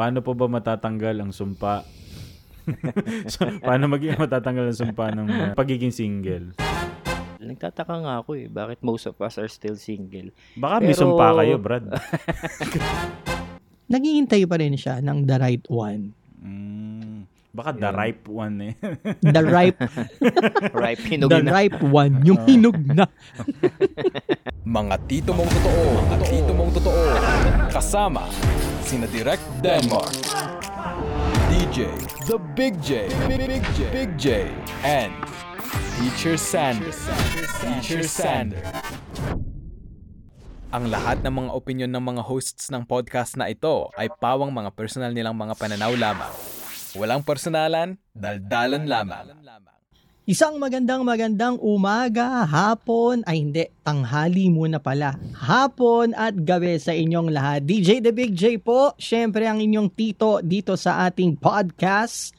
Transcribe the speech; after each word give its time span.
paano 0.00 0.24
po 0.24 0.32
ba 0.32 0.48
matatanggal 0.48 1.20
ang 1.20 1.28
sumpa? 1.28 1.84
so, 3.32 3.44
paano 3.60 3.84
maging 3.92 4.16
matatanggal 4.16 4.72
ang 4.72 4.78
sumpa 4.80 5.12
ng 5.12 5.28
uh, 5.28 5.52
pagiging 5.52 5.92
single? 5.92 6.56
Nagtataka 7.36 8.00
nga 8.00 8.24
ako 8.24 8.40
eh, 8.40 8.48
bakit 8.48 8.80
most 8.80 9.04
of 9.04 9.20
us 9.20 9.36
are 9.36 9.52
still 9.52 9.76
single? 9.76 10.32
Baka 10.56 10.80
may 10.80 10.96
sumpa 10.96 11.36
kayo, 11.36 11.60
Brad. 11.60 11.84
Naghihintay 13.92 14.48
pa 14.48 14.56
rin 14.56 14.72
siya 14.72 15.04
ng 15.04 15.28
the 15.28 15.36
right 15.36 15.66
one. 15.68 16.16
Mm, 16.40 17.28
baka 17.52 17.76
the 17.76 17.90
ripe 17.92 18.24
one 18.24 18.56
eh. 18.72 18.74
The 19.20 19.42
ripe, 19.44 19.80
Ripe, 20.84 21.04
hinog 21.04 21.28
the 21.28 21.44
na. 21.44 21.50
ripe 21.52 21.80
one, 21.84 22.24
yung 22.24 22.40
hinog 22.48 22.78
na. 22.88 23.04
Mga 24.60 24.96
tito 25.08 25.32
mong 25.32 25.48
totoo, 25.48 25.84
mga 26.04 26.16
tito 26.28 26.52
mong 26.52 26.72
totoo. 26.76 27.04
Kasama 27.72 28.28
sina 28.84 29.08
Direct 29.08 29.40
Denmark, 29.64 30.12
DJ, 31.48 31.88
The 32.28 32.36
Big 32.52 32.76
J, 32.84 33.08
Big 33.24 33.64
J, 33.72 33.80
Big 33.88 34.10
J, 34.20 34.52
and 34.84 35.16
Teacher 35.96 36.36
Sander, 36.36 36.92
Teacher 37.64 38.04
Sander. 38.04 38.60
Ang 40.76 40.92
lahat 40.92 41.24
ng 41.24 41.32
mga 41.32 41.50
opinion 41.56 41.88
ng 41.96 42.04
mga 42.04 42.22
hosts 42.28 42.68
ng 42.68 42.84
podcast 42.84 43.40
na 43.40 43.48
ito 43.48 43.88
ay 43.96 44.12
pawang 44.12 44.52
mga 44.52 44.76
personal 44.76 45.16
nilang 45.16 45.40
mga 45.40 45.56
pananaw 45.56 45.96
lamang. 45.96 46.32
Walang 47.00 47.24
personalan, 47.24 47.96
daldalan 48.12 48.84
lamang. 48.84 49.24
Isang 50.30 50.62
magandang 50.62 51.02
magandang 51.02 51.58
umaga, 51.58 52.46
hapon, 52.46 53.26
ay 53.26 53.42
hindi, 53.42 53.66
tanghali 53.82 54.46
muna 54.46 54.78
pala. 54.78 55.18
Hapon 55.34 56.14
at 56.14 56.38
gabi 56.46 56.78
sa 56.78 56.94
inyong 56.94 57.34
lahat. 57.34 57.66
DJ 57.66 57.98
The 57.98 58.14
Big 58.14 58.38
J 58.38 58.62
po, 58.62 58.94
syempre 58.94 59.50
ang 59.50 59.58
inyong 59.58 59.90
tito 59.90 60.38
dito 60.38 60.78
sa 60.78 61.02
ating 61.10 61.34
podcast 61.34 62.30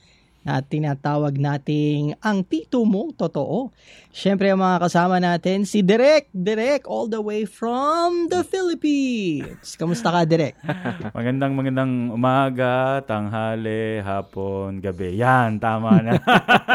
na 0.48 0.64
tinatawag 0.64 1.36
nating 1.36 2.16
ang 2.24 2.48
tito 2.48 2.80
mong 2.88 3.28
totoo. 3.28 3.76
Syempre 4.12 4.52
ang 4.52 4.60
mga 4.60 4.84
kasama 4.84 5.24
natin, 5.24 5.64
si 5.64 5.80
Direk, 5.80 6.28
Direk, 6.36 6.84
all 6.84 7.08
the 7.08 7.24
way 7.24 7.48
from 7.48 8.28
the 8.28 8.44
Philippines. 8.44 9.80
Kamusta 9.80 10.12
ka, 10.12 10.28
Direk? 10.28 10.60
magandang 11.16 11.56
magandang 11.56 12.12
umaga, 12.12 13.00
tanghali, 13.08 14.04
hapon, 14.04 14.84
gabi. 14.84 15.16
Yan, 15.16 15.64
tama 15.64 16.04
na. 16.04 16.20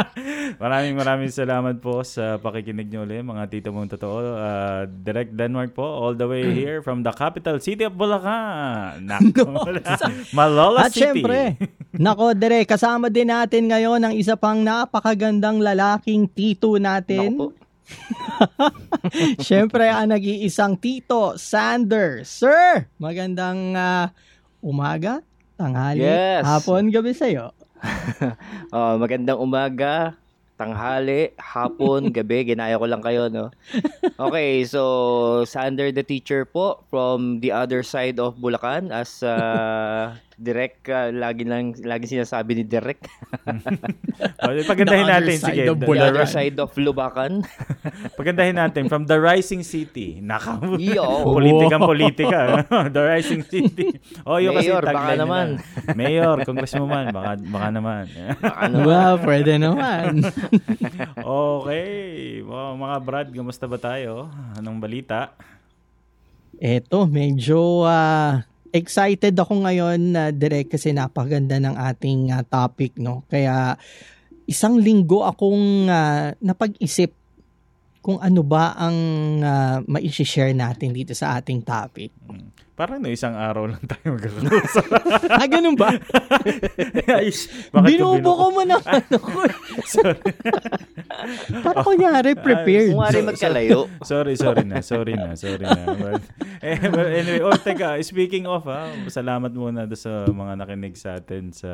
maraming 0.64 0.96
maraming 0.96 1.28
salamat 1.28 1.76
po 1.76 2.00
sa 2.08 2.40
pakikinig 2.40 2.88
nyo 2.88 3.04
ulit, 3.04 3.20
mga 3.20 3.44
tito 3.52 3.68
mong 3.68 3.92
totoo. 3.92 4.16
Uh, 4.32 4.88
Direct 5.04 5.36
Denmark 5.36 5.76
po, 5.76 5.84
all 5.84 6.16
the 6.16 6.24
way 6.24 6.56
here 6.56 6.80
from 6.80 7.04
the 7.04 7.12
capital 7.12 7.60
city 7.60 7.84
of 7.84 8.00
Bulacan. 8.00 9.04
Nako, 9.12 9.76
Malola 10.32 10.88
At 10.88 10.96
City. 10.96 11.20
syempre, 11.20 11.60
nako 11.92 12.32
Direk, 12.32 12.64
kasama 12.64 13.12
din 13.12 13.28
natin 13.28 13.68
ngayon 13.68 14.00
ang 14.08 14.14
isa 14.16 14.40
pang 14.40 14.64
napakagandang 14.64 15.60
lalaking 15.60 16.32
tito 16.32 16.80
natin. 16.80 17.25
Naku 17.28 17.38
po. 17.38 17.46
Syempre, 19.38 19.86
ang 19.94 20.10
nag-iisang 20.10 20.74
tito, 20.76 21.38
Sander. 21.38 22.26
Sir, 22.26 22.90
magandang 22.98 23.74
ah, 23.74 24.10
umaga, 24.58 25.22
tanghali, 25.54 26.02
Yes. 26.02 26.42
hapon, 26.42 26.90
gabi 26.90 27.12
sa'yo. 27.14 27.54
Oh, 28.74 28.98
magandang 28.98 29.38
umaga, 29.38 30.18
tanghali, 30.58 31.30
hapon, 31.38 32.08
gabi, 32.16 32.50
ginaya 32.50 32.74
ko 32.74 32.86
lang 32.88 32.98
kayo, 32.98 33.30
no? 33.30 33.54
Okay, 34.18 34.66
so 34.66 35.44
Sander 35.46 35.94
the 35.94 36.02
teacher 36.02 36.42
po 36.42 36.82
from 36.90 37.38
the 37.38 37.52
other 37.54 37.86
side 37.86 38.18
of 38.18 38.40
Bulacan 38.42 38.90
as 38.90 39.22
uh, 39.22 40.16
direct 40.36 40.84
uh, 40.92 41.08
lagi 41.08 41.48
lang 41.48 41.72
lagi 41.80 42.04
sinasabi 42.04 42.60
ni 42.60 42.64
Direk. 42.68 43.00
Oh, 44.16 44.52
pagandahin 44.64 45.08
natin. 45.08 45.36
Sige, 45.36 45.68
of 45.68 45.76
the- 45.80 46.00
other 46.00 46.24
side 46.24 46.56
of 46.56 46.72
Lubacan. 46.76 47.44
pagandahin 48.20 48.56
natin. 48.56 48.88
From 48.88 49.04
the 49.04 49.16
Rising 49.16 49.60
City. 49.60 50.20
Naka, 50.24 50.56
Yo. 50.80 51.04
politikang 51.36 51.84
politika. 51.84 52.64
the 52.88 53.02
Rising 53.02 53.44
City. 53.44 53.96
Oh, 54.24 54.40
yung 54.40 54.56
kasi 54.56 54.72
Mayor, 54.72 54.80
baka 54.80 54.92
tagline 54.92 55.08
nila. 55.12 55.24
naman. 55.24 55.46
Mayor, 55.92 56.36
congresswoman, 56.48 57.04
baka, 57.12 57.30
baka 57.44 57.68
naman. 57.68 58.04
ano? 58.40 58.76
Wow, 58.88 59.14
pwede 59.20 59.52
naman. 59.60 60.24
okay. 61.20 62.40
Wow, 62.40 62.76
mga 62.76 62.96
Brad, 63.04 63.28
kamusta 63.32 63.68
ba 63.68 63.76
tayo? 63.76 64.32
Anong 64.56 64.80
balita? 64.80 65.36
Eto, 66.56 67.04
medyo 67.04 67.84
ah, 67.84 68.48
excited 68.76 69.34
ako 69.34 69.64
ngayon 69.64 70.12
na 70.12 70.30
direct 70.30 70.76
kasi 70.76 70.92
napaganda 70.92 71.56
ng 71.56 71.74
ating 71.74 72.30
ah, 72.30 72.44
topic, 72.44 73.00
no? 73.00 73.24
Kaya 73.26 73.74
isang 74.46 74.78
linggo 74.78 75.24
akong 75.24 75.88
ah, 75.88 76.36
napag-isip 76.38 77.10
kung 78.06 78.22
ano 78.22 78.46
ba 78.46 78.78
ang 78.78 78.98
uh, 79.42 79.82
mai-share 79.82 80.54
natin 80.54 80.94
dito 80.94 81.10
sa 81.10 81.42
ating 81.42 81.66
topic. 81.66 82.14
Parang 82.76 83.00
no, 83.00 83.08
isang 83.08 83.32
araw 83.32 83.72
lang 83.72 83.80
tayo 83.90 84.20
magkakausap. 84.20 84.84
ah, 85.32 85.48
ganun 85.48 85.80
ba? 85.80 85.96
Ayos. 87.16 87.48
Binubo 87.72 88.36
ko 88.36 88.46
mo 88.52 88.62
na 88.68 88.76
ano 89.00 89.16
ko. 89.16 89.32
Para 91.64 91.80
kunyari 91.80 92.36
prepared. 92.36 92.92
Kung 92.92 93.00
wari 93.00 93.24
magkalayo. 93.24 93.88
sorry, 94.04 94.36
sorry 94.36 94.68
na. 94.68 94.84
Sorry 94.84 95.16
na. 95.16 95.32
Sorry 95.40 95.64
na. 95.64 95.88
But, 95.96 96.20
eh, 96.60 96.76
but 96.92 97.08
anyway, 97.08 97.40
oh, 97.40 97.56
teka, 97.56 97.96
speaking 98.04 98.44
of, 98.44 98.68
ha, 98.68 98.92
salamat 99.08 99.56
muna 99.56 99.88
do 99.88 99.96
sa 99.96 100.28
mga 100.28 100.60
nakinig 100.60 101.00
sa 101.00 101.16
atin 101.16 101.56
sa 101.56 101.72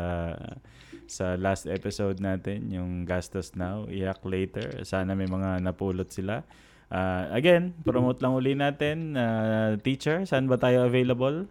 sa 1.11 1.35
last 1.35 1.67
episode 1.67 2.23
natin, 2.23 2.71
yung 2.71 3.03
Gastos 3.05 3.59
Now, 3.59 3.91
Iyak 3.91 4.23
Later. 4.23 4.87
Sana 4.87 5.19
may 5.19 5.27
mga 5.27 5.59
napulot 5.59 6.15
sila. 6.15 6.47
Ah, 6.93 7.33
again, 7.33 7.73
promote 7.89 8.21
lang 8.21 8.37
uli 8.37 8.53
natin. 8.53 9.17
Ah, 9.17 9.81
teacher, 9.81 10.29
saan 10.29 10.45
ba 10.45 10.61
tayo 10.61 10.85
available? 10.85 11.49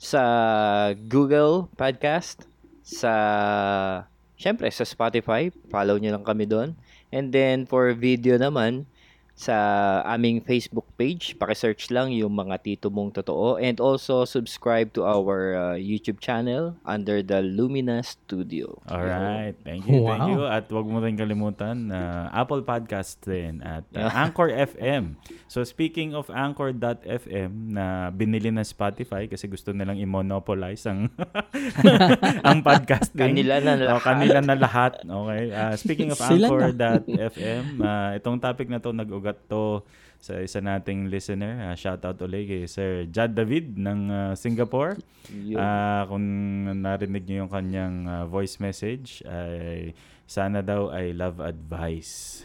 sa 0.00 0.24
Google 1.12 1.68
Podcast, 1.76 2.48
sa 2.80 3.12
syempre 4.40 4.72
sa 4.72 4.88
Spotify, 4.88 5.52
follow 5.68 6.00
niyo 6.00 6.16
lang 6.16 6.24
kami 6.24 6.48
doon. 6.48 6.72
And 7.12 7.28
then 7.28 7.68
for 7.68 7.92
video 7.92 8.40
naman 8.40 8.88
sa 9.40 9.56
aming 10.04 10.44
Facebook 10.44 10.84
page, 11.00 11.32
paki-search 11.34 11.88
lang 11.88 12.12
yung 12.12 12.36
mga 12.36 12.60
tito 12.60 12.92
mong 12.92 13.16
totoo 13.16 13.56
and 13.56 13.80
also 13.80 14.28
subscribe 14.28 14.92
to 14.92 15.00
our 15.00 15.56
uh, 15.56 15.76
YouTube 15.80 16.20
channel 16.20 16.76
under 16.84 17.24
the 17.24 17.40
Lumina 17.40 18.04
Studio. 18.04 18.76
Alright. 18.84 19.56
Thank 19.64 19.88
you. 19.88 20.04
Thank 20.04 20.20
Wow. 20.20 20.28
you. 20.28 20.40
At 20.44 20.68
wag 20.68 20.84
mo 20.84 21.00
rin 21.00 21.16
kalimutan 21.16 21.88
na 21.88 22.28
Apple 22.30 22.60
Podcast 22.60 23.24
din 23.24 23.64
at 23.64 23.88
uh, 23.96 24.12
Anchor 24.12 24.52
FM. 24.52 25.16
So 25.48 25.64
speaking 25.64 26.12
of 26.12 26.28
Anchor.fm 26.28 27.50
na 27.72 27.84
binili 28.12 28.52
ng 28.52 28.60
Spotify 28.60 29.24
kasi 29.24 29.48
gusto 29.48 29.72
nilang 29.72 29.96
i-monopolize 29.96 30.84
ang 30.84 31.08
ang 32.48 32.60
podcasting. 32.60 33.32
Kanila 33.32 33.56
na 33.56 33.72
lahat. 33.78 34.04
kanila 34.04 34.38
na 34.44 34.54
lahat. 34.54 34.92
Okay. 35.00 35.42
Uh, 35.48 35.74
speaking 35.80 36.12
of 36.12 36.18
na. 36.18 36.28
Anchor.fm, 36.28 37.64
uh, 37.78 38.10
itong 38.18 38.36
topic 38.36 38.68
na 38.68 38.76
to 38.76 38.92
nag-ugat 38.92 39.29
to 39.46 39.84
sa 40.20 40.36
isa 40.36 40.60
nating 40.60 41.08
listener. 41.08 41.72
Uh, 41.72 41.74
shout 41.74 42.04
out 42.04 42.20
ulit 42.20 42.44
kay 42.44 42.62
Sir 42.68 43.08
Jad 43.08 43.32
David 43.32 43.80
ng 43.80 44.00
uh, 44.12 44.32
Singapore. 44.36 45.00
Ah, 45.56 46.04
kung 46.04 46.24
narinig 46.84 47.24
niyo 47.24 47.44
yung 47.44 47.52
kanyang 47.52 47.96
ah, 48.04 48.24
voice 48.28 48.60
message, 48.60 49.24
ay 49.24 49.96
sana 50.28 50.60
daw 50.60 50.92
ay 50.92 51.16
love 51.16 51.40
advice. 51.40 52.44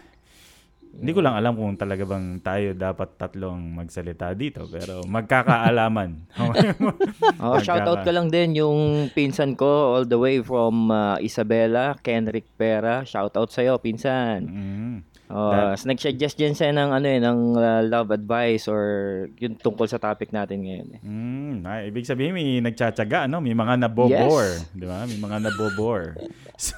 Hindi 0.95 1.11
ko 1.11 1.19
lang 1.19 1.35
alam 1.35 1.59
kung 1.59 1.75
talaga 1.75 2.07
bang 2.07 2.39
tayo 2.39 2.71
dapat 2.71 3.19
tatlong 3.19 3.59
magsalita 3.83 4.31
dito, 4.31 4.63
pero 4.71 5.03
magkakaalaman. 5.03 6.23
Oh, 7.45 7.59
shoutout 7.59 8.07
ko 8.07 8.11
lang 8.15 8.31
din 8.31 8.55
yung 8.55 9.11
pinsan 9.11 9.59
ko 9.59 9.99
all 9.99 10.07
the 10.07 10.15
way 10.15 10.39
from 10.39 10.87
uh, 10.87 11.19
Isabela, 11.19 11.99
Kenrick 11.99 12.47
Pera. 12.55 13.03
Shoutout 13.03 13.51
sa'yo, 13.51 13.75
pinsan. 13.77 14.47
Mm. 14.47 14.97
Oh, 15.25 15.49
That- 15.49 15.81
nag-suggest 15.83 16.37
din 16.37 16.53
siya 16.53 16.69
ng 16.69 16.89
ano 16.93 17.07
eh, 17.07 17.17
ng 17.17 17.39
uh, 17.53 17.81
love 17.81 18.13
advice 18.13 18.69
or 18.69 18.83
yung 19.41 19.57
tungkol 19.57 19.89
sa 19.89 19.97
topic 19.97 20.29
natin 20.29 20.61
ngayon 20.61 20.87
eh. 20.93 20.99
Mm, 21.01 21.55
ay, 21.65 21.81
ibig 21.89 22.05
sabihin 22.05 22.29
may 22.31 22.61
nagtsatsaga, 22.61 23.25
ano? 23.25 23.41
May 23.41 23.57
mga 23.57 23.73
nabobor, 23.81 24.45
Yes. 24.45 24.69
di 24.69 24.85
ba? 24.85 25.01
May 25.03 25.17
mga 25.17 25.37
nabobor. 25.49 26.13
so, 26.61 26.77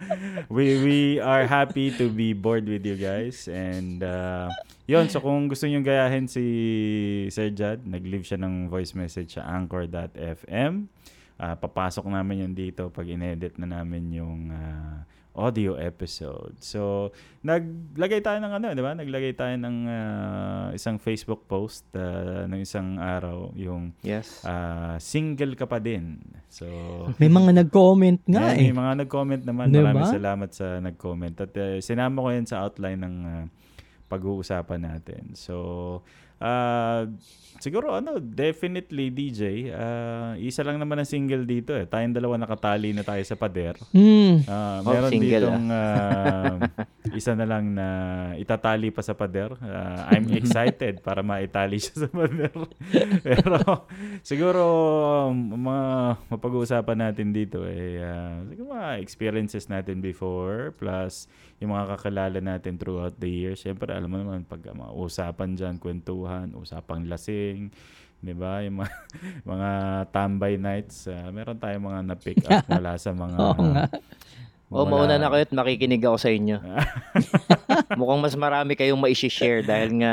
we 0.56 0.80
we 0.80 0.98
are 1.20 1.44
happy 1.44 1.92
to 1.92 2.08
be 2.08 2.32
bored 2.32 2.64
with 2.64 2.80
you 2.80 2.96
guys 2.96 3.44
and 3.46 4.00
uh, 4.00 4.48
yun, 4.84 5.06
so 5.06 5.20
kung 5.20 5.46
gusto 5.46 5.68
niyo 5.68 5.84
gayahin 5.84 6.24
si 6.24 6.44
Sir 7.28 7.52
Jad, 7.52 7.84
nag-leave 7.84 8.24
siya 8.24 8.40
ng 8.40 8.66
voice 8.66 8.96
message 8.96 9.36
sa 9.36 9.44
anchor.fm. 9.46 10.88
ah, 11.36 11.54
papasok 11.54 12.06
namin 12.06 12.46
yun 12.46 12.52
dito 12.52 12.88
pag 12.88 13.04
inedit 13.04 13.58
na 13.58 13.68
namin 13.68 14.04
yung 14.12 14.48
ah, 14.48 15.04
audio 15.32 15.80
episode. 15.80 16.60
So, 16.60 17.10
naglagay 17.40 18.20
tayo 18.20 18.36
ng 18.44 18.52
ano, 18.52 18.66
di 18.76 18.84
ba? 18.84 18.92
Naglagay 18.92 19.32
tayo 19.32 19.56
ng 19.56 19.76
ah, 19.88 20.68
isang 20.76 21.00
Facebook 21.00 21.48
post 21.48 21.88
uh, 21.96 22.44
ng 22.44 22.60
isang 22.60 23.00
araw, 23.00 23.52
yung 23.56 23.96
Yes. 24.04 24.44
ah, 24.44 25.00
single 25.00 25.56
ka 25.56 25.64
pa 25.64 25.80
din. 25.80 26.20
So, 26.52 26.68
May 27.16 27.32
mga 27.32 27.64
nag-comment 27.64 28.20
nga 28.28 28.52
Ayan, 28.52 28.60
eh. 28.60 28.64
May 28.68 28.76
mga 28.76 28.92
nag-comment 29.04 29.42
naman. 29.48 29.72
Diba? 29.72 29.88
Maraming 29.88 30.12
salamat 30.20 30.50
sa 30.52 30.66
nag-comment. 30.84 31.36
At 31.40 31.52
uh, 31.56 31.80
sinama 31.80 32.20
ko 32.20 32.28
yan 32.28 32.44
sa 32.44 32.60
outline 32.68 33.00
ng 33.00 33.16
uh, 33.24 33.44
pag-uusapan 34.12 34.80
natin. 34.84 35.32
So, 35.32 35.56
uh, 36.42 37.06
siguro 37.56 37.94
ano, 37.94 38.18
definitely 38.18 39.08
DJ, 39.08 39.70
uh, 39.70 40.34
isa 40.36 40.66
lang 40.66 40.82
naman 40.82 40.98
ang 40.98 41.06
single 41.06 41.46
dito 41.46 41.70
eh. 41.72 41.86
Tayong 41.86 42.10
dalawa 42.10 42.34
nakatali 42.36 42.90
na 42.90 43.06
tayo 43.06 43.22
sa 43.22 43.38
pader. 43.38 43.78
Ah, 44.50 44.82
Oh, 44.82 44.90
meron 44.90 45.10
single, 45.14 45.30
ditong 45.46 45.66
ah, 45.70 46.58
isa 47.10 47.34
na 47.34 47.42
lang 47.42 47.74
na 47.74 47.88
itatali 48.38 48.94
pa 48.94 49.02
sa 49.02 49.18
pader. 49.18 49.58
Ah, 49.58 50.14
I'm 50.14 50.30
excited 50.38 51.02
para 51.02 51.26
maitali 51.26 51.82
siya 51.82 52.06
sa 52.06 52.08
pader. 52.08 52.54
Pero 53.26 53.90
siguro 54.22 54.62
um, 55.34 55.66
mga 55.66 55.86
mapag-uusapan 56.30 56.98
natin 57.10 57.34
dito 57.34 57.66
eh 57.66 57.98
siguro 58.46 58.78
mga 58.78 59.02
experiences 59.02 59.66
natin 59.66 59.98
before 59.98 60.70
plus 60.78 61.26
yung 61.58 61.74
mga 61.74 61.98
kakilala 61.98 62.38
natin 62.38 62.78
throughout 62.78 63.18
the 63.18 63.30
years. 63.30 63.66
Siyempre 63.66 63.90
alam 63.90 64.06
mo 64.06 64.18
naman 64.22 64.46
pag 64.46 64.62
mga 64.62 64.94
usapan 64.94 65.58
diyan, 65.58 65.74
kwentuhan, 65.82 66.54
usapang 66.54 67.06
lasing, 67.10 67.70
'di 68.22 68.34
ba? 68.38 68.62
Yung 68.62 68.82
mga, 68.82 68.94
mga 69.52 69.70
tambay 70.14 70.54
nights, 70.58 71.10
ah, 71.10 71.30
meron 71.34 71.58
tayong 71.58 71.86
mga 71.86 72.00
na-pick 72.06 72.42
up 72.46 72.62
mula 72.70 72.94
sa 72.94 73.10
mga 73.10 73.36
Oo 73.38 73.62
nga. 73.74 73.86
Oh, 74.72 74.88
mauna 74.88 75.20
na 75.20 75.28
kayo 75.28 75.44
at 75.44 75.52
makikinig 75.52 76.00
ako 76.00 76.16
sa 76.16 76.32
inyo. 76.32 76.56
Mukhang 78.00 78.24
mas 78.24 78.32
marami 78.32 78.72
kayong 78.72 78.96
ma-share 78.96 79.60
dahil 79.60 80.00
nga 80.00 80.12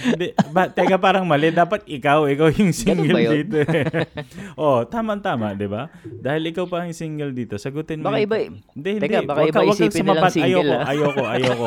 Hindi, 0.00 0.32
ba, 0.50 0.66
teka 0.66 0.96
parang 0.96 1.28
mali. 1.28 1.52
Dapat 1.52 1.84
ikaw, 1.84 2.24
ikaw 2.26 2.48
yung 2.50 2.72
single 2.72 3.20
dito. 3.44 3.60
eh. 3.60 3.84
oh, 4.58 4.82
tama-tama, 4.82 5.52
di 5.52 5.68
ba? 5.68 5.92
Dahil 6.02 6.50
ikaw 6.50 6.64
pa 6.66 6.82
ang 6.82 6.96
single 6.96 7.30
dito, 7.30 7.54
sagutin 7.54 8.00
mo. 8.00 8.08
Baka 8.08 8.18
yung- 8.18 8.26
iba, 8.26 8.36
Hindi, 8.74 8.90
hindi. 8.96 9.04
Teka, 9.04 9.18
baka 9.28 9.40
iba 9.44 9.60
isipin 9.68 10.02
nilang 10.02 10.24
sumabat. 10.24 10.32
single, 10.32 10.50
ayoko, 10.50 10.74
ah. 10.74 10.90
ayoko, 10.90 11.22
ayoko. 11.28 11.66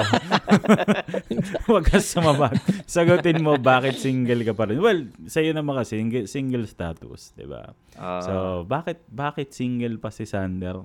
Huwag 1.70 1.84
ka 1.86 2.02
sumabat. 2.02 2.58
Sagutin 2.84 3.40
mo 3.40 3.56
bakit 3.56 3.96
single 3.96 4.42
ka 4.42 4.52
pa 4.52 4.68
rin. 4.68 4.82
Well, 4.82 5.08
sa'yo 5.30 5.54
naman 5.54 5.78
kasi, 5.78 6.02
single, 6.02 6.26
single 6.26 6.66
status, 6.66 7.38
di 7.38 7.46
ba? 7.46 7.72
ah, 7.96 8.20
So, 8.20 8.34
bakit 8.66 9.06
bakit 9.08 9.54
single 9.54 10.02
pa 10.02 10.10
si 10.10 10.26
Sander? 10.26 10.82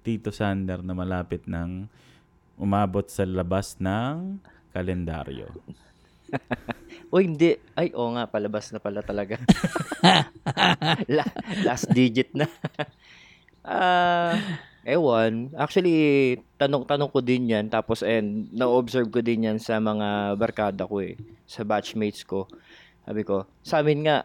Tito 0.00 0.32
Sander 0.32 0.80
na 0.80 0.96
malapit 0.96 1.44
ng 1.44 1.86
umabot 2.60 3.04
sa 3.08 3.24
labas 3.24 3.80
ng 3.80 4.36
kalendaryo. 4.72 5.48
Uy, 7.14 7.26
hindi. 7.26 7.58
Ay, 7.74 7.90
oo 7.90 8.14
nga, 8.14 8.30
palabas 8.30 8.70
na 8.70 8.78
pala 8.78 9.02
talaga. 9.02 9.40
La- 11.16 11.36
last 11.66 11.90
digit 11.90 12.30
na. 12.34 12.46
Ah, 13.60 14.40
ewan. 14.88 15.52
Actually, 15.52 16.40
tanong-tanong 16.56 17.12
ko 17.12 17.20
din 17.20 17.52
yan. 17.52 17.68
Tapos, 17.68 18.00
and, 18.00 18.48
na-observe 18.56 19.12
ko 19.12 19.20
din 19.20 19.44
yan 19.44 19.60
sa 19.60 19.76
mga 19.76 20.32
barkada 20.40 20.88
ko 20.88 21.04
eh. 21.04 21.20
Sa 21.44 21.60
batchmates 21.60 22.24
ko. 22.24 22.48
Sabi 23.04 23.20
ko, 23.20 23.44
sa 23.60 23.84
amin 23.84 24.08
nga, 24.08 24.24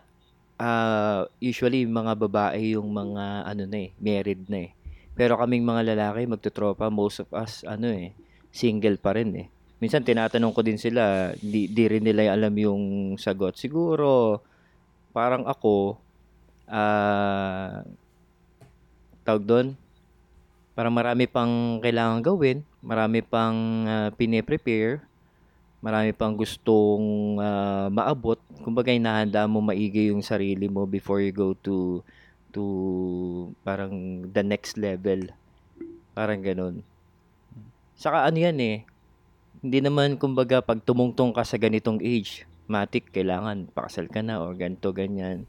ah, 0.56 1.28
usually, 1.44 1.84
mga 1.84 2.16
babae 2.16 2.80
yung 2.80 2.96
mga, 2.96 3.44
ano 3.44 3.68
na 3.68 3.78
eh, 3.84 3.92
married 4.00 4.48
na 4.48 4.72
eh. 4.72 4.85
Pero 5.16 5.40
kaming 5.40 5.64
mga 5.64 5.96
lalaki, 5.96 6.28
magtutropa, 6.28 6.92
most 6.92 7.24
of 7.24 7.32
us, 7.32 7.64
ano 7.64 7.88
eh, 7.88 8.12
single 8.52 9.00
pa 9.00 9.16
rin 9.16 9.32
eh. 9.36 9.48
Minsan 9.80 10.04
tinatanong 10.04 10.52
ko 10.52 10.60
din 10.60 10.76
sila, 10.76 11.32
di, 11.40 11.72
di 11.72 11.84
rin 11.88 12.04
nila 12.04 12.36
alam 12.36 12.52
yung 12.56 12.84
sagot. 13.16 13.56
Siguro, 13.56 14.44
parang 15.16 15.48
ako, 15.48 15.96
ah, 16.68 17.84
tawag 19.24 19.44
doon, 19.48 19.68
parang 20.76 20.92
marami 20.92 21.32
pang 21.32 21.80
kailangan 21.80 22.20
gawin, 22.20 22.68
marami 22.84 23.24
pang 23.24 23.88
ah, 23.88 24.10
pine-prepare, 24.12 25.00
marami 25.80 26.12
pang 26.12 26.36
gustong 26.36 27.40
ah, 27.40 27.88
maabot. 27.88 28.40
Kumbaga, 28.68 28.92
hinahanda 28.92 29.48
mo 29.48 29.64
maigi 29.64 30.12
yung 30.12 30.24
sarili 30.24 30.68
mo 30.68 30.84
before 30.84 31.24
you 31.24 31.32
go 31.32 31.56
to 31.64 32.04
to 32.56 33.52
parang 33.68 34.26
the 34.32 34.40
next 34.40 34.80
level. 34.80 35.28
Parang 36.16 36.40
ganun. 36.40 36.80
Saka 38.00 38.24
ano 38.24 38.40
yan 38.40 38.56
eh, 38.64 38.88
hindi 39.60 39.84
naman 39.84 40.16
kumbaga 40.16 40.64
pag 40.64 40.80
tumungtong 40.88 41.36
ka 41.36 41.44
sa 41.44 41.60
ganitong 41.60 42.00
age, 42.00 42.48
matik 42.72 43.12
kailangan 43.12 43.68
pakasal 43.76 44.08
ka 44.08 44.24
na 44.24 44.40
or 44.40 44.56
ganito 44.56 44.96
ganyan. 44.96 45.44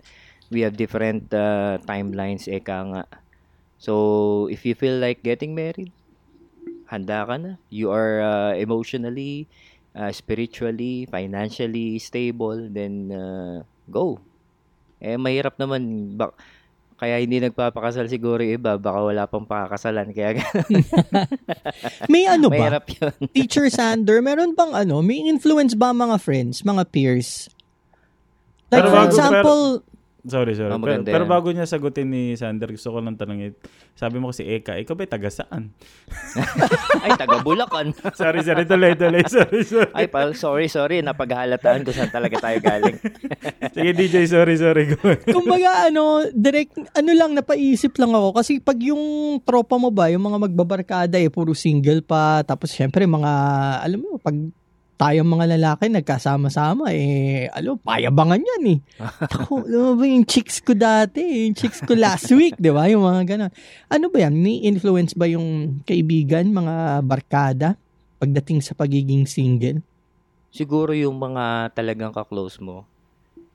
We 0.51 0.63
have 0.63 0.79
different 0.79 1.31
uh, 1.35 1.79
timelines 1.87 2.47
eka 2.47 2.83
nga. 2.91 3.05
So 3.79 4.47
if 4.51 4.67
you 4.67 4.75
feel 4.75 4.99
like 4.99 5.23
getting 5.23 5.55
married, 5.55 5.91
handa 6.87 7.27
ka 7.27 7.37
na. 7.39 7.53
You 7.71 7.91
are 7.91 8.23
uh, 8.23 8.53
emotionally, 8.55 9.51
uh, 9.95 10.11
spiritually, 10.15 11.07
financially 11.11 11.99
stable, 11.99 12.71
then 12.71 13.11
uh, 13.11 13.67
go. 13.91 14.23
Eh 15.03 15.19
mahirap 15.19 15.59
naman 15.61 16.15
bak 16.15 16.33
kaya 16.97 17.21
hindi 17.21 17.39
nagpapakasal 17.39 18.09
siguro 18.09 18.41
yung 18.41 18.57
iba, 18.57 18.77
baka 18.77 19.01
wala 19.05 19.29
pang 19.29 19.45
pakakasalan. 19.45 20.17
Kaya 20.17 20.41
May 22.13 22.25
ano 22.25 22.49
ba? 22.49 22.57
mahirap 22.57 22.89
yun. 22.89 23.13
Teacher 23.37 23.69
Sander, 23.69 24.21
meron 24.21 24.57
bang 24.57 24.73
ano, 24.73 25.05
may 25.05 25.21
influence 25.21 25.77
ba 25.77 25.93
mga 25.93 26.17
friends, 26.17 26.65
mga 26.65 26.89
peers? 26.89 27.53
Like 28.67 28.81
Pero 28.81 28.89
for 28.89 28.97
bago- 28.97 29.09
example, 29.09 29.61
Sorry, 30.27 30.59
sorry. 30.59 30.75
Oh, 30.75 30.83
pero, 30.83 31.07
pero 31.07 31.25
bago 31.31 31.55
niya 31.55 31.71
sagutin 31.71 32.11
ni 32.11 32.35
Sander, 32.35 32.75
gusto 32.75 32.91
ko 32.91 32.99
lang 32.99 33.15
tanongin. 33.15 33.55
Sabi 33.95 34.19
mo 34.19 34.35
kasi, 34.35 34.43
Eka, 34.43 34.75
ikaw 34.75 34.99
ba 34.99 35.07
taga 35.07 35.31
saan? 35.31 35.71
Ay, 37.07 37.15
taga 37.15 37.47
Bulacan. 37.47 37.95
sorry, 38.19 38.43
sorry. 38.43 38.67
Tuloy, 38.67 38.99
tuloy. 38.99 39.23
Sorry, 39.37 39.63
sorry. 39.63 39.91
Ay, 39.95 40.11
pal, 40.11 40.35
sorry, 40.35 40.67
sorry. 40.67 40.99
Napaghahalataan 40.99 41.87
ko 41.87 41.95
saan 41.95 42.11
talaga 42.11 42.43
tayo 42.43 42.59
galing. 42.59 42.99
Sige, 43.71 43.91
DJ, 43.95 44.27
sorry, 44.27 44.59
sorry. 44.59 44.99
Kumbaga 45.31 45.87
ano, 45.87 46.27
direct, 46.35 46.75
ano 46.95 47.11
lang, 47.15 47.39
napaisip 47.39 47.95
lang 47.95 48.11
ako. 48.11 48.43
Kasi 48.43 48.59
pag 48.59 48.83
yung 48.83 49.39
tropa 49.47 49.79
mo 49.79 49.95
ba, 49.95 50.11
yung 50.11 50.27
mga 50.27 50.51
magbabarkada 50.51 51.23
eh, 51.23 51.31
puro 51.31 51.55
single 51.55 52.03
pa. 52.03 52.43
Tapos 52.43 52.75
syempre, 52.75 53.07
mga, 53.07 53.33
alam 53.87 54.03
mo, 54.03 54.19
pag 54.19 54.35
tayong 54.97 55.29
mga 55.29 55.57
lalaki 55.57 55.93
nagkasama-sama, 55.93 56.89
eh, 56.89 57.53
alam, 57.53 57.77
payabangan 57.77 58.41
yan 58.41 58.65
eh. 58.77 58.79
Ako, 59.29 59.69
mo 59.69 59.93
ba 60.01 60.05
yung 60.09 60.25
chicks 60.25 60.65
ko 60.65 60.73
dati, 60.73 61.21
yung 61.21 61.57
chicks 61.57 61.85
ko 61.85 61.93
last 61.93 62.33
week, 62.33 62.57
di 62.57 62.73
ba? 62.73 62.89
Yung 62.89 63.05
mga 63.05 63.23
ganun. 63.29 63.53
Ano 63.93 64.09
ba 64.09 64.25
yan? 64.25 64.33
May 64.33 64.65
influence 64.65 65.13
ba 65.13 65.29
yung 65.29 65.81
kaibigan, 65.85 66.49
mga 66.49 67.05
barkada, 67.05 67.69
pagdating 68.17 68.65
sa 68.65 68.73
pagiging 68.73 69.29
single? 69.29 69.85
Siguro 70.49 70.97
yung 70.97 71.21
mga 71.21 71.77
talagang 71.77 72.17
kaklose 72.17 72.57
mo, 72.65 72.89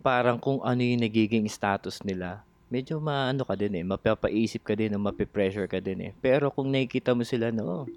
parang 0.06 0.38
kung 0.38 0.62
ano 0.62 0.86
yung 0.86 1.02
nagiging 1.02 1.50
status 1.50 2.06
nila, 2.06 2.46
medyo 2.70 3.02
maano 3.02 3.42
ka 3.42 3.58
din 3.58 3.82
eh, 3.82 3.84
mapapaisip 3.84 4.62
ka 4.62 4.78
din, 4.78 4.94
mapipressure 5.02 5.66
ka 5.66 5.82
din 5.82 6.06
eh. 6.06 6.12
Pero 6.22 6.54
kung 6.54 6.70
nakikita 6.70 7.18
mo 7.18 7.26
sila, 7.26 7.50
no, 7.50 7.90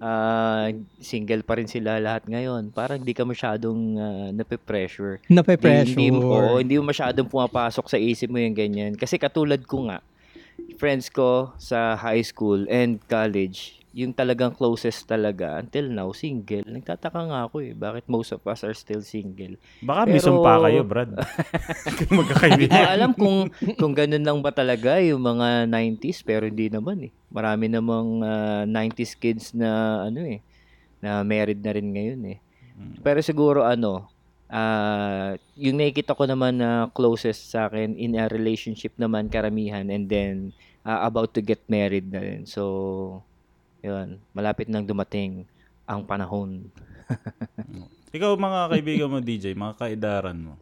ah, 0.00 0.70
single 0.98 1.42
pa 1.44 1.58
rin 1.60 1.68
sila 1.68 2.00
lahat 2.00 2.26
ngayon, 2.26 2.72
parang 2.74 3.02
di 3.02 3.12
ka 3.12 3.22
masyadong 3.22 3.98
uh, 3.98 4.28
napipressure. 4.34 5.20
Nape-pressure. 5.28 5.94
Hindi, 5.94 6.10
hindi, 6.10 6.24
oo, 6.24 6.58
hindi 6.58 6.74
mo 6.80 6.90
masyadong 6.90 7.28
pumapasok 7.28 7.86
sa 7.86 7.98
isip 8.00 8.32
mo 8.32 8.40
yung 8.40 8.56
ganyan. 8.56 8.92
Kasi 8.98 9.20
katulad 9.20 9.60
ko 9.68 9.90
nga, 9.90 10.00
friends 10.80 11.10
ko 11.10 11.52
sa 11.60 11.94
high 11.98 12.22
school 12.24 12.66
and 12.66 12.98
college, 13.06 13.83
yung 13.94 14.10
talagang 14.10 14.50
closest 14.58 15.06
talaga, 15.06 15.62
until 15.62 15.86
now, 15.86 16.10
single. 16.10 16.66
Nagtataka 16.66 17.30
nga 17.30 17.46
ako 17.46 17.62
eh, 17.62 17.78
bakit 17.78 18.10
most 18.10 18.34
of 18.34 18.42
us 18.42 18.66
are 18.66 18.74
still 18.74 18.98
single? 19.06 19.54
Baka 19.78 20.10
may 20.10 20.18
Pero- 20.18 20.34
sumpa 20.34 20.58
kayo, 20.66 20.82
Brad. 20.82 21.14
Hindi 21.86 22.04
magkakaibigan. 22.10 22.74
alam 22.90 23.10
kung, 23.14 23.54
kung 23.78 23.94
ganun 23.94 24.26
lang 24.26 24.38
ba 24.42 24.50
talaga 24.50 24.98
yung 24.98 25.22
mga 25.22 25.70
90s, 25.70 26.26
pero 26.26 26.42
hindi 26.42 26.66
naman 26.66 27.06
eh. 27.06 27.12
Marami 27.30 27.70
namang 27.70 28.08
ah, 28.26 28.66
90s 28.66 29.14
kids 29.14 29.54
na 29.54 30.02
ano 30.10 30.26
eh, 30.26 30.42
na 30.98 31.22
married 31.22 31.62
na 31.62 31.72
rin 31.78 31.94
ngayon 31.94 32.20
eh. 32.34 32.38
Pero 32.98 33.22
siguro 33.22 33.62
ano, 33.62 34.10
ah 34.50 35.38
yung 35.54 35.78
nakikita 35.78 36.18
ko 36.18 36.26
naman 36.26 36.58
na 36.58 36.90
closest 36.90 37.54
sa 37.54 37.70
akin 37.70 37.94
in 37.94 38.18
a 38.18 38.26
relationship 38.26 38.92
naman 38.98 39.30
karamihan 39.30 39.86
and 39.86 40.10
then 40.10 40.50
ah, 40.82 41.06
about 41.06 41.30
to 41.30 41.40
get 41.40 41.62
married 41.70 42.10
na 42.10 42.20
rin. 42.20 42.42
So, 42.44 43.22
yun, 43.84 44.16
malapit 44.32 44.66
nang 44.66 44.88
dumating 44.88 45.44
ang 45.84 46.08
panahon. 46.08 46.72
Ikaw, 48.16 48.32
mga 48.32 48.60
kaibigan 48.72 49.08
mo, 49.12 49.20
DJ, 49.20 49.52
mga 49.52 49.76
kaidaran 49.76 50.38
mo, 50.40 50.56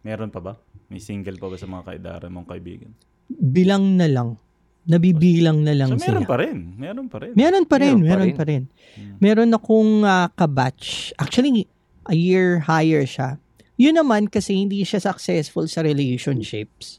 meron 0.00 0.32
pa 0.32 0.40
ba? 0.40 0.54
May 0.88 0.98
single 0.98 1.36
pa 1.36 1.52
ba 1.52 1.56
sa 1.56 1.68
mga 1.68 1.84
kaidaran 1.84 2.32
mong 2.32 2.48
kaibigan? 2.48 2.92
bilang 3.32 3.96
na 3.96 4.08
lang. 4.08 4.36
nabibilang 4.82 5.62
na 5.62 5.78
lang 5.78 5.94
So, 5.94 6.02
meron 6.02 6.26
sila. 6.26 6.28
pa 6.28 6.36
rin. 6.42 6.58
Meron 6.74 7.06
pa 7.06 7.22
rin. 7.22 7.32
Meron 7.38 7.64
pa 7.64 7.76
rin, 7.78 7.94
Meron 7.94 8.02
pa 8.02 8.08
meron 8.10 8.26
rin. 8.26 8.34
pa 8.34 8.44
rin. 8.44 8.62
Hmm. 8.98 9.16
Meron 9.22 9.50
akong 9.54 9.92
ah, 10.02 10.26
kabatch. 10.34 11.14
Actually, 11.16 11.70
a 12.10 12.16
year 12.18 12.66
higher 12.66 13.06
siya. 13.06 13.38
Yun 13.78 13.94
naman 13.94 14.26
kasi 14.26 14.58
hindi 14.58 14.82
siya 14.82 14.98
successful 14.98 15.70
sa 15.70 15.86
relationships. 15.86 16.98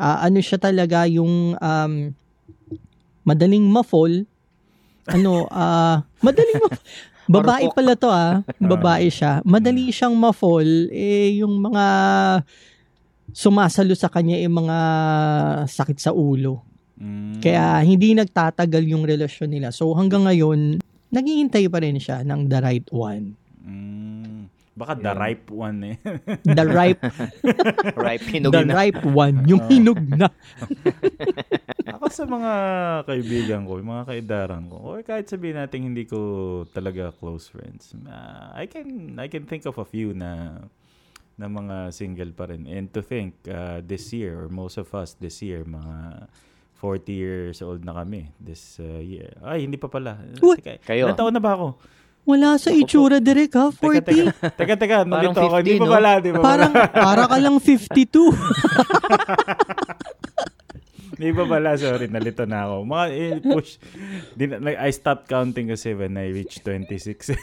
Ah, 0.00 0.24
ano 0.24 0.40
siya 0.40 0.56
talaga 0.56 1.04
yung 1.04 1.60
um, 1.60 1.92
madaling 3.22 3.68
ma-fall. 3.68 4.24
Ano, 5.08 5.48
ah, 5.48 6.04
madaling 6.20 6.60
ma- 6.64 6.82
Babae 7.30 7.70
pala 7.70 7.94
to 7.94 8.10
ah. 8.10 8.42
Babae 8.58 9.06
siya. 9.06 9.38
Madali 9.46 9.94
siyang 9.94 10.18
ma-fall. 10.18 10.90
Eh, 10.90 11.38
yung 11.38 11.62
mga 11.62 11.86
sumasalo 13.30 13.94
sa 13.94 14.10
kanya 14.10 14.34
yung 14.42 14.66
mga 14.66 14.78
sakit 15.70 15.98
sa 16.02 16.10
ulo. 16.10 16.66
Mm. 16.98 17.38
Kaya 17.38 17.80
hindi 17.86 18.12
nagtatagal 18.12 18.82
yung 18.84 19.06
relasyon 19.06 19.50
nila. 19.54 19.68
So 19.70 19.94
hanggang 19.94 20.26
ngayon, 20.26 20.82
naghihintay 21.14 21.70
pa 21.70 21.78
rin 21.80 21.96
siya 22.02 22.26
ng 22.26 22.50
the 22.50 22.58
right 22.58 22.88
one. 22.90 23.38
Mm. 23.62 24.19
Baka 24.80 24.96
the 24.96 25.12
ripe 25.12 25.46
one 25.46 25.78
eh. 25.84 25.96
The 26.56 26.64
ripe, 26.64 27.04
Ripe, 28.08 28.24
the 28.24 28.32
hinugin 28.32 28.66
na. 28.66 28.74
ripe 28.74 29.04
one. 29.04 29.44
Yung 29.44 29.60
Oh. 29.60 29.68
hinog 29.68 30.00
na. 30.08 30.32
Ako 31.90 32.06
sa 32.08 32.24
mga 32.24 32.52
kaibigan 33.04 33.60
ko, 33.62 33.76
yung 33.76 33.92
mga 33.92 34.06
kaidaran 34.08 34.64
ko, 34.66 34.76
or 34.80 35.02
kahit 35.02 35.28
sabihin 35.28 35.58
natin 35.58 35.84
hindi 35.84 36.04
ko 36.04 36.18
talaga 36.66 37.12
close 37.12 37.46
friends, 37.46 37.92
ah, 38.06 38.54
I 38.54 38.64
can 38.64 38.88
I 39.16 39.28
can 39.28 39.44
think 39.44 39.66
of 39.66 39.76
a 39.76 39.84
few 39.84 40.12
na 40.12 40.60
na 41.36 41.46
mga 41.46 41.88
single 41.90 42.32
pa 42.32 42.48
rin. 42.48 42.64
And 42.64 42.92
to 42.92 43.00
think, 43.00 43.32
uh, 43.44 43.80
this 43.80 44.12
year, 44.12 44.36
or 44.38 44.48
most 44.48 44.76
of 44.76 44.92
us 44.92 45.16
this 45.16 45.40
year, 45.40 45.64
mga 45.64 46.28
40 46.76 47.12
years 47.12 47.60
old 47.60 47.80
na 47.80 47.92
kami 47.94 48.28
this 48.36 48.76
uh, 48.76 49.00
year. 49.00 49.36
Ay, 49.40 49.64
hindi 49.64 49.76
pa 49.76 49.88
pala. 49.88 50.16
Teka, 50.36 50.80
Kayo. 50.80 51.08
ilang 51.08 51.16
taon 51.16 51.32
na 51.32 51.40
ba 51.40 51.52
ako? 51.52 51.76
Wala 52.28 52.60
sa 52.60 52.70
itsura 52.70 53.18
direct 53.18 53.56
ha, 53.56 53.72
Teka, 53.72 54.04
40. 54.04 54.04
teka, 54.04 54.50
teka, 54.54 54.74
teka, 54.76 54.96
Parang 55.02 55.10
nalito 55.10 55.40
ako. 55.40 55.56
Hindi 55.60 55.74
50, 55.76 55.82
pa 55.82 55.86
pala, 55.88 56.10
di 56.20 56.30
pa 56.30 56.38
Parang, 56.40 56.72
para 56.92 57.22
ka 57.26 57.36
lang 57.40 57.56
52. 57.58 58.30
Hindi 61.20 61.36
pa 61.36 61.44
pala, 61.44 61.76
sorry, 61.76 62.08
nalito 62.08 62.48
na 62.48 62.64
ako. 62.64 62.76
Mga, 62.88 63.06
eh, 63.12 63.32
push. 63.44 63.76
Di, 64.32 64.44
like, 64.56 64.80
I 64.80 64.88
stopped 64.88 65.28
counting 65.28 65.68
kasi 65.68 65.92
when 65.92 66.16
I 66.16 66.32
reached 66.32 66.64
26. 66.64 67.36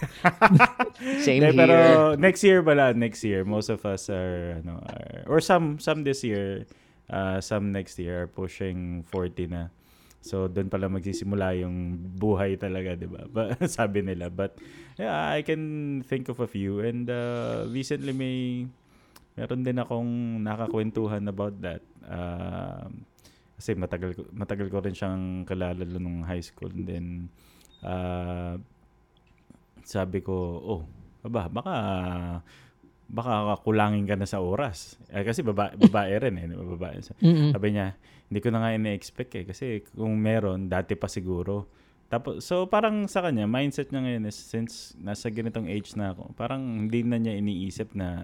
Same 1.22 1.46
Hindi, 1.46 1.54
here. 1.54 1.54
pero 1.54 1.78
next 2.18 2.42
year 2.42 2.66
pala, 2.66 2.98
next 2.98 3.22
year, 3.22 3.46
most 3.46 3.70
of 3.70 3.86
us 3.86 4.10
are, 4.10 4.66
ano, 4.66 4.82
are, 4.82 5.30
or 5.30 5.38
some, 5.38 5.78
some 5.78 6.02
this 6.02 6.26
year, 6.26 6.66
uh, 7.14 7.38
some 7.38 7.70
next 7.70 8.02
year 8.02 8.26
are 8.26 8.30
pushing 8.32 9.06
40 9.14 9.46
na. 9.54 9.70
So, 10.22 10.50
doon 10.52 10.68
pala 10.68 10.92
magsisimula 10.92 11.56
yung 11.62 11.96
buhay 12.18 12.60
talaga, 12.60 12.98
di 12.98 13.08
ba? 13.08 13.26
Sabi 13.70 14.04
nila. 14.04 14.28
But, 14.28 14.60
yeah, 15.00 15.32
I 15.32 15.46
can 15.46 16.04
think 16.04 16.28
of 16.28 16.42
a 16.44 16.50
few. 16.50 16.84
And 16.84 17.08
uh, 17.08 17.70
recently 17.70 18.12
may, 18.12 18.68
meron 19.38 19.64
din 19.64 19.78
akong 19.80 20.42
nakakwentuhan 20.44 21.30
about 21.30 21.56
that. 21.64 21.82
Um, 22.04 23.08
kasi 23.58 23.74
matagal, 23.74 24.18
matagal 24.34 24.68
ko 24.70 24.84
rin 24.84 24.94
siyang 24.98 25.46
kalala 25.48 25.86
nung 25.86 26.26
high 26.26 26.44
school. 26.44 26.70
And 26.74 26.86
then, 26.86 27.08
uh, 27.86 28.60
sabi 29.88 30.20
ko, 30.20 30.36
oh, 30.60 30.82
aba, 31.24 31.48
baka 31.48 31.76
baka 33.08 33.56
kulangin 33.64 34.04
ka 34.04 34.20
na 34.20 34.28
sa 34.28 34.44
oras. 34.44 35.00
Eh, 35.16 35.24
kasi 35.24 35.40
baba, 35.40 35.72
babae 35.74 36.28
rin 36.28 36.36
eh. 36.44 36.48
Babae. 36.52 37.00
Mm-mm. 37.24 37.56
Sabi 37.56 37.68
niya, 37.72 37.96
hindi 38.28 38.40
ko 38.44 38.50
na 38.52 38.60
nga 38.60 38.76
ina-expect 38.76 39.32
eh. 39.40 39.46
Kasi 39.48 39.66
kung 39.96 40.20
meron, 40.20 40.68
dati 40.68 41.00
pa 41.00 41.08
siguro. 41.08 41.68
Tapos, 42.08 42.44
so 42.44 42.68
parang 42.68 43.08
sa 43.08 43.20
kanya, 43.20 43.44
mindset 43.48 43.92
niya 43.92 44.04
ngayon 44.04 44.32
is 44.32 44.40
since 44.40 44.96
nasa 44.96 45.28
ganitong 45.28 45.68
age 45.68 45.92
na 46.00 46.16
ako, 46.16 46.32
parang 46.40 46.88
hindi 46.88 47.04
na 47.04 47.20
niya 47.20 47.36
iniisip 47.36 47.92
na 47.96 48.24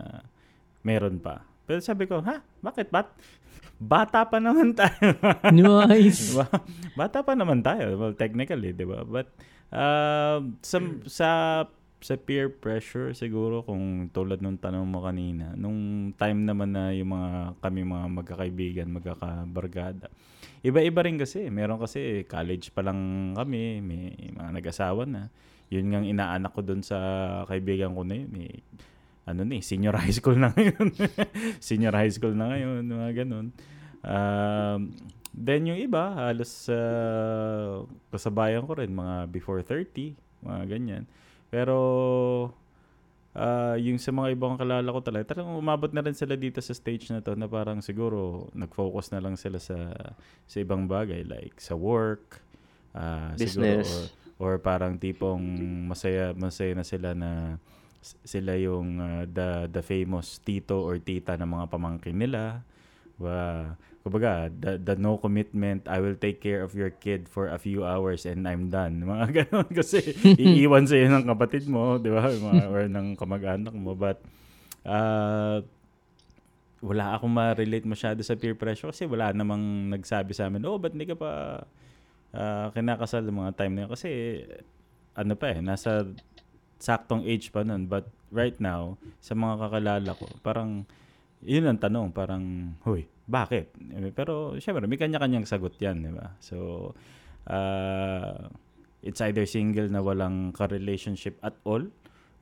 meron 0.87 1.19
pa. 1.19 1.43
Pero 1.67 1.79
sabi 1.83 2.07
ko, 2.07 2.19
ha? 2.23 2.43
Bakit? 2.63 2.91
Bat? 2.91 3.07
Bata 3.95 4.23
pa 4.27 4.39
naman 4.39 4.75
tayo. 4.75 5.15
Nice. 5.51 6.31
Diba? 6.31 6.47
Bata 6.95 7.23
pa 7.23 7.35
naman 7.35 7.63
tayo. 7.63 7.99
Well, 7.99 8.15
technically, 8.15 8.71
di 8.71 8.87
ba? 8.87 9.03
But, 9.03 9.31
uh, 9.71 10.43
sa, 10.63 10.77
sa, 11.07 11.29
sa 12.03 12.19
peer 12.19 12.51
pressure, 12.51 13.15
siguro, 13.15 13.63
kung 13.63 14.11
tulad 14.11 14.43
nung 14.43 14.59
tanong 14.59 14.83
mo 14.83 14.99
kanina, 15.07 15.55
nung 15.55 16.11
time 16.19 16.43
naman 16.43 16.75
na 16.75 16.91
yung 16.91 17.15
mga, 17.15 17.57
kami 17.63 17.81
mga 17.87 18.07
magkakaibigan, 18.11 18.87
magkakabargada, 18.91 20.11
iba-iba 20.61 20.99
rin 21.07 21.15
kasi. 21.15 21.47
Meron 21.47 21.79
kasi, 21.79 22.27
college 22.27 22.75
pa 22.75 22.83
lang 22.83 23.31
kami, 23.31 23.79
may 23.79 24.11
mga 24.35 24.49
nag-asawa 24.59 25.07
na. 25.07 25.31
Yun 25.71 25.89
nga 25.89 25.99
inaanak 26.03 26.51
ko 26.51 26.61
dun 26.61 26.83
sa 26.83 26.99
kaibigan 27.47 27.95
ko 27.95 28.03
na 28.03 28.19
yun. 28.19 28.31
Eh, 28.35 28.59
ano 29.23 29.47
ni, 29.47 29.63
senior 29.63 29.95
high 29.95 30.11
school 30.11 30.35
na 30.35 30.51
ngayon. 30.51 30.91
senior 31.63 31.95
high 31.95 32.11
school 32.11 32.35
na 32.35 32.51
ngayon, 32.51 32.83
mga 32.83 33.09
ganun. 33.23 33.55
Um, 34.03 34.91
then 35.31 35.63
yung 35.63 35.79
iba, 35.79 36.11
halos 36.29 36.67
uh, 36.67 37.87
kasabayan 38.11 38.67
ko 38.67 38.75
rin, 38.75 38.91
mga 38.91 39.31
before 39.31 39.63
30, 39.63 40.19
mga 40.43 40.61
ganyan. 40.67 41.07
Pero 41.53 41.77
ah, 43.37 43.77
yung 43.77 44.01
sa 44.01 44.09
mga 44.09 44.33
ibang 44.33 44.57
kalala 44.57 44.89
ko 44.89 45.05
talaga, 45.05 45.37
talagang 45.37 45.53
umabot 45.53 45.93
na 45.93 46.01
rin 46.01 46.17
sila 46.17 46.33
dito 46.33 46.57
sa 46.57 46.73
stage 46.73 47.13
na 47.13 47.21
to 47.21 47.37
na 47.37 47.45
parang 47.45 47.77
siguro 47.85 48.49
nag-focus 48.57 49.13
na 49.13 49.21
lang 49.21 49.37
sila 49.37 49.61
sa 49.61 49.93
sa 50.49 50.57
ibang 50.57 50.89
bagay 50.89 51.21
like 51.21 51.61
sa 51.61 51.77
work, 51.77 52.41
siguro, 52.97 53.37
Business. 53.37 53.85
or, 54.41 54.57
or 54.57 54.57
parang 54.57 54.97
tipong 54.97 55.45
masaya 55.85 56.33
masaya 56.33 56.73
na 56.73 56.85
sila 56.85 57.13
na 57.13 57.61
sila 58.01 58.57
yung 58.57 58.97
ah, 58.97 59.23
the 59.29 59.69
the 59.69 59.85
famous 59.85 60.41
tito 60.41 60.81
or 60.81 60.97
tita 60.97 61.37
ng 61.37 61.53
mga 61.53 61.65
pamangkin 61.69 62.17
nila. 62.17 62.65
Wa, 63.21 63.77
kumbaga, 64.03 64.51
the, 64.51 64.75
the 64.75 64.95
no 64.99 65.15
commitment, 65.15 65.87
I 65.87 66.03
will 66.03 66.19
take 66.19 66.43
care 66.43 66.59
of 66.59 66.75
your 66.75 66.91
kid 66.91 67.31
for 67.31 67.47
a 67.47 67.55
few 67.55 67.87
hours 67.87 68.27
and 68.27 68.43
I'm 68.43 68.67
done. 68.67 68.99
Mga 69.07 69.47
ganun 69.47 69.69
kasi 69.71 70.03
iiwan 70.43 70.83
sa'yo 70.83 71.07
ng 71.07 71.23
kapatid 71.23 71.71
mo, 71.71 71.95
di 71.95 72.11
ba? 72.11 72.27
Mga, 72.27 72.63
or 72.67 72.83
ng 72.91 73.15
kamag-anak 73.15 73.71
mo. 73.71 73.95
But, 73.95 74.19
uh, 74.83 75.63
wala 76.83 77.15
akong 77.15 77.31
ma-relate 77.31 77.87
masyado 77.87 78.19
sa 78.27 78.35
peer 78.35 78.59
pressure 78.59 78.91
kasi 78.91 79.07
wala 79.07 79.31
namang 79.31 79.87
nagsabi 79.87 80.35
sa 80.35 80.51
amin, 80.51 80.67
oh, 80.67 80.75
ba't 80.75 80.91
hindi 80.91 81.07
ka 81.07 81.15
pa 81.15 81.63
ah, 82.35 82.67
kinakasal 82.75 83.23
mga 83.23 83.55
time 83.55 83.71
na 83.71 83.81
yun? 83.87 83.91
Kasi, 83.95 84.09
ano 85.15 85.33
pa 85.39 85.55
eh, 85.55 85.63
nasa 85.63 86.03
saktong 86.83 87.23
age 87.23 87.55
pa 87.55 87.63
nun. 87.63 87.87
But 87.87 88.11
right 88.35 88.59
now, 88.59 88.99
sa 89.23 89.31
mga 89.31 89.63
kakalala 89.63 90.11
ko, 90.11 90.27
parang, 90.43 90.83
yun 91.39 91.71
ang 91.71 91.79
tanong, 91.79 92.11
parang, 92.11 92.75
huy, 92.83 93.07
bakit? 93.25 93.71
Eh, 93.93 94.11
Pero, 94.11 94.55
syempre, 94.59 94.85
may 94.87 94.99
kanya-kanyang 94.99 95.47
sagot 95.47 95.75
yan, 95.79 96.03
di 96.03 96.11
ba? 96.11 96.35
So, 96.43 96.91
uh, 97.47 98.47
it's 99.03 99.19
either 99.23 99.47
single 99.47 99.87
na 99.91 100.03
walang 100.03 100.51
ka-relationship 100.55 101.39
at 101.43 101.55
all, 101.63 101.87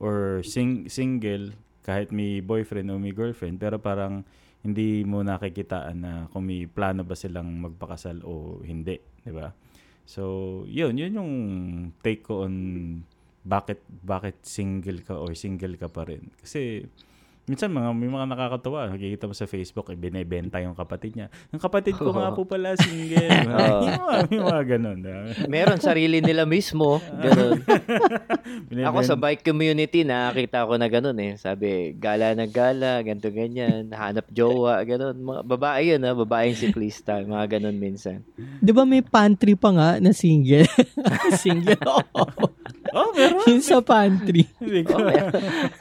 or 0.02 0.42
sing- 0.42 0.90
single 0.90 1.54
kahit 1.82 2.14
may 2.14 2.38
boyfriend 2.38 2.90
o 2.90 2.98
may 2.98 3.10
girlfriend, 3.10 3.58
pero 3.58 3.78
parang 3.78 4.22
hindi 4.62 5.02
mo 5.02 5.26
nakikitaan 5.26 5.96
na 5.98 6.12
kung 6.30 6.46
may 6.46 6.70
plano 6.70 7.02
ba 7.02 7.18
silang 7.18 7.58
magpakasal 7.58 8.22
o 8.22 8.62
hindi, 8.62 9.02
di 9.26 9.32
ba? 9.34 9.50
So, 10.06 10.62
yun, 10.70 10.94
yun 10.98 11.18
yung 11.18 11.32
take 12.02 12.22
ko 12.22 12.46
on 12.46 12.54
bakit 13.42 13.82
bakit 14.06 14.38
single 14.46 15.02
ka 15.02 15.18
or 15.18 15.34
single 15.34 15.74
ka 15.74 15.90
pa 15.90 16.06
rin. 16.06 16.30
Kasi 16.38 16.86
minsan 17.42 17.74
mga 17.74 17.90
may 17.90 18.06
mga 18.06 18.26
nakakatawa, 18.30 18.86
nakikita 18.94 19.26
mo 19.26 19.34
sa 19.34 19.50
Facebook, 19.50 19.90
eh, 19.90 19.98
binebenta 19.98 20.62
yung 20.62 20.78
kapatid 20.78 21.18
niya. 21.18 21.26
Ang 21.50 21.58
kapatid 21.58 21.98
ko 21.98 22.14
nga 22.14 22.30
po 22.30 22.46
pala 22.46 22.78
single. 22.78 23.26
Oo. 23.50 23.82
yung 24.30 24.46
mga, 24.46 24.62
ganun. 24.78 24.98
Meron 25.50 25.82
sarili 25.82 26.22
nila 26.22 26.46
mismo. 26.46 27.02
Ganun. 27.02 27.58
Ako 28.88 28.98
sa 29.02 29.18
bike 29.18 29.42
community, 29.42 30.06
nakakita 30.06 30.70
ko 30.70 30.78
na 30.78 30.86
ganun 30.86 31.18
eh. 31.18 31.34
Sabi, 31.34 31.98
gala 31.98 32.38
na 32.38 32.46
gala, 32.46 33.02
ganto 33.02 33.28
ganyan, 33.34 33.90
hanap 33.90 34.30
jowa, 34.30 34.78
ganun. 34.86 35.18
Mga 35.18 35.40
babae 35.42 35.82
yun 35.94 36.06
ha, 36.06 36.14
babaeng 36.14 36.54
siklista, 36.54 37.18
mga 37.26 37.58
ganun 37.58 37.76
minsan. 37.76 38.22
Di 38.62 38.70
ba 38.70 38.86
may 38.86 39.02
pantry 39.02 39.58
pa 39.58 39.74
nga 39.74 39.88
na 39.98 40.14
single? 40.14 40.70
single. 41.42 41.82
Oh, 42.92 43.10
meron. 43.10 43.40
Yung 43.46 43.60
sa 43.60 43.80
pantry. 43.80 44.44
Oh. 44.84 45.08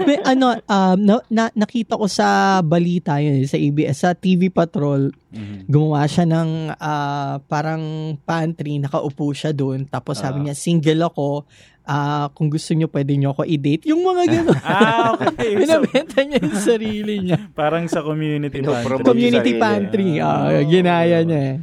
May 0.01 0.17
ano, 0.21 0.55
um, 0.57 0.97
na, 0.97 1.13
na- 1.27 1.53
nakita 1.53 1.93
ko 1.93 2.05
sa 2.05 2.27
balita 2.61 3.17
yun, 3.17 3.43
sa 3.43 3.55
ABS, 3.55 3.97
sa 3.97 4.11
TV 4.13 4.47
Patrol, 4.47 5.11
Mhm. 5.27 5.65
gumawa 5.65 6.03
siya 6.05 6.23
ng 6.23 6.49
ah, 6.73 7.39
parang 7.41 7.81
pantry, 8.19 8.77
nakaupo 8.77 9.31
siya 9.31 9.51
doon, 9.51 9.83
tapos 9.85 10.17
sabi 10.17 10.39
Ah. 10.39 10.43
niya, 10.43 10.55
single 10.55 11.01
ako, 11.05 11.43
ah, 11.83 12.31
kung 12.31 12.47
gusto 12.47 12.71
niyo, 12.71 12.87
pwede 12.87 13.13
niyo 13.13 13.31
ako 13.31 13.43
i-date. 13.45 13.83
Yung 13.85 14.01
mga 14.01 14.23
gano'n. 14.33 14.59
Ah, 14.61 15.11
okay. 15.13 15.51
So, 15.55 15.59
Pinabenta 15.61 16.19
niya 16.21 16.39
yung 16.39 16.57
sarili 16.57 17.13
niya. 17.21 17.37
parang 17.53 17.85
sa 17.85 18.01
community 18.01 18.59
pantry. 18.59 19.03
Community 19.03 19.53
pantry. 19.55 20.09
Ah, 20.17 20.51
Oh. 20.51 20.63
ginaya 20.63 21.19
niya 21.21 21.41
eh. 21.41 21.55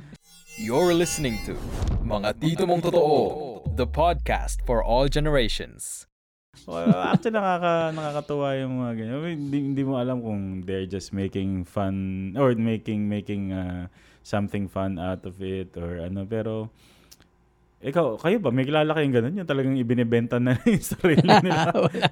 You're 0.59 0.91
listening 0.91 1.39
to 1.47 1.55
Mga 2.03 2.43
Tito 2.43 2.67
Mong 2.67 2.83
Totoo, 2.83 3.63
the 3.79 3.87
podcast 3.87 4.59
for 4.67 4.83
all 4.83 5.07
generations. 5.07 6.11
Well, 6.67 6.91
actually, 6.99 7.39
nakaka, 7.39 7.95
nakakatuwa 7.95 8.59
yung 8.59 8.83
mga 8.83 8.93
ganyan. 8.99 9.39
Hindi, 9.39 9.59
hindi 9.71 9.83
mo 9.87 10.03
alam 10.03 10.19
kung 10.19 10.67
they're 10.67 10.91
just 10.91 11.15
making 11.15 11.63
fun 11.63 12.35
or 12.35 12.59
making 12.59 13.07
making 13.07 13.55
uh, 13.55 13.87
something 14.27 14.67
fun 14.67 14.99
out 14.99 15.23
of 15.23 15.39
it 15.39 15.79
or 15.79 16.03
ano. 16.03 16.27
Pero, 16.27 16.75
ikaw, 17.79 18.19
kayo 18.19 18.43
ba? 18.43 18.51
May 18.51 18.67
kilala 18.67 18.99
kayong 18.99 19.15
ganun? 19.15 19.39
Yung 19.39 19.47
talagang 19.47 19.79
ibinibenta 19.79 20.43
na 20.43 20.59
yung 20.67 20.83
sarili 20.83 21.23
nila? 21.23 21.71
wala, 21.87 22.11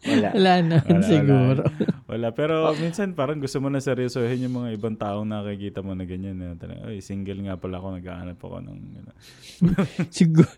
Wala. 0.00 0.28
wala 0.32 0.52
naman 0.60 0.96
Wala, 0.96 1.04
siguro. 1.04 1.62
Wala. 2.08 2.28
Pero 2.32 2.72
minsan 2.74 3.12
parang 3.12 3.36
gusto 3.36 3.60
mo 3.60 3.68
na 3.68 3.78
seryosohin 3.78 4.42
yung 4.42 4.56
mga 4.56 4.68
ibang 4.74 4.96
taong 4.96 5.28
nakikita 5.28 5.80
mo 5.80 5.92
na 5.92 6.04
ganyan. 6.04 6.40
Na, 6.40 6.56
Ay, 6.84 7.04
single 7.04 7.44
nga 7.44 7.60
pala 7.60 7.76
ako, 7.76 8.00
naghahanap 8.00 8.38
ako 8.38 8.56
ng... 8.60 8.78
Siguro, 10.08 10.48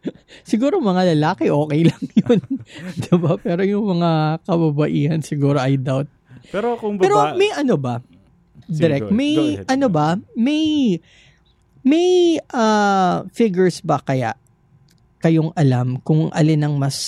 siguro 0.42 0.78
mga 0.78 1.10
lalaki 1.12 1.50
okay 1.50 1.82
lang 1.82 2.02
yun. 2.22 2.38
diba? 2.96 3.34
Pero 3.36 3.62
yung 3.62 3.98
mga 3.98 4.10
kababaihan 4.42 5.20
siguro 5.20 5.58
I 5.58 5.74
doubt. 5.74 6.06
Pero 6.48 6.78
kung 6.78 6.96
baba... 6.96 7.02
Pero 7.02 7.16
may 7.34 7.50
ano 7.50 7.74
ba? 7.74 7.98
Sige, 8.70 8.78
Direct, 8.78 9.10
go- 9.10 9.12
may 9.12 9.34
ahead. 9.58 9.66
ano 9.66 9.86
ba? 9.90 10.14
May 10.32 10.96
may 11.82 12.38
uh, 12.46 13.26
figures 13.34 13.82
ba 13.82 13.98
kaya 13.98 14.38
kayong 15.22 15.54
alam 15.54 16.02
kung 16.02 16.28
alin 16.34 16.66
ang 16.66 16.74
mas 16.74 16.98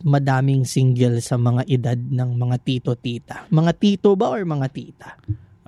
madaming 0.00 0.64
single 0.64 1.20
sa 1.20 1.36
mga 1.36 1.68
edad 1.68 2.00
ng 2.00 2.30
mga 2.32 2.56
tito-tita? 2.64 3.36
Mga 3.52 3.72
tito 3.76 4.16
ba 4.16 4.32
or 4.32 4.42
mga 4.48 4.66
tita? 4.72 5.10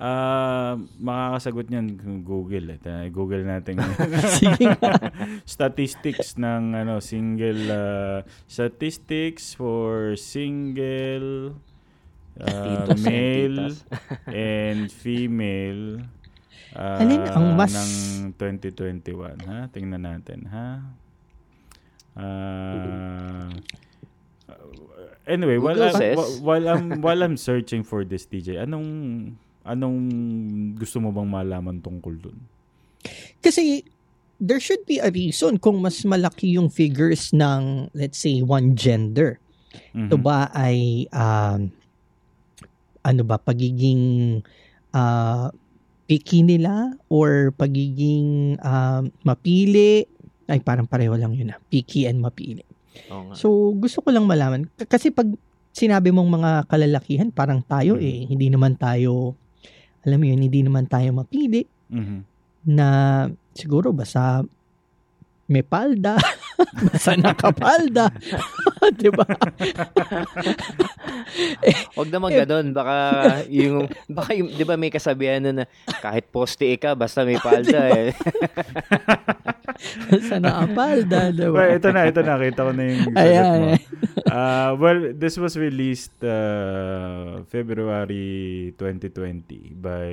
Ah, 0.01 0.81
makakasagot 0.97 1.69
niyan 1.69 1.93
kung 2.01 2.25
Google. 2.25 2.73
Eh. 2.73 2.79
Uh, 2.81 3.05
Google 3.13 3.45
natin. 3.45 3.77
Sige 4.41 4.73
nga. 4.73 4.97
statistics 5.45 6.41
ng 6.41 6.73
ano 6.73 6.97
single 6.97 7.69
uh, 7.69 8.17
statistics 8.49 9.53
for 9.53 10.17
single 10.17 11.53
uh, 12.41 12.89
male 12.97 13.77
and 14.33 14.89
female 14.89 16.01
uh, 16.73 17.01
Alin 17.01 17.21
ang 17.29 17.47
mas- 17.53 17.75
ng 17.75 17.91
2021 18.37 19.45
ha 19.45 19.67
tingnan 19.69 20.01
natin 20.01 20.47
ha 20.49 20.97
uh, 22.21 23.49
anyway 25.25 25.57
while 25.57 25.77
I'm, 25.77 25.95
while 26.41 26.65
I'm 26.67 26.85
while 27.01 27.21
I'm 27.21 27.37
searching 27.37 27.81
for 27.83 28.05
this 28.05 28.25
DJ 28.25 28.61
anong 28.61 28.87
anong 29.65 29.97
gusto 30.77 30.97
mo 30.97 31.13
bang 31.13 31.29
malaman 31.29 31.81
tungkol 31.81 32.17
dun 32.17 32.37
Kasi 33.41 33.81
there 34.37 34.61
should 34.61 34.85
be 34.85 35.01
a 35.01 35.09
reason 35.09 35.57
kung 35.57 35.81
mas 35.81 36.01
malaki 36.05 36.53
yung 36.57 36.69
figures 36.69 37.33
ng 37.33 37.89
let's 37.93 38.21
say 38.21 38.41
one 38.45 38.77
gender. 38.77 39.41
Ito 39.93 40.17
Mhm. 40.17 40.21
ba 40.21 40.49
ay 40.53 41.09
um, 41.09 41.73
ano 43.01 43.21
ba 43.25 43.41
pagiging 43.41 44.41
ah, 44.93 45.49
picky 46.05 46.45
nila 46.45 46.93
or 47.09 47.49
pagiging 47.57 48.61
um, 48.61 49.09
mapili 49.25 50.05
ay 50.51 50.59
parang 50.59 50.83
pareho 50.83 51.15
lang 51.15 51.31
yun 51.31 51.49
ah, 51.49 51.57
picky 51.65 52.03
and 52.03 52.19
mapili. 52.19 52.61
Oo 53.07 53.31
nga. 53.31 53.33
So 53.33 53.71
gusto 53.73 53.99
ko 53.99 54.11
lang 54.11 54.25
malaman 54.25 54.67
K- 54.69 54.85
kasi 54.85 55.09
pag 55.09 55.25
sinabi 55.71 56.11
mong 56.11 56.29
mga 56.29 56.51
kalalakihan 56.67 57.27
parang 57.31 57.63
tayo 57.63 57.95
Mhm. 57.95 58.03
eh 58.03 58.17
hindi 58.27 58.45
naman 58.47 58.75
tayo 58.75 59.33
alam 60.03 60.17
mo 60.17 60.25
yun 60.27 60.41
hindi 60.41 60.59
naman 60.59 60.83
tayo 60.85 61.13
mapili 61.13 61.63
Mhm. 61.87 62.17
na 62.67 62.87
siguro 63.51 63.91
basta 63.91 64.39
may 65.47 65.61
palda, 65.61 66.15
basta 66.87 67.11
nakapalda. 67.13 68.07
'Di 68.95 69.11
ba? 69.11 69.23
Huwag 71.95 72.07
naman 72.07 72.29
ganun. 72.33 72.65
Baka 72.71 72.95
yung, 73.47 73.87
baka 74.07 74.31
yung, 74.31 74.47
di 74.47 74.63
ba 74.63 74.75
may 74.75 74.87
kasabihan 74.87 75.43
na 75.43 75.63
kahit 75.99 76.27
poste 76.29 76.67
ka, 76.75 76.93
basta 76.93 77.23
may 77.23 77.35
palda 77.35 77.81
eh. 77.91 78.09
Basta 80.09 80.37
nakapalda, 80.37 81.19
'di 81.33 81.45
ba? 81.49 81.55
Well, 81.57 81.71
ito 81.75 81.89
na, 81.89 82.01
ito 82.05 82.21
na. 82.21 82.37
Kita 82.37 82.61
ko 82.61 82.71
na 82.71 82.83
yung 82.85 83.01
sagot 83.17 83.45
mo. 83.57 83.67
Uh, 84.27 84.71
well, 84.77 84.99
this 85.11 85.35
was 85.35 85.57
released 85.57 86.13
uh, 86.21 87.41
February 87.49 88.71
2020 88.77 89.75
by 89.81 90.09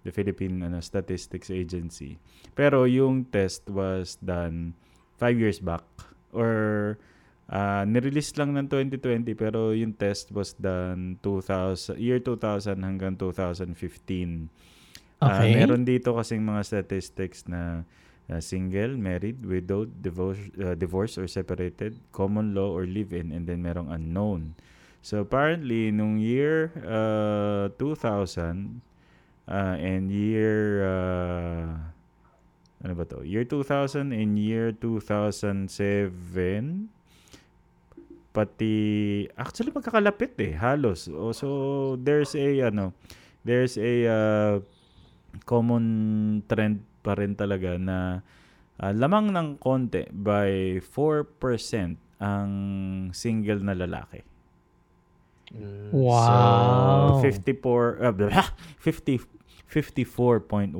the 0.00 0.10
Philippine 0.10 0.64
ano, 0.64 0.80
Statistics 0.80 1.52
Agency. 1.52 2.16
Pero 2.52 2.88
yung 2.88 3.28
test 3.28 3.68
was 3.68 4.16
done 4.18 4.72
five 5.20 5.36
years 5.36 5.60
back 5.60 5.84
or 6.32 6.96
uh, 7.52 7.84
nirelease 7.84 8.32
lang 8.40 8.56
ng 8.56 8.66
2020 8.66 9.36
pero 9.36 9.76
yung 9.76 9.92
test 9.92 10.32
was 10.32 10.56
done 10.56 11.20
2000 11.20 12.00
year 12.00 12.16
2000 12.18 12.80
hanggang 12.80 13.14
2015. 13.14 14.48
Ah, 15.20 15.44
Okay. 15.44 15.52
meron 15.52 15.84
dito 15.84 16.16
kasing 16.16 16.40
mga 16.40 16.64
statistics 16.64 17.44
na 17.44 17.84
uh, 18.30 18.40
single, 18.40 18.94
married, 18.94 19.44
widowed, 19.44 19.90
divorce, 20.02 20.38
uh, 20.62 20.74
divorced 20.78 21.18
or 21.18 21.26
separated, 21.26 21.98
common 22.14 22.54
law 22.54 22.70
or 22.70 22.86
live-in, 22.86 23.34
and 23.34 23.46
then 23.46 23.62
merong 23.62 23.90
unknown. 23.90 24.54
So 25.02 25.26
apparently, 25.26 25.90
nung 25.90 26.22
year 26.22 26.70
uh, 26.86 27.74
2000 27.76 28.80
uh, 29.48 29.76
and 29.80 30.12
year 30.12 30.86
uh, 30.86 31.66
ano 32.80 32.92
ba 32.96 33.04
to? 33.08 33.24
Year 33.26 33.44
2000 33.44 34.12
and 34.12 34.38
year 34.38 34.72
2007 34.72 35.68
pati 38.30 39.26
actually 39.34 39.74
magkakalapit 39.74 40.38
eh 40.38 40.54
halos 40.54 41.10
oh, 41.10 41.34
so 41.34 41.98
there's 41.98 42.30
a 42.38 42.62
ano 42.62 42.94
there's 43.42 43.74
a 43.74 44.06
uh, 44.06 44.54
common 45.50 46.38
trend 46.46 46.78
pa 47.00 47.16
rin 47.16 47.32
talaga 47.36 47.78
na 47.80 48.20
ah, 48.80 48.92
lamang 48.92 49.32
ng 49.32 49.56
konti 49.60 50.08
by 50.12 50.80
4% 50.84 51.96
ang 52.20 52.52
single 53.16 53.64
na 53.64 53.72
lalaki. 53.72 54.20
Wow. 55.90 57.18
So 57.18 57.26
54 57.26 58.06
uh, 58.06 58.14
blah, 58.14 58.54
50 58.78 59.18
54.1% 59.70 60.74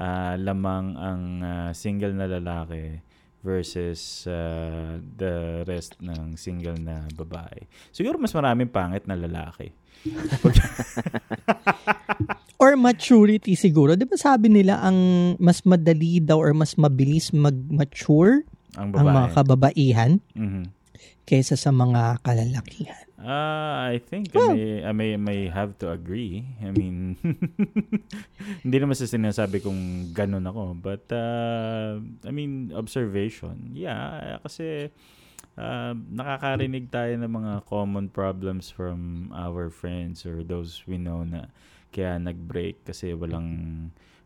ah, 0.00 0.36
lamang 0.36 0.96
ang 0.96 1.42
ah, 1.44 1.72
single 1.76 2.14
na 2.16 2.26
lalaki 2.28 3.00
versus 3.44 4.26
ah, 4.28 4.98
the 5.00 5.64
rest 5.64 5.96
ng 6.00 6.36
single 6.36 6.76
na 6.76 7.08
babae. 7.14 7.66
Siguro 7.92 8.18
mas 8.20 8.34
maraming 8.34 8.68
pangit 8.68 9.06
na 9.08 9.16
lalaki. 9.16 9.72
Or 12.58 12.74
maturity 12.74 13.54
siguro. 13.54 13.94
'Di 13.94 14.02
ba 14.02 14.18
sabi 14.18 14.50
nila 14.50 14.82
ang 14.82 14.98
mas 15.38 15.62
madali 15.62 16.18
daw 16.18 16.36
or 16.36 16.50
mas 16.52 16.74
mabilis 16.74 17.30
mag-mature 17.30 18.42
Ang 18.74 18.94
ang 18.94 19.06
mga 19.06 19.28
kababaihan 19.32 20.12
Mhm. 20.34 20.74
kaysa 21.22 21.54
sa 21.54 21.70
mga 21.70 22.18
kalalakihan. 22.20 23.06
Ah, 23.18 23.90
I 23.90 23.98
think 23.98 24.30
Well- 24.30 24.54
I, 24.54 24.54
may, 24.54 24.70
I 24.82 24.92
may 24.92 25.10
may 25.14 25.40
have 25.46 25.74
to 25.78 25.90
agree. 25.90 26.46
I 26.58 26.70
mean, 26.70 27.18
hindi 28.62 28.76
naman 28.78 28.94
sa 28.94 29.06
sinasabi 29.06 29.58
kong 29.58 30.14
ganun 30.14 30.46
ako. 30.46 30.78
But, 30.78 31.10
uh, 31.10 31.98
I 31.98 32.30
mean, 32.30 32.70
observation. 32.70 33.74
Yeah, 33.74 34.38
kasi 34.40 34.94
uh, 35.58 35.92
nakakarinig 35.94 36.90
tayo 36.90 37.18
ng 37.18 37.32
mga 37.32 37.52
common 37.66 38.06
problems 38.06 38.70
from 38.70 39.30
our 39.34 39.66
friends 39.68 40.22
or 40.22 40.46
those 40.46 40.86
we 40.86 40.94
know 40.94 41.26
na 41.26 41.50
kaya 41.88 42.20
nag-break 42.20 42.84
kasi 42.84 43.12
walang 43.16 43.48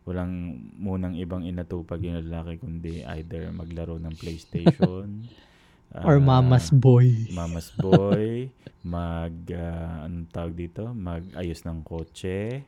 walang 0.03 0.59
munang 0.75 1.15
ibang 1.15 1.47
inatupag 1.47 2.03
yung 2.03 2.19
lalaki 2.19 2.59
kundi 2.59 3.07
either 3.07 3.47
maglaro 3.55 3.95
ng 3.99 4.13
PlayStation 4.19 5.23
Or 5.93 6.17
ah, 6.17 6.25
mama's 6.25 6.73
boy. 6.73 7.29
Mama's 7.29 7.69
boy, 7.77 8.49
mag, 8.81 9.29
ah, 9.53 10.09
anong 10.09 10.25
tawag 10.33 10.57
dito? 10.57 10.89
Mag-ayos 10.89 11.61
ng 11.69 11.85
kotse. 11.85 12.65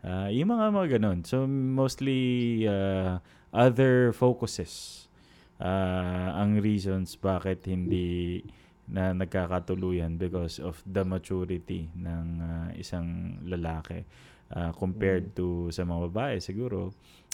Ah, 0.00 0.32
yung 0.32 0.48
mga 0.48 0.72
mga 0.72 0.88
ganun. 0.96 1.28
So, 1.28 1.44
mostly 1.44 2.64
ah, 2.64 3.20
other 3.52 4.16
focuses 4.16 5.04
ah, 5.60 6.40
ang 6.40 6.56
reasons 6.58 7.20
bakit 7.20 7.68
hindi 7.68 8.40
na 8.84 9.16
nagkakatuluyan 9.16 10.20
because 10.20 10.60
of 10.60 10.76
the 10.84 11.00
maturity 11.04 11.88
ng 11.96 12.26
ah, 12.40 12.68
isang 12.76 13.40
lalaki 13.44 14.04
ah, 14.52 14.70
compared 14.76 15.32
to 15.32 15.72
sa 15.72 15.88
mga 15.88 16.12
babae 16.12 16.36
siguro. 16.40 16.92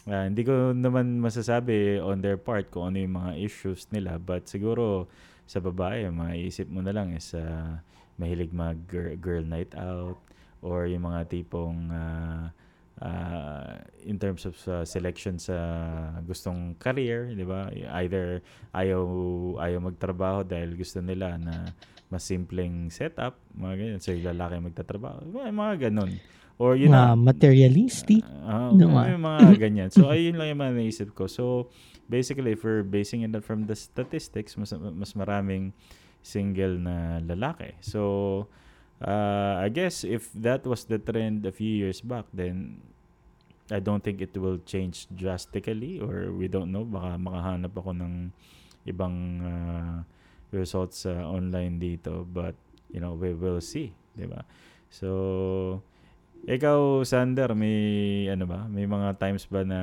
Ah, 0.08 0.24
hindi 0.24 0.46
ko 0.46 0.72
naman 0.72 1.20
masasabi 1.20 2.00
on 2.00 2.22
their 2.24 2.40
part 2.40 2.70
kung 2.72 2.88
ano 2.94 3.02
yung 3.02 3.14
mga 3.18 3.32
issues 3.36 3.90
nila 3.92 4.16
but 4.16 4.46
siguro 4.46 5.10
sa 5.50 5.58
babae, 5.58 6.06
maiisip 6.14 6.70
mo 6.70 6.78
na 6.78 6.94
lang 6.94 7.10
is 7.10 7.34
ah, 7.34 7.82
mahilig 8.16 8.54
mag 8.54 8.78
girl, 8.86 9.12
girl 9.18 9.42
night 9.42 9.74
out 9.74 10.16
or 10.62 10.86
yung 10.86 11.02
mga 11.02 11.26
tipong 11.26 11.90
ah, 11.90 12.54
uh, 13.00 13.80
in 14.04 14.20
terms 14.20 14.44
of 14.44 14.54
uh, 14.68 14.84
selection 14.84 15.40
sa 15.40 15.56
gustong 16.24 16.76
career, 16.76 17.32
di 17.32 17.44
ba? 17.44 17.68
Either 18.00 18.44
ayaw, 18.76 19.02
ayaw 19.58 19.78
magtrabaho 19.80 20.44
dahil 20.44 20.76
gusto 20.76 21.00
nila 21.00 21.40
na 21.40 21.72
mas 22.10 22.26
simpleng 22.26 22.90
setup, 22.90 23.38
mga 23.54 23.74
ganyan. 23.78 24.00
So, 24.02 24.10
yung 24.12 24.34
lalaki 24.34 24.58
magtatrabaho. 24.60 25.24
Mga, 25.30 25.48
mga 25.54 25.74
ganun. 25.88 26.12
Or 26.60 26.76
yun 26.76 26.92
Mga 26.92 27.14
na, 27.14 27.16
materialistic. 27.16 28.22
Ah, 28.44 28.68
No, 28.74 28.92
may 28.92 29.16
mga 29.16 29.40
ganyan. 29.64 29.88
So, 29.88 30.10
ayun 30.12 30.36
lang 30.36 30.52
yung 30.52 30.60
mga 30.60 30.74
naisip 30.76 31.14
ko. 31.16 31.24
So, 31.30 31.70
basically, 32.10 32.52
if 32.58 32.66
we're 32.66 32.82
basing 32.84 33.22
it 33.22 33.32
from 33.46 33.64
the 33.64 33.78
statistics, 33.78 34.58
mas, 34.58 34.74
mas 34.74 35.14
maraming 35.14 35.72
single 36.20 36.76
na 36.76 37.22
lalaki. 37.24 37.78
So, 37.80 38.50
uh, 39.00 39.62
I 39.62 39.70
guess 39.72 40.04
if 40.04 40.28
that 40.36 40.66
was 40.66 40.84
the 40.84 40.98
trend 41.00 41.46
a 41.46 41.52
few 41.54 41.70
years 41.70 42.02
back, 42.04 42.26
then 42.34 42.82
I 43.70 43.78
don't 43.78 44.02
think 44.02 44.18
it 44.20 44.34
will 44.34 44.58
change 44.66 45.06
drastically 45.14 46.02
or 46.02 46.34
we 46.34 46.50
don't 46.50 46.74
know. 46.74 46.82
Baka 46.82 47.16
makahanap 47.16 47.72
ako 47.74 47.94
ng 47.94 48.34
ibang 48.86 49.16
uh, 49.42 50.02
results 50.50 51.06
sa 51.06 51.22
online 51.26 51.78
dito. 51.78 52.26
But, 52.26 52.58
you 52.90 52.98
know, 52.98 53.14
we 53.14 53.34
will 53.34 53.62
see. 53.62 53.94
di 54.10 54.26
ba 54.26 54.42
So, 54.90 55.08
ikaw, 56.50 57.06
Sander, 57.06 57.54
may 57.54 58.26
ano 58.26 58.44
ba? 58.50 58.66
May 58.66 58.90
mga 58.90 59.22
times 59.22 59.46
ba 59.46 59.62
na 59.62 59.80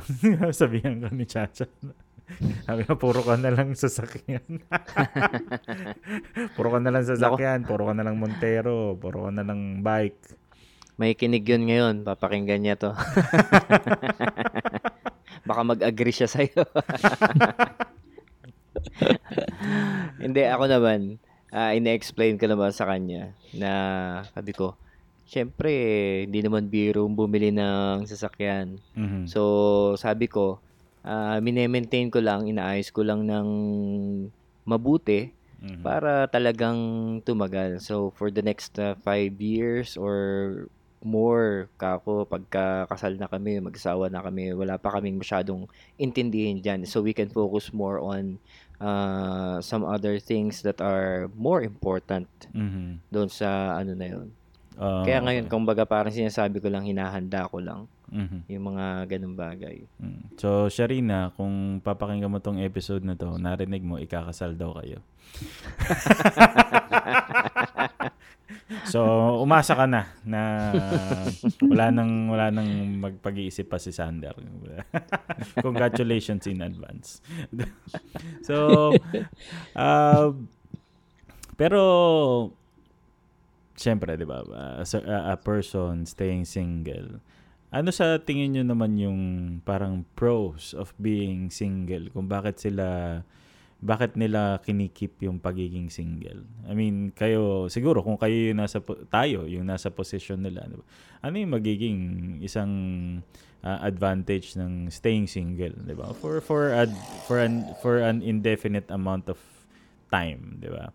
sabihan 0.54 1.02
ka 1.02 1.10
ni 1.10 1.26
Chacha? 1.26 1.66
Sabi 2.66 2.82
ko, 2.82 2.98
puro 2.98 3.22
ka 3.22 3.38
na 3.38 3.54
lang 3.54 3.74
sasakyan. 3.74 4.66
puro 6.58 6.68
ka 6.74 6.78
na 6.82 6.90
lang 6.90 7.06
sasakyan, 7.06 7.62
puro 7.62 7.86
ka 7.86 7.94
na 7.94 8.02
lang 8.02 8.18
Montero, 8.18 8.98
puro 8.98 9.26
ka 9.26 9.30
na 9.30 9.46
lang 9.46 9.82
bike. 9.82 10.45
May 10.96 11.12
kinig 11.12 11.44
yun 11.44 11.68
ngayon. 11.68 11.94
Papakinggan 12.02 12.60
niya 12.64 12.76
to. 12.80 12.90
Baka 15.48 15.60
mag-agree 15.62 16.12
siya 16.12 16.24
sa'yo. 16.26 16.64
Hindi, 20.22 20.42
ako 20.48 20.64
naman, 20.66 21.20
ah 21.52 21.76
ine-explain 21.76 22.40
ko 22.40 22.48
naman 22.48 22.72
sa 22.72 22.88
kanya 22.88 23.36
na 23.52 23.70
sabi 24.32 24.56
ko, 24.56 24.74
syempre, 25.28 25.70
hindi 26.24 26.40
naman 26.42 26.66
biro 26.66 27.04
bumili 27.06 27.52
ng 27.52 28.08
sasakyan. 28.08 28.80
Mhm. 28.96 29.28
So, 29.28 29.40
sabi 30.00 30.26
ko, 30.26 30.58
ah 31.04 31.38
mine-maintain 31.38 32.08
ko 32.10 32.18
lang, 32.18 32.48
inaayos 32.48 32.90
ko 32.90 33.04
lang 33.04 33.28
ng 33.28 33.48
mabuti 34.64 35.30
Mhm. 35.56 35.80
para 35.80 36.28
talagang 36.28 36.78
tumagal. 37.24 37.80
So, 37.80 38.12
for 38.12 38.28
the 38.28 38.42
next 38.44 38.76
uh, 38.76 38.92
five 39.00 39.36
years 39.40 39.96
or 39.96 40.16
more, 41.06 41.70
kako, 41.78 42.26
pagka 42.26 42.90
kasal 42.90 43.14
na 43.14 43.30
kami, 43.30 43.62
mag-asawa 43.62 44.10
na 44.10 44.20
kami, 44.20 44.50
wala 44.50 44.74
pa 44.74 44.90
kaming 44.92 45.16
masyadong 45.16 45.70
intindihin 45.94 46.58
dyan. 46.58 46.82
So, 46.82 46.98
we 46.98 47.14
can 47.14 47.30
focus 47.30 47.70
more 47.70 48.02
on 48.02 48.42
uh, 48.76 49.62
some 49.62 49.86
other 49.86 50.18
things 50.18 50.60
that 50.60 50.82
are 50.82 51.30
more 51.32 51.62
important 51.62 52.28
Mhm. 52.52 53.00
doon 53.08 53.30
sa 53.30 53.78
ano 53.78 53.94
na 53.94 54.06
yun. 54.10 54.28
Ah, 54.76 55.00
Kaya 55.08 55.24
ngayon, 55.24 55.48
okay. 55.48 55.54
kumbaga 55.56 55.88
parang 55.88 56.12
sinasabi 56.12 56.60
ko 56.60 56.68
lang, 56.68 56.84
hinahanda 56.84 57.48
ko 57.48 57.56
lang 57.56 57.88
Mhm. 58.12 58.44
yung 58.52 58.64
mga 58.70 58.84
ganung 59.08 59.32
bagay. 59.32 59.88
Mm. 59.96 60.36
So, 60.36 60.68
Sharina, 60.68 61.32
kung 61.32 61.80
papakinggan 61.80 62.28
mo 62.28 62.38
tong 62.38 62.60
episode 62.60 63.00
na 63.00 63.16
to, 63.16 63.40
narinig 63.40 63.80
mo, 63.80 63.96
ikakasal 63.96 64.52
daw 64.52 64.76
kayo. 64.76 65.00
so, 68.86 69.00
umasa 69.42 69.78
ka 69.78 69.86
na 69.86 70.10
na 70.26 70.42
wala 71.62 71.86
nang 71.94 72.12
wala 72.30 72.46
nang 72.50 72.98
magpag-iisip 72.98 73.70
pa 73.70 73.78
si 73.78 73.94
Sander. 73.94 74.34
Congratulations 75.66 76.46
in 76.50 76.62
advance. 76.62 77.22
so, 78.48 78.90
uh, 79.78 80.34
pero 81.56 81.80
Siyempre, 83.76 84.16
di 84.16 84.24
ba? 84.24 84.40
uh, 84.40 84.80
as 84.80 84.96
a, 84.96 85.36
person 85.36 86.08
staying 86.08 86.48
single, 86.48 87.20
ano 87.68 87.92
sa 87.92 88.16
tingin 88.16 88.56
nyo 88.56 88.64
naman 88.72 88.96
yung 88.96 89.20
parang 89.68 90.08
pros 90.16 90.72
of 90.72 90.96
being 90.96 91.52
single? 91.52 92.08
Kung 92.08 92.24
bakit 92.24 92.56
sila, 92.56 93.20
bakit 93.76 94.16
nila 94.16 94.58
kinikip 94.64 95.20
yung 95.20 95.36
pagiging 95.36 95.92
single? 95.92 96.42
I 96.64 96.72
mean, 96.72 97.12
kayo, 97.12 97.68
siguro 97.68 98.00
kung 98.00 98.16
kayo 98.16 98.52
yung 98.52 98.60
nasa, 98.60 98.80
tayo, 99.12 99.44
yung 99.44 99.68
nasa 99.68 99.92
position 99.92 100.40
nila, 100.40 100.64
di 100.64 100.76
ba? 100.80 100.86
ano 101.26 101.34
yung 101.36 101.52
magiging 101.52 102.00
isang 102.40 102.72
uh, 103.60 103.78
advantage 103.84 104.56
ng 104.56 104.88
staying 104.88 105.28
single, 105.28 105.76
di 105.84 105.92
ba? 105.92 106.16
For, 106.16 106.40
for, 106.40 106.72
ad, 106.72 106.92
for, 107.28 107.38
an, 107.38 107.68
for 107.84 108.00
an 108.00 108.24
indefinite 108.24 108.88
amount 108.88 109.28
of 109.28 109.38
time, 110.08 110.56
di 110.60 110.72
ba? 110.72 110.92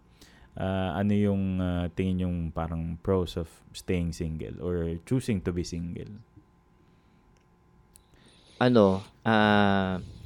Ah, 0.51 0.99
ano 0.99 1.15
yung 1.15 1.63
ah, 1.63 1.87
tingin 1.95 2.27
yung 2.27 2.37
parang 2.51 2.99
pros 2.99 3.39
of 3.39 3.47
staying 3.71 4.11
single 4.11 4.59
or 4.59 4.99
choosing 5.07 5.39
to 5.39 5.55
be 5.55 5.63
single? 5.63 6.11
ano, 8.61 9.01
ah 9.25 9.97
eh, 9.97 10.20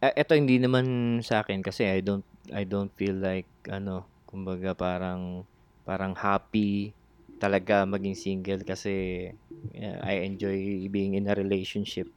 eto 0.00 0.32
hindi 0.32 0.56
naman 0.56 1.20
sa 1.20 1.44
akin 1.44 1.60
kasi 1.60 1.84
I 1.84 2.00
don't 2.00 2.24
I 2.56 2.64
don't 2.64 2.88
feel 2.96 3.20
like 3.20 3.48
ano, 3.68 4.08
kumbaga 4.24 4.72
parang 4.72 5.44
parang 5.84 6.16
happy 6.16 6.96
talaga 7.36 7.84
maging 7.84 8.16
single 8.16 8.62
kasi 8.64 9.28
yeah, 9.76 10.00
I 10.00 10.24
enjoy 10.24 10.88
being 10.88 11.20
in 11.20 11.28
a 11.28 11.36
relationship. 11.36 12.08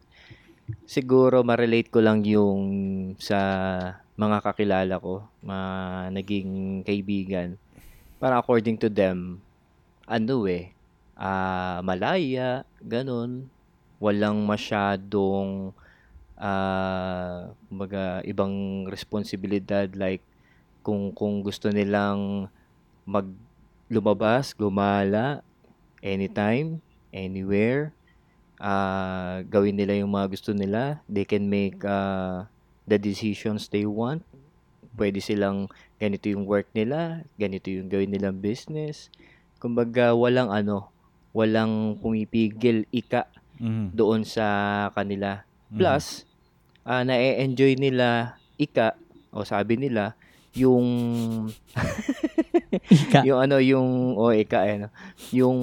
Siguro 0.88 1.43
ma-relate 1.43 1.91
ko 1.91 2.00
lang 2.00 2.24
yung 2.24 2.63
sa 3.19 3.39
mga 4.15 4.38
kakilala 4.39 4.96
ko, 5.04 5.28
mga 5.43 5.69
naging 6.15 6.52
kaibigan. 6.88 7.60
Parang 8.15 8.39
according 8.39 8.80
to 8.80 8.88
them, 8.88 9.43
ano 10.08 10.48
eh, 10.48 10.72
ah 11.19 11.84
malaya, 11.84 12.63
ganun. 12.80 13.52
Walang 14.00 14.43
masyadong 14.48 15.76
ah 16.38 17.54
kumbaga 17.69 18.22
ibang 18.26 18.86
responsibilidad 18.89 19.88
like 19.93 20.24
kung 20.84 21.13
kung 21.15 21.39
gusto 21.46 21.72
nilang 21.72 22.50
mag 23.08 23.28
lumabas, 23.91 24.56
gumala 24.56 25.43
anytime, 26.04 26.84
anywhere, 27.15 27.96
ah 28.60 29.39
gawin 29.48 29.78
nila 29.80 29.96
yung 30.00 30.12
mga 30.12 30.28
gusto 30.34 30.52
nila. 30.52 31.00
They 31.08 31.24
can 31.24 31.48
make 31.48 31.80
ah, 31.88 32.50
the 32.84 33.00
decisions 33.00 33.72
they 33.72 33.88
want. 33.88 34.26
Pwede 34.93 35.24
silang 35.24 35.72
ganito 35.98 36.30
yung 36.30 36.46
work 36.46 36.69
nila, 36.76 37.26
ganito 37.39 37.72
yung 37.72 37.89
gawin 37.89 38.12
nilang 38.13 38.43
business. 38.43 39.10
Kumbaga 39.58 40.13
walang 40.13 40.52
ano, 40.52 40.91
walang 41.34 41.98
pumipigil 42.04 42.86
ika 42.91 43.26
Mhm. 43.62 43.93
doon 43.96 44.22
sa 44.28 44.89
kanila. 44.98 45.46
Mhm. 45.74 45.78
Plus, 45.80 46.30
ah 46.86 47.02
na-enjoy 47.02 47.74
nila 47.76 48.38
ika 48.56 48.94
o 49.34 49.42
sabi 49.42 49.76
nila 49.76 50.14
yung 50.54 50.86
Ika. 52.94 53.26
yung 53.26 53.40
ano 53.42 53.58
yung 53.58 54.14
o 54.14 54.30
ika 54.30 54.70
eh, 54.70 54.78
no? 54.78 54.90
yung 55.34 55.58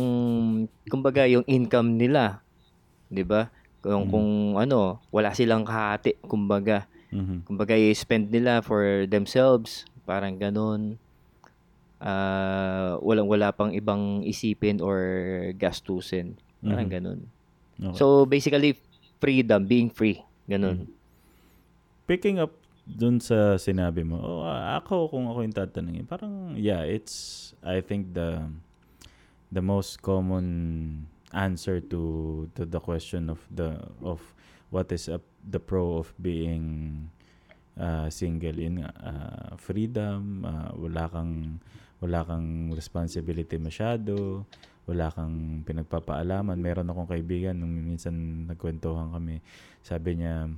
kumbaga 0.87 1.27
yung 1.27 1.47
income 1.47 1.95
nila 1.95 2.43
'di 3.07 3.23
ba 3.23 3.51
kung 3.81 4.07
Mhm. 4.07 4.11
kung 4.11 4.29
ano 4.59 4.99
wala 5.11 5.31
silang 5.31 5.63
kahati 5.63 6.19
kumbaga 6.27 6.91
Mhm. 7.15 7.47
kumbaga 7.47 7.75
i-spend 7.75 8.31
nila 8.31 8.63
for 8.63 9.07
themselves 9.07 9.87
parang 10.03 10.35
ganun 10.37 10.99
ah 12.01 12.97
walang 12.99 13.29
wala 13.29 13.53
pang 13.53 13.71
ibang 13.71 14.25
isipin 14.25 14.81
or 14.81 14.99
gastusin 15.55 16.35
parang 16.59 16.89
Mhm. 16.89 16.95
ganun 16.95 17.21
Okay. 17.79 17.97
so 17.97 18.25
basically 18.25 18.75
freedom 19.21 19.69
being 19.69 19.93
free 19.93 20.25
ganun. 20.49 20.91
Picking 22.11 22.43
up 22.43 22.51
dun 22.91 23.23
sa 23.23 23.55
sinabi 23.55 24.03
mo, 24.03 24.19
oh, 24.19 24.43
ako 24.51 25.15
kung 25.15 25.31
ako 25.31 25.47
yung 25.47 25.55
tatanungin, 25.55 26.07
parang 26.11 26.59
yeah, 26.59 26.83
it's 26.83 27.53
I 27.63 27.85
think 27.85 28.17
the 28.19 28.51
the 29.55 29.63
most 29.63 30.03
common 30.03 31.07
answer 31.31 31.79
to 31.79 32.03
to 32.59 32.67
the 32.67 32.83
question 32.83 33.31
of 33.31 33.39
the 33.55 33.79
of 34.03 34.19
what 34.75 34.91
is 34.91 35.07
a, 35.07 35.23
the 35.47 35.63
pro 35.63 36.03
of 36.03 36.11
being 36.19 37.07
uh, 37.79 38.11
single 38.11 38.59
in 38.59 38.83
uh, 38.83 39.55
freedom, 39.55 40.43
uh, 40.43 40.75
wala 40.75 41.07
kang 41.11 41.63
wala 42.03 42.27
kang 42.27 42.75
responsibility 42.75 43.55
masyado, 43.61 44.43
wala 44.91 45.15
kang 45.15 45.63
pinagpapaalaman. 45.63 46.59
Meron 46.59 46.91
akong 46.91 47.07
kaibigan 47.07 47.55
nung 47.55 47.71
minsan 47.71 48.47
nagkwentuhan 48.51 49.15
kami, 49.15 49.39
sabi 49.87 50.19
niya 50.19 50.51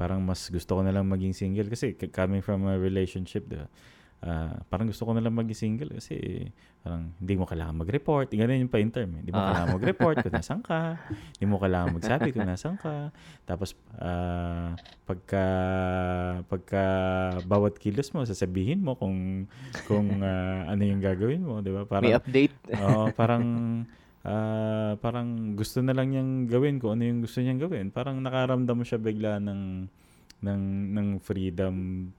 parang 0.00 0.24
mas 0.24 0.48
gusto 0.48 0.76
ko 0.76 0.80
na 0.84 0.92
lang 0.92 1.08
maging 1.08 1.32
single 1.36 1.68
kasi 1.68 1.92
coming 2.12 2.40
from 2.40 2.64
a 2.64 2.80
relationship, 2.80 3.44
'di 3.44 3.68
ah, 4.26 4.58
parang 4.66 4.90
gusto 4.90 5.02
ko 5.02 5.14
na 5.14 5.22
lang 5.22 5.32
maging 5.32 5.54
single 5.54 5.94
kasi 5.94 6.50
parang 6.82 7.14
hindi 7.16 7.34
mo 7.34 7.46
kailangan 7.46 7.78
mag-report. 7.78 8.28
Ganun 8.28 8.60
yung 8.60 8.68
pa-interm. 8.68 9.10
eh. 9.12 9.20
Hindi 9.22 9.30
mo 9.30 9.38
Ah. 9.38 9.46
kailangan 9.48 9.74
mag-report 9.74 10.16
kung 10.20 10.34
nasan 10.38 10.60
ka. 10.60 10.98
Hindi 11.32 11.46
mo 11.46 11.56
kailangan 11.56 11.94
magsabi 11.94 12.28
kung 12.30 12.44
nasan 12.44 12.74
ka. 12.76 13.14
Tapos, 13.42 13.72
ah, 13.96 14.74
pagka, 15.02 15.46
pagka 16.44 16.84
bawat 17.44 17.76
kilos 17.76 18.10
mo, 18.10 18.22
sasabihin 18.22 18.82
mo 18.82 18.94
kung, 18.94 19.46
kung 19.86 20.20
ah, 20.20 20.66
ano 20.66 20.82
yung 20.82 20.98
gagawin 20.98 21.40
mo. 21.40 21.62
Di 21.62 21.70
ba? 21.70 21.86
Parang, 21.86 22.04
May 22.04 22.14
update. 22.14 22.54
Oo, 22.82 23.10
parang 23.12 23.44
ah, 24.22 24.98
parang 24.98 25.54
gusto 25.54 25.78
na 25.80 25.94
lang 25.94 26.10
niyang 26.10 26.46
gawin 26.46 26.76
ko 26.76 26.90
ano 26.90 27.02
yung 27.02 27.22
gusto 27.22 27.38
niyang 27.38 27.62
gawin. 27.62 27.86
Parang 27.88 28.18
nakaramdam 28.18 28.74
mo 28.74 28.82
siya 28.82 28.98
bigla 28.98 29.38
ng 29.38 29.86
ng 30.44 30.62
ng 30.92 31.08
freedom 31.20 31.74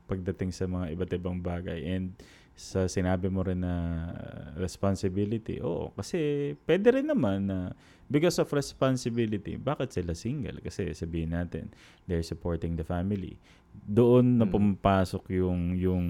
pagdating 0.09 0.49
sa 0.49 0.65
mga 0.65 0.93
iba't 0.97 1.11
ibang 1.13 1.37
bagay 1.37 1.85
and 1.85 2.17
sa 2.57 2.89
sinabi 2.89 3.29
mo 3.29 3.45
rin 3.45 3.61
na 3.61 3.73
uh, 4.09 4.57
responsibility. 4.57 5.61
Oo, 5.61 5.93
kasi 5.93 6.51
pwede 6.65 6.89
rin 6.89 7.05
naman 7.05 7.45
na 7.45 7.69
because 8.09 8.41
of 8.41 8.49
responsibility, 8.49 9.61
bakit 9.61 9.93
sila 9.93 10.17
single? 10.17 10.57
Kasi 10.65 10.89
sabihin 10.97 11.37
natin, 11.37 11.69
they're 12.09 12.25
supporting 12.25 12.73
the 12.73 12.81
family. 12.81 13.37
Doon 13.85 14.41
na 14.41 14.49
Mm. 14.49 14.53
pumapasok 14.57 15.37
yung 15.37 15.77
yung 15.77 16.05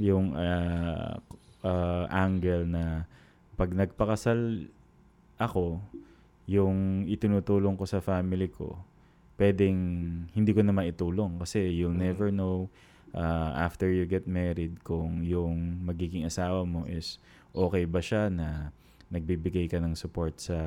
yung 0.00 0.32
ah, 0.32 1.20
ah, 1.60 2.04
angle 2.08 2.64
na 2.64 3.04
pag 3.52 3.68
nagpakasal 3.76 4.64
ako, 5.36 5.84
yung 6.48 7.04
itinutulong 7.04 7.76
ko 7.76 7.84
sa 7.84 8.00
family 8.00 8.48
ko, 8.48 8.80
pwedeng 9.36 9.78
hindi 10.30 10.50
ko 10.50 10.60
na 10.60 10.70
maitulong 10.70 11.38
kasi 11.38 11.66
you'll 11.68 11.92
Mm. 11.92 12.04
never 12.04 12.28
know 12.30 12.70
uh, 13.12 13.50
after 13.56 13.86
you 13.86 14.04
get 14.04 14.24
married 14.24 14.78
kung 14.82 15.22
yung 15.22 15.82
magiging 15.82 16.22
asawa 16.22 16.62
mo 16.62 16.82
is 16.84 17.18
okay 17.50 17.84
ba 17.84 17.98
siya 17.98 18.26
na 18.28 18.70
nagbibigay 19.08 19.66
ka 19.66 19.78
ng 19.78 19.94
support 19.94 20.38
sa 20.38 20.58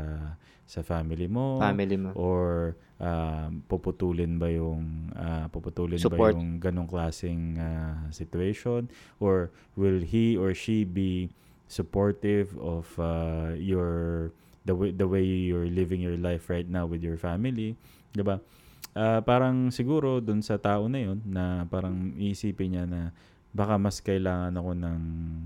sa 0.63 0.79
family 0.79 1.27
mo 1.27 1.59
Family 1.59 1.95
mo. 1.95 2.11
or 2.13 2.75
um, 2.99 3.63
puputulin 3.65 4.35
ba 4.35 4.47
yung 4.47 5.11
ah, 5.13 5.47
puputulin 5.47 5.95
Support. 5.95 6.19
ba 6.19 6.35
yung 6.35 6.59
ganong 6.59 6.87
klaseng 6.87 7.55
ah, 7.55 8.03
situation 8.09 8.87
or 9.17 9.47
will 9.75 9.99
he 9.99 10.35
or 10.35 10.51
she 10.51 10.83
be 10.83 11.31
supportive 11.67 12.51
of 12.57 12.87
ah, 12.97 13.51
your 13.53 14.31
the 14.63 14.75
way 14.75 14.91
the 14.91 15.07
way 15.07 15.23
you're 15.23 15.67
living 15.67 15.99
your 15.99 16.19
life 16.19 16.47
right 16.47 16.67
now 16.67 16.83
with 16.83 16.99
your 16.99 17.15
family 17.15 17.75
'di 18.13 18.23
ba 18.23 18.37
Ah, 18.97 19.21
parang 19.21 19.69
siguro 19.69 20.17
dun 20.17 20.41
sa 20.41 20.57
tao 20.57 20.89
na 20.89 20.97
yun 20.97 21.21
na 21.21 21.69
parang 21.69 22.17
iisipin 22.17 22.73
niya 22.73 22.83
na 22.89 23.13
baka 23.53 23.77
mas 23.77 24.01
kailangan 24.01 24.49
ako 24.57 24.71
ng 24.73 25.01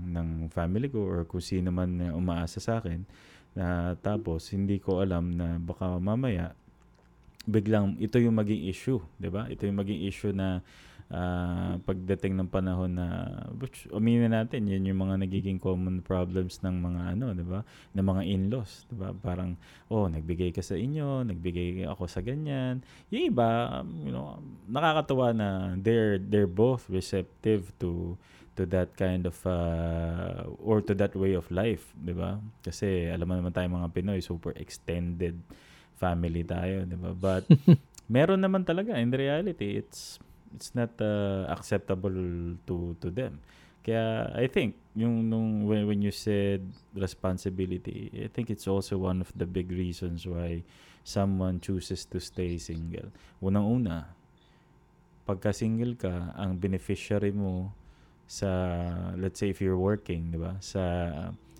ng 0.08 0.28
family 0.48 0.88
ko 0.88 1.04
or 1.04 1.28
kung 1.28 1.44
sino 1.44 1.68
man 1.68 2.00
umaasa 2.16 2.64
sa 2.64 2.80
akin 2.80 3.04
na 3.52 3.92
tapos 4.00 4.48
hindi 4.56 4.80
ko 4.80 5.04
alam 5.04 5.36
na 5.36 5.60
baka 5.60 6.00
mamaya 6.00 6.56
biglang 7.44 8.00
ito 8.00 8.16
yung 8.16 8.40
maging 8.40 8.72
issue, 8.72 9.04
'di 9.20 9.28
ba? 9.28 9.44
Ito 9.52 9.68
yung 9.68 9.84
maging 9.84 10.00
issue 10.08 10.32
na 10.32 10.64
ah, 11.10 11.74
pagdating 11.82 12.38
ng 12.38 12.50
panahon 12.52 12.94
na 12.94 13.06
which 13.58 13.90
aminin 13.90 14.30
natin, 14.30 14.70
yun 14.70 14.86
yung 14.86 15.02
mga 15.02 15.26
nagiging 15.26 15.58
common 15.58 16.04
problems 16.04 16.62
ng 16.62 16.76
mga 16.78 17.18
ano, 17.18 17.26
'di 17.34 17.46
ba? 17.48 17.60
Ng 17.98 18.06
mga 18.06 18.22
in-laws, 18.28 18.86
'di 18.86 18.96
ba? 19.00 19.10
Parang 19.16 19.58
oh, 19.90 20.06
nagbigay 20.06 20.54
ka 20.54 20.62
sa 20.62 20.78
inyo, 20.78 21.26
nagbigay 21.26 21.88
ako 21.88 22.06
sa 22.06 22.22
ganyan. 22.22 22.84
Yung 23.10 23.34
iba, 23.34 23.80
um, 23.82 23.88
you 24.06 24.12
know, 24.14 24.38
nakakatuwa 24.70 25.34
na 25.34 25.48
they're 25.80 26.20
they're 26.20 26.50
both 26.50 26.86
receptive 26.86 27.74
to 27.82 28.14
to 28.56 28.68
that 28.68 28.92
kind 29.00 29.24
of 29.24 29.36
uh, 29.48 30.44
or 30.60 30.84
to 30.84 30.92
that 30.92 31.16
way 31.16 31.32
of 31.32 31.48
life, 31.48 31.92
'di 31.96 32.12
ba? 32.12 32.36
Kasi 32.60 33.08
alam 33.08 33.24
mo 33.28 33.34
naman 33.36 33.52
tayo 33.52 33.68
mga 33.72 33.92
Pinoy, 33.92 34.20
super 34.20 34.52
extended 34.60 35.40
family 35.96 36.44
tayo, 36.44 36.84
'di 36.84 36.96
ba? 37.00 37.12
But 37.16 37.48
meron 38.12 38.44
naman 38.44 38.68
talaga 38.68 39.00
in 39.00 39.08
reality, 39.08 39.80
it's 39.80 40.20
it's 40.54 40.74
not 40.74 40.92
uh, 41.00 41.46
acceptable 41.48 42.12
to 42.66 42.96
to 43.00 43.08
them. 43.10 43.40
Kaya 43.82 44.30
I 44.38 44.46
think 44.46 44.78
yung 44.94 45.26
nung 45.26 45.66
when, 45.66 45.90
when 45.90 46.00
you 46.00 46.14
said 46.14 46.62
responsibility, 46.94 48.14
I 48.14 48.30
think 48.30 48.50
it's 48.50 48.70
also 48.70 48.98
one 48.98 49.18
of 49.20 49.32
the 49.34 49.46
big 49.46 49.74
reasons 49.74 50.22
why 50.22 50.62
someone 51.02 51.58
chooses 51.58 52.06
to 52.14 52.22
stay 52.22 52.62
single. 52.62 53.10
Unang-una, 53.42 54.14
pagka 55.26 55.50
single 55.50 55.98
ka, 55.98 56.30
ang 56.38 56.62
beneficiary 56.62 57.34
mo 57.34 57.74
sa 58.30 58.48
let's 59.18 59.42
say 59.42 59.50
if 59.50 59.58
you're 59.58 59.80
working, 59.80 60.30
'di 60.30 60.38
ba? 60.38 60.54
Sa 60.62 60.82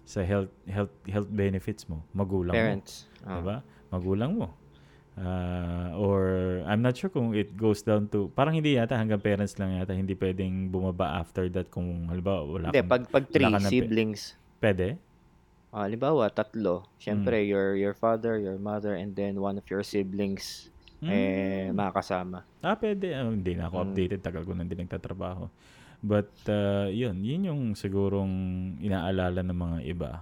sa 0.07 0.21
health 0.23 0.51
health 0.71 0.95
health 1.11 1.31
benefits 1.31 1.91
mo, 1.91 2.07
magulang 2.15 2.55
mo. 2.55 2.59
Parents. 2.59 3.11
Oh. 3.27 3.43
Diba? 3.43 3.59
Magulang 3.91 4.33
mo. 4.39 4.62
Ah, 5.13 5.93
or 5.93 6.25
I'm 6.65 6.81
not 6.81 6.97
sure 6.97 7.13
kung 7.13 7.37
it 7.37 7.53
goes 7.53 7.85
down 7.85 8.09
to 8.17 8.33
parang 8.33 8.57
hindi 8.57 8.81
yata 8.81 8.97
hanggang 8.97 9.21
parents 9.21 9.61
lang 9.61 9.77
yata 9.77 9.93
hindi 9.93 10.17
pwedeng 10.17 10.73
bumaba 10.73 11.21
after 11.21 11.53
that 11.53 11.69
kung 11.69 12.09
halimbawa 12.09 12.49
wala 12.49 12.67
Hindi, 12.73 12.81
kang 12.81 12.89
pag, 12.89 13.03
pag 13.13 13.25
three 13.29 13.45
na 13.45 13.61
pe- 13.61 13.69
siblings, 13.69 14.21
pwede 14.57 14.97
ah, 15.69 15.85
halimbawa, 15.85 16.33
tatlo. 16.33 16.89
Siyempre, 16.97 17.45
Hmm. 17.45 17.49
your 17.49 17.67
your 17.77 17.93
father, 17.93 18.37
your 18.37 18.57
mother, 18.57 18.97
and 18.97 19.13
then 19.13 19.37
one 19.37 19.61
of 19.61 19.65
your 19.69 19.85
siblings 19.85 20.73
eh, 21.03 21.69
Mm. 21.69 21.77
makakasama. 21.77 22.47
ah 22.63 22.77
pwede 22.79 23.13
Ah, 23.13 23.27
hindi 23.27 23.53
na 23.53 23.67
ako 23.67 23.77
Mm. 23.77 23.85
updated 23.85 24.21
tagal 24.23 24.47
ko 24.47 24.55
na 24.55 24.63
din 24.63 24.81
nagtatrabaho 24.81 25.51
but 25.99 26.31
uh, 26.47 26.87
yun 26.87 27.21
yun 27.21 27.43
yung 27.45 27.63
sigurong 27.75 28.31
inaalala 28.79 29.45
ng 29.45 29.59
mga 29.59 29.79
iba 29.85 30.13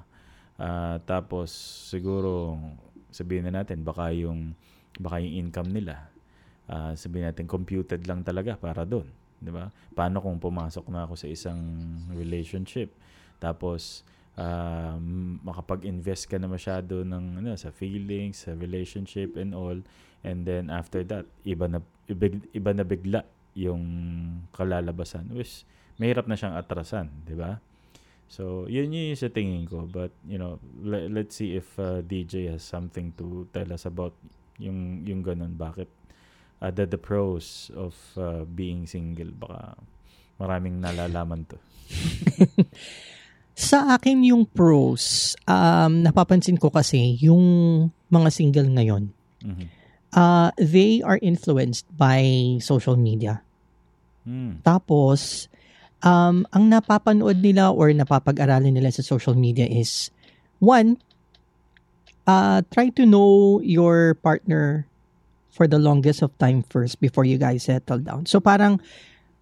Ah, 0.57 0.98
tapos 1.00 1.53
siguro 1.88 2.57
sabihin 3.09 3.48
na 3.48 3.61
natin 3.61 3.81
baka 3.81 4.12
yung 4.12 4.53
baka 5.00 5.24
yung 5.24 5.48
income 5.48 5.72
nila 5.72 6.12
ah, 6.70 6.92
sabihin 6.94 7.32
natin 7.32 7.48
computed 7.50 8.04
lang 8.06 8.22
talaga 8.22 8.54
para 8.54 8.86
doon, 8.86 9.08
'di 9.42 9.50
ba? 9.50 9.74
Paano 9.96 10.22
kung 10.22 10.38
pumasok 10.38 10.86
na 10.92 11.08
ako 11.08 11.18
sa 11.18 11.26
isang 11.26 11.58
relationship 12.14 12.92
tapos 13.40 14.04
um, 14.36 15.40
makapag-invest 15.42 16.28
ka 16.28 16.36
na 16.36 16.46
masyado 16.46 17.02
ng 17.02 17.42
ano 17.42 17.56
sa 17.56 17.72
feelings, 17.72 18.46
sa 18.46 18.54
relationship 18.54 19.34
and 19.34 19.56
all 19.56 19.80
and 20.22 20.44
then 20.44 20.68
after 20.68 21.00
that 21.02 21.24
iba 21.42 21.66
na 21.66 21.80
iba, 22.06 22.28
iba 22.52 22.70
na 22.76 22.84
bigla 22.84 23.24
yung 23.56 23.82
kalalabasan 24.54 25.26
which 25.34 25.66
mahirap 25.98 26.28
na 26.30 26.38
siyang 26.38 26.54
atrasan, 26.54 27.10
'di 27.26 27.34
ba? 27.34 27.58
So, 28.30 28.70
yun 28.70 28.94
yun 28.94 29.18
sa 29.18 29.26
tingin 29.26 29.66
ko. 29.66 29.90
But, 29.90 30.14
you 30.22 30.38
know, 30.38 30.62
le- 30.78 31.10
let's 31.10 31.34
see 31.34 31.58
if 31.58 31.74
uh, 31.82 31.98
DJ 31.98 32.46
has 32.54 32.62
something 32.62 33.10
to 33.18 33.50
tell 33.50 33.66
us 33.74 33.90
about 33.90 34.14
yung, 34.61 35.03
yung 35.09 35.25
ganun. 35.25 35.57
Bakit? 35.57 35.88
Uh, 36.61 36.68
the, 36.68 36.85
the 36.85 37.01
pros 37.01 37.73
of 37.73 37.96
uh, 38.20 38.44
being 38.44 38.85
single. 38.85 39.33
Baka 39.33 39.81
maraming 40.37 40.79
nalalaman 40.79 41.49
to. 41.49 41.57
Sa 43.57 43.96
akin 43.96 44.25
yung 44.25 44.49
pros, 44.49 45.37
um, 45.44 46.01
napapansin 46.01 46.57
ko 46.57 46.73
kasi 46.73 47.20
yung 47.20 47.44
mga 48.09 48.29
single 48.33 48.68
ngayon, 48.73 49.12
Mhm. 49.40 49.64
uh, 50.16 50.49
they 50.57 51.01
are 51.01 51.20
influenced 51.20 51.85
by 51.96 52.20
social 52.61 52.96
media. 52.96 53.40
Mm. 54.25 54.61
Tapos, 54.61 55.49
um, 56.01 56.44
ang 56.53 56.64
napapanood 56.68 57.40
nila 57.40 57.73
or 57.73 57.92
napapag-aralan 57.92 58.73
nila 58.73 58.92
sa 58.92 59.01
social 59.01 59.33
media 59.37 59.64
is, 59.64 60.12
one, 60.61 61.01
uh, 62.30 62.58
try 62.70 62.94
to 62.94 63.02
know 63.02 63.58
your 63.62 64.14
partner 64.14 64.86
for 65.50 65.66
the 65.66 65.82
longest 65.82 66.22
of 66.22 66.30
time 66.38 66.62
first 66.70 67.02
before 67.02 67.26
you 67.26 67.36
guys 67.36 67.66
settle 67.66 67.98
down. 67.98 68.24
So 68.24 68.38
parang, 68.38 68.78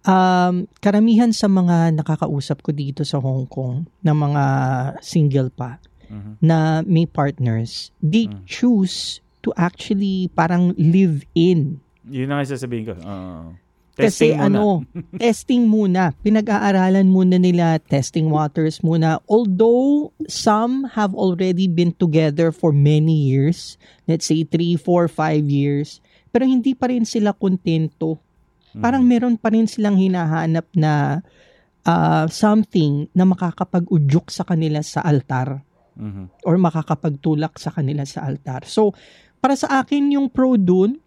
um, 0.03 0.65
karamihan 0.81 1.29
sa 1.29 1.45
mga 1.45 1.93
nakakausap 2.01 2.65
ko 2.65 2.73
dito 2.73 3.05
sa 3.05 3.21
Hong 3.21 3.45
Kong 3.45 3.85
na 4.01 4.17
mga 4.17 4.43
single 5.05 5.53
pa 5.53 5.77
Mhm. 6.09 6.41
na 6.41 6.81
may 6.83 7.05
partners, 7.05 7.93
they 8.01 8.25
Mm. 8.25 8.41
choose 8.49 9.21
to 9.45 9.53
actually 9.55 10.27
parang 10.33 10.73
live 10.75 11.23
in 11.37 11.79
Yun 12.09 12.33
ang 12.33 12.41
sasabihin 12.41 12.89
ko. 12.89 12.93
Oo. 13.99 14.07
Kasi 14.07 14.31
Testing 14.31 14.39
muna. 14.39 14.47
ano, 14.47 14.65
testing 15.19 15.63
muna. 15.67 16.03
Pinag-aaralan 16.15 17.11
muna 17.11 17.35
nila, 17.35 17.75
testing 17.83 18.31
waters 18.31 18.79
muna. 18.79 19.19
Although 19.27 20.15
some 20.25 20.87
have 20.95 21.11
already 21.11 21.67
been 21.67 21.91
together 21.91 22.49
for 22.49 22.71
many 22.71 23.27
years, 23.27 23.75
let's 24.07 24.23
say 24.23 24.47
3, 24.47 24.79
4, 24.79 25.11
5 25.11 25.43
years, 25.45 25.99
pero 26.31 26.47
hindi 26.47 26.71
pa 26.71 26.87
rin 26.87 27.03
sila 27.03 27.35
kontento. 27.35 28.23
Mhm. 28.71 28.79
Parang 28.79 29.03
meron 29.03 29.35
pa 29.35 29.51
rin 29.51 29.67
silang 29.67 29.99
hinahanap 29.99 30.63
na 30.73 31.19
ah, 31.81 32.27
something 32.27 33.07
na 33.11 33.23
makakapag-udyok 33.25 34.29
sa 34.29 34.43
kanila 34.43 34.79
sa 34.79 35.01
altar 35.01 35.63
Mhm. 35.97 36.45
or 36.45 36.55
makakapagtulak 36.55 37.57
sa 37.57 37.71
kanila 37.71 38.03
sa 38.05 38.23
altar. 38.23 38.63
So, 38.63 38.93
para 39.39 39.55
sa 39.55 39.81
akin 39.81 40.11
yung 40.13 40.27
pro 40.29 40.53
dun, 40.55 40.99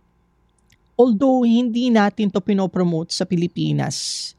although 0.95 1.43
hindi 1.43 1.89
natin 1.89 2.29
to 2.29 2.41
pinopromote 2.41 3.11
sa 3.11 3.25
Pilipinas, 3.25 4.31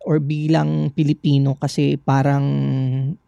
or 0.00 0.16
bilang 0.16 0.88
Pilipino 0.90 1.60
kasi 1.60 2.00
parang 2.00 2.44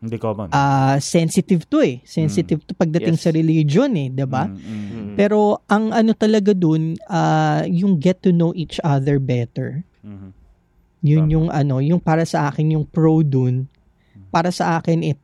Hindi 0.01 0.17
common. 0.17 0.49
ah, 0.51 0.97
sensitive 0.97 1.69
to 1.69 1.85
eh. 1.85 2.01
Sensitive 2.03 2.65
to 2.65 2.73
pagdating 2.73 3.21
Yes. 3.21 3.23
sa 3.23 3.31
religion 3.31 3.93
eh, 3.93 4.09
'di 4.09 4.25
ba? 4.25 4.49
Mm, 4.49 4.57
mm. 4.57 4.89
Mm. 4.89 5.15
Pero 5.21 5.61
ang 5.69 5.93
ano 5.93 6.17
talaga 6.17 6.57
dun, 6.57 6.97
ah, 7.07 7.61
yung 7.69 8.01
get 8.01 8.25
to 8.25 8.33
know 8.33 8.57
each 8.57 8.81
other 8.81 9.21
better. 9.21 9.85
Mhm. 10.01 10.29
Yun 11.05 11.25
Tama. 11.29 11.33
yung 11.37 11.49
ano, 11.53 11.77
yung 11.85 12.01
para 12.01 12.25
sa 12.25 12.49
akin 12.49 12.73
yung 12.73 12.89
pro 12.89 13.21
dun. 13.21 13.69
Para 14.33 14.49
sa 14.49 14.81
akin 14.81 15.05
eh 15.05 15.17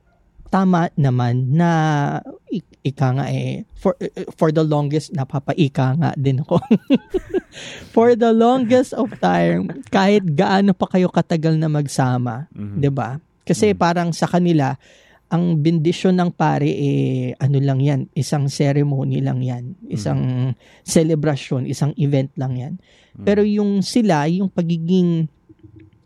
tama 0.49 0.89
naman 0.95 1.53
na 1.53 1.71
ik- 2.49 2.81
ika 2.83 3.13
nga 3.13 3.27
eh 3.29 3.69
for 3.75 3.93
for 4.35 4.49
the 4.49 4.63
longest 4.63 5.13
napapaika 5.13 5.93
nga 5.95 6.11
din 6.15 6.41
ako. 6.41 6.57
for 7.95 8.15
the 8.15 8.31
longest 8.31 8.93
of 8.93 9.13
time 9.19 9.69
kahit 9.89 10.25
gaano 10.27 10.73
pa 10.73 10.89
kayo 10.89 11.09
katagal 11.09 11.55
na 11.55 11.69
magsama, 11.69 12.49
Mhm. 12.51 12.79
'di 12.79 12.91
ba? 12.91 13.17
Kasi 13.43 13.73
Mm. 13.73 13.79
parang 13.79 14.09
sa 14.11 14.25
kanila 14.25 14.77
ang 15.29 15.61
bendisyon 15.61 16.17
ng 16.17 16.31
pare 16.33 16.67
eh 16.67 17.37
ano 17.37 17.61
lang 17.61 17.81
'yan, 17.81 18.01
isang 18.15 18.49
ceremony 18.49 19.21
lang 19.21 19.41
'yan, 19.41 19.77
isang 19.87 20.53
celebration, 20.83 21.65
isang 21.65 21.93
event 21.97 22.33
lang 22.35 22.57
'yan. 22.57 22.75
Mm. 23.13 23.25
Pero 23.25 23.45
yung 23.45 23.81
sila, 23.81 24.25
yung 24.25 24.49
pagiging 24.49 25.29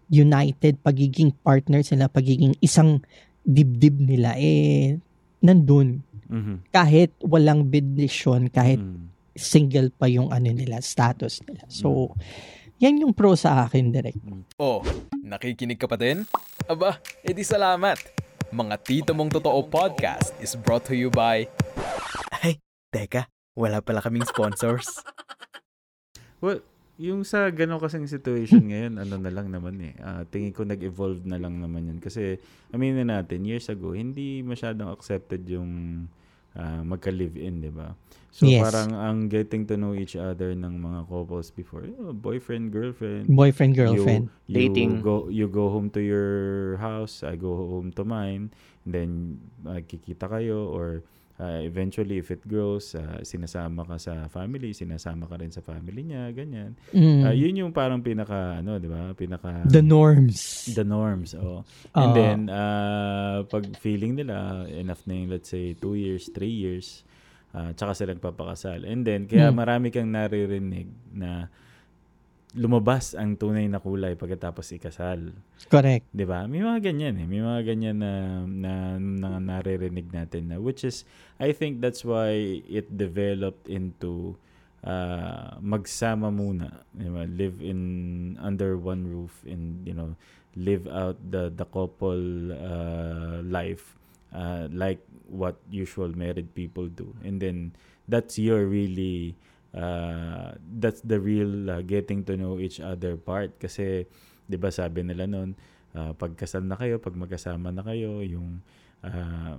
united, 0.09 0.77
pagiging 0.79 1.33
partner 1.39 1.81
sila, 1.81 2.05
pagiging 2.07 2.53
isang 2.59 3.01
dibdib 3.43 3.99
nila 3.99 4.39
eh 4.39 4.99
nandun. 5.43 6.03
Mhm. 6.31 6.71
Kahit 6.71 7.13
walang 7.21 7.69
bendisyon, 7.69 8.49
kahit 8.49 8.79
Mm. 8.81 9.11
single 9.35 9.91
pa 9.91 10.07
yung 10.07 10.31
ano 10.31 10.49
nila, 10.49 10.81
status 10.81 11.43
nila. 11.45 11.67
So, 11.69 12.15
yan 12.79 13.01
yung 13.01 13.13
pro 13.13 13.35
sa 13.35 13.67
akin 13.67 13.91
direct. 13.91 14.21
Oh, 14.57 14.81
nakikinig 15.13 15.77
ka 15.77 15.87
pa 15.87 15.97
din? 15.97 16.25
Aba, 16.65 16.97
edi 17.21 17.43
salamat. 17.43 17.99
Mga 18.53 18.75
Tito 18.85 19.13
Mong 19.17 19.33
Totoo 19.33 19.65
Podcast 19.65 20.37
is 20.39 20.53
brought 20.53 20.85
to 20.85 20.93
you 20.93 21.09
by... 21.09 21.49
Ay, 22.45 22.61
teka, 22.93 23.25
wala 23.57 23.81
pala 23.81 24.05
kaming 24.05 24.29
sponsors. 24.29 25.01
Well, 26.43 26.61
yung 27.03 27.27
sa 27.27 27.51
ganun 27.51 27.83
kasing 27.83 28.07
situation 28.07 28.63
ngayon, 28.71 28.95
ano 29.03 29.19
na 29.19 29.35
lang 29.35 29.51
naman 29.51 29.75
eh. 29.83 29.95
Ah, 29.99 30.23
tingin 30.23 30.55
ko 30.55 30.63
nag-evolve 30.63 31.27
na 31.27 31.35
lang 31.37 31.59
naman 31.59 31.91
yun. 31.91 31.99
Kasi, 31.99 32.39
aminin 32.71 33.11
natin, 33.11 33.43
years 33.43 33.67
ago, 33.67 33.91
hindi 33.91 34.39
masyadong 34.41 34.87
accepted 34.89 35.43
yung 35.51 36.07
ah, 36.55 36.85
magka-live-in, 36.85 37.59
di 37.61 37.73
ba? 37.73 37.97
So, 38.31 38.45
Yes. 38.45 38.61
parang 38.61 38.93
ang 38.93 39.19
getting 39.29 39.65
to 39.67 39.77
know 39.77 39.93
each 39.93 40.17
other 40.17 40.53
ng 40.53 40.79
mga 40.79 41.05
couples 41.05 41.51
before, 41.51 41.85
oh, 41.99 42.13
boyfriend, 42.13 42.73
girlfriend, 42.73 43.29
Boyfriend, 43.29 43.73
girlfriend. 43.75 44.29
You, 44.49 44.53
you 44.53 44.69
Dating. 44.69 44.93
go 45.01 45.29
you 45.29 45.49
go 45.49 45.69
home 45.69 45.89
to 45.93 46.01
your 46.01 46.77
house, 46.77 47.21
I 47.21 47.37
go 47.37 47.53
home 47.57 47.93
to 47.97 48.05
mine, 48.05 48.53
and 48.85 48.91
then 48.93 49.11
kikita 49.65 50.29
kayo 50.29 50.69
or 50.69 51.05
uh, 51.41 51.61
eventually 51.63 52.19
if 52.19 52.29
it 52.31 52.43
grows, 52.45 52.93
uh, 52.95 53.21
sinasama 53.23 53.87
ka 53.87 53.97
sa 53.97 54.29
family, 54.29 54.73
sinasama 54.73 55.29
ka 55.29 55.41
rin 55.41 55.49
sa 55.49 55.61
family 55.61 56.05
niya, 56.05 56.33
ganyan. 56.33 56.77
Mm. 56.93 57.21
Uh, 57.25 57.35
yun 57.35 57.55
yung 57.57 57.73
parang 57.73 58.01
pinaka 58.01 58.61
ano, 58.61 58.77
'di 58.77 58.89
ba? 58.91 59.13
Pinaka 59.17 59.65
the 59.69 59.81
norms. 59.81 60.69
the 60.75 60.85
norms, 60.85 61.33
oh. 61.33 61.65
And 61.95 62.11
then 62.13 62.39
uh, 62.49 63.45
pag 63.47 63.65
feeling 63.79 64.17
nila 64.19 64.67
enough 64.69 65.07
na 65.09 65.15
yung 65.15 65.31
let's 65.31 65.49
say 65.49 65.73
2 65.77 65.95
years, 65.95 66.29
3 66.33 66.45
years, 66.49 67.05
uh, 67.53 67.73
tsaka 67.73 67.93
sila 67.95 68.11
nagpapakasal. 68.17 68.85
And 68.85 69.05
then 69.05 69.29
kaya 69.29 69.49
Hmm. 69.53 69.59
marami 69.61 69.93
kang 69.93 70.09
naririnig 70.09 70.89
na 71.13 71.49
lumabas 72.53 73.17
ang 73.17 73.37
tunay 73.37 73.65
na 73.65 73.81
kulay 73.81 74.13
pagkatapos 74.13 74.77
ikasal. 74.77 75.33
Correct. 75.73 76.05
'Di 76.13 76.25
ba? 76.29 76.45
May 76.45 76.61
mga 76.61 76.93
ganyan 76.93 77.15
eh. 77.17 77.27
May 77.27 77.41
mga 77.41 77.63
ganyan 77.65 77.97
na 78.01 78.13
na, 78.45 78.73
na 79.01 79.29
naririnig 79.41 80.13
natin 80.13 80.53
na 80.53 80.57
which 80.61 80.85
is 80.85 81.09
I 81.41 81.57
think 81.57 81.81
that's 81.81 82.05
why 82.05 82.37
it 82.69 82.93
developed 82.93 83.73
into 83.73 84.37
uh, 84.85 85.57
magsama 85.65 86.29
muna, 86.29 86.85
di 86.93 87.09
ba? 87.09 87.25
live 87.25 87.59
in 87.65 87.81
under 88.43 88.77
one 88.77 89.09
roof 89.09 89.33
and 89.49 89.81
you 89.89 89.97
know, 89.97 90.13
live 90.53 90.85
out 90.93 91.17
the 91.33 91.49
the 91.49 91.65
couple 91.65 92.53
uh, 92.53 93.41
life 93.49 93.97
uh, 94.35 94.69
like 94.73 95.01
what 95.29 95.57
usual 95.71 96.13
married 96.13 96.53
people 96.55 96.89
do. 96.89 97.15
And 97.25 97.41
then 97.41 97.73
that's 98.09 98.39
your 98.39 98.67
really 98.67 99.37
uh, 99.77 100.57
that's 100.81 101.01
the 101.05 101.19
real 101.19 101.69
uh, 101.69 101.81
getting 101.85 102.25
to 102.25 102.37
know 102.37 102.57
each 102.61 102.81
other 102.81 103.17
part 103.17 103.57
kasi 103.57 104.09
'di 104.47 104.57
ba 104.61 104.69
sabi 104.73 105.05
nila 105.05 105.25
noon 105.29 105.57
uh, 105.97 106.13
pagkasal 106.17 106.65
na 106.65 106.77
kayo 106.77 107.01
pag 107.01 107.17
magkasama 107.17 107.73
na 107.73 107.85
kayo 107.85 108.21
yung 108.25 108.61
uh, 109.05 109.57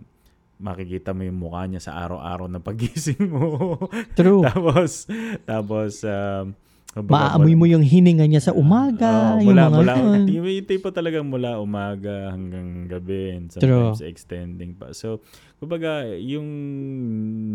makikita 0.62 1.12
mo 1.12 1.26
yung 1.26 1.40
mukha 1.42 1.66
niya 1.66 1.82
sa 1.82 1.98
araw-araw 2.06 2.48
na 2.48 2.62
pagising 2.62 3.26
mo 3.28 3.76
True. 4.14 4.46
tapos 4.50 5.10
tapos 5.44 6.06
um, 6.06 6.54
kumbaga, 6.94 7.36
Maaamoy 7.36 7.54
mo 7.58 7.66
yung 7.66 7.82
hininga 7.82 8.26
niya 8.30 8.50
sa 8.50 8.54
umaga, 8.54 9.38
Oo, 9.38 9.44
yung 9.44 9.48
mula, 9.52 9.64
mga 9.68 9.78
mula, 9.82 9.94
yung, 10.30 10.46
yung 10.46 10.68
tipo 10.70 10.94
talagang 10.94 11.26
mula 11.26 11.58
umaga 11.58 12.32
hanggang 12.32 12.86
gabi 12.86 13.34
and 13.34 13.50
sometimes 13.50 14.00
extending 14.06 14.78
pa. 14.78 14.94
So, 14.94 15.20
kumbaga, 15.58 16.06
yung 16.22 16.48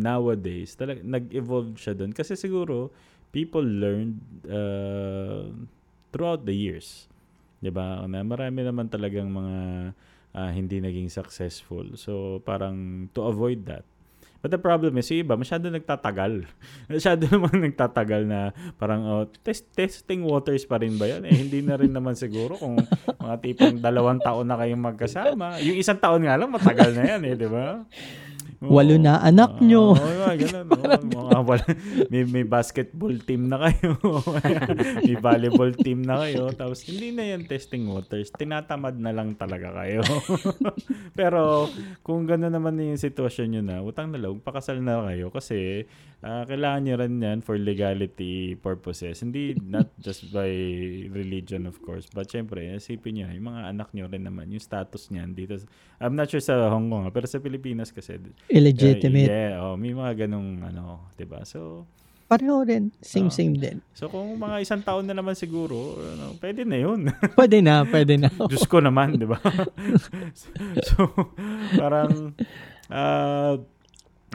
nowadays, 0.02 0.74
talag, 0.74 1.06
nag-evolve 1.06 1.78
siya 1.78 1.94
doon. 1.94 2.10
Kasi 2.10 2.34
siguro, 2.34 2.90
people 3.30 3.64
learned 3.64 4.18
uh, 4.50 5.46
throughout 6.10 6.42
the 6.48 6.56
years. 6.56 7.06
'Di 7.58 7.68
ba 7.74 8.06
Na 8.06 8.22
marami 8.22 8.64
naman 8.64 8.88
talagang 8.88 9.28
mga 9.28 9.56
ah, 10.38 10.50
hindi 10.52 10.78
naging 10.78 11.10
successful. 11.10 11.96
So, 11.98 12.38
parang 12.44 13.08
to 13.16 13.26
avoid 13.26 13.64
that, 13.66 13.82
But 14.38 14.54
the 14.54 14.60
problem 14.62 14.94
is, 15.02 15.10
yung 15.10 15.26
iba, 15.26 15.34
masyado 15.34 15.66
nagtatagal. 15.66 16.46
masyado 16.92 17.26
naman 17.26 17.58
nagtatagal 17.58 18.22
na 18.22 18.54
parang, 18.78 19.02
oh, 19.02 19.24
test, 19.42 19.66
testing 19.74 20.22
waters 20.22 20.62
pa 20.62 20.78
rin 20.78 20.94
ba 20.94 21.10
yan? 21.10 21.26
Eh, 21.26 21.34
hindi 21.34 21.58
na 21.58 21.74
rin 21.74 21.90
naman 21.90 22.14
siguro 22.14 22.54
kung 22.54 22.78
mga 23.18 23.36
tipong 23.42 23.82
dalawang 23.82 24.22
taon 24.22 24.46
na 24.46 24.54
kayong 24.54 24.78
magkasama. 24.78 25.58
Yung 25.66 25.74
isang 25.74 25.98
taon 25.98 26.22
nga 26.22 26.38
lang, 26.38 26.54
matagal 26.54 26.94
na 26.94 27.16
yan 27.16 27.22
eh, 27.26 27.34
di 27.34 27.48
ba? 27.50 27.82
Walo 28.58 28.98
na 28.98 29.22
anak 29.22 29.62
nyo. 29.62 29.94
Oo, 29.94 30.02
mga 30.02 30.34
ganun. 30.42 30.66
oo. 30.74 31.28
Mga 31.28 31.40
wala, 31.46 31.66
may, 32.10 32.22
may 32.26 32.44
basketball 32.44 33.14
team 33.22 33.46
na 33.46 33.68
kayo. 33.68 33.94
may 35.06 35.16
volleyball 35.20 35.72
team 35.78 36.02
na 36.02 36.26
kayo. 36.26 36.50
Tapos 36.50 36.82
hindi 36.88 37.14
na 37.14 37.24
yan 37.28 37.46
testing 37.46 37.86
waters. 37.86 38.34
Tinatamad 38.34 38.98
na 38.98 39.14
lang 39.14 39.38
talaga 39.38 39.70
kayo. 39.78 40.02
Pero 41.18 41.70
kung 42.02 42.26
gano'n 42.26 42.50
naman 42.50 42.74
na 42.74 42.90
yung 42.90 43.00
sitwasyon 43.00 43.48
nyo 43.52 43.62
na, 43.62 43.76
utang 43.84 44.10
na 44.10 44.18
loob, 44.18 44.42
pakasal 44.42 44.82
na 44.82 45.06
kayo. 45.06 45.30
Kasi 45.30 45.86
ah, 46.22 46.42
kailangan 46.46 46.80
nyo 46.84 46.94
rin 46.98 47.14
yan 47.22 47.38
for 47.42 47.54
legality 47.58 48.58
purposes. 48.58 49.22
Hindi, 49.22 49.54
not 49.58 49.90
just 50.02 50.30
by 50.34 50.50
religion 51.10 51.66
of 51.68 51.78
course. 51.84 52.06
But 52.10 52.30
syempre, 52.30 52.64
isipin 52.74 53.18
nyo, 53.18 53.26
yung 53.30 53.48
mga 53.50 53.62
anak 53.70 53.88
nyo 53.94 54.10
rin 54.10 54.26
naman, 54.26 54.50
yung 54.50 54.62
status 54.62 55.10
niyan 55.14 55.34
dito. 55.34 55.58
I'm 56.02 56.18
not 56.18 56.30
sure 56.30 56.42
sa 56.42 56.70
Hong 56.70 56.90
Kong, 56.90 57.06
ah, 57.06 57.12
pero 57.14 57.26
sa 57.30 57.38
Pilipinas 57.38 57.94
kasi 57.94 58.18
Illegitimate. 58.50 59.30
Uh, 59.30 59.34
yeah, 59.34 59.62
oh, 59.62 59.76
may 59.78 59.94
mga 59.94 60.26
ganong 60.26 60.62
ano, 60.66 61.10
ba? 61.28 61.44
So, 61.44 61.86
Pareho 62.28 62.60
rin. 62.60 62.92
Same, 63.00 63.32
Oo. 63.32 63.36
same 63.40 63.56
din. 63.56 63.80
so 63.96 64.12
kung 64.12 64.36
mga 64.36 64.60
isang 64.60 64.84
taon 64.84 65.08
na 65.08 65.16
naman 65.16 65.32
siguro, 65.32 65.96
ano, 65.96 66.36
pwede 66.44 66.68
na 66.68 66.76
'yun. 66.76 67.08
Pwede 67.40 67.64
na, 67.64 67.88
pwede 67.88 68.20
na. 68.20 68.28
Diyos 68.52 68.68
ko 68.68 68.84
naman, 68.84 69.16
'di 69.16 69.24
ba? 69.24 69.40
so, 70.92 71.08
parang 71.72 72.36
ah 72.92 73.56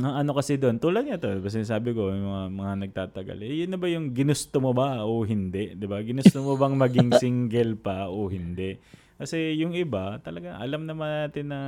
ang 0.01 0.25
ano 0.25 0.32
kasi 0.34 0.58
doon, 0.58 0.82
tulad 0.82 1.06
niya 1.06 1.21
to, 1.21 1.38
kasi 1.45 1.62
sabi 1.62 1.93
ko, 1.93 2.10
yung 2.10 2.25
mga, 2.25 2.45
mga 2.49 2.73
nagtatagal, 2.88 3.38
eh, 3.45 3.62
yun 3.62 3.69
na 3.69 3.77
ba 3.77 3.86
yung 3.86 4.10
ginusto 4.10 4.58
mo 4.58 4.73
ba 4.73 5.06
o 5.06 5.21
hindi? 5.21 5.77
'Di 5.77 5.86
ba 5.86 6.01
Ginusto 6.01 6.41
mo 6.41 6.58
bang 6.58 6.73
maging 6.73 7.13
single 7.21 7.77
pa 7.77 8.10
o 8.10 8.25
hindi? 8.25 8.82
Kasi 9.21 9.53
yung 9.62 9.77
iba, 9.77 10.17
talaga, 10.25 10.58
alam 10.58 10.89
naman 10.89 11.29
natin 11.29 11.45
na 11.53 11.60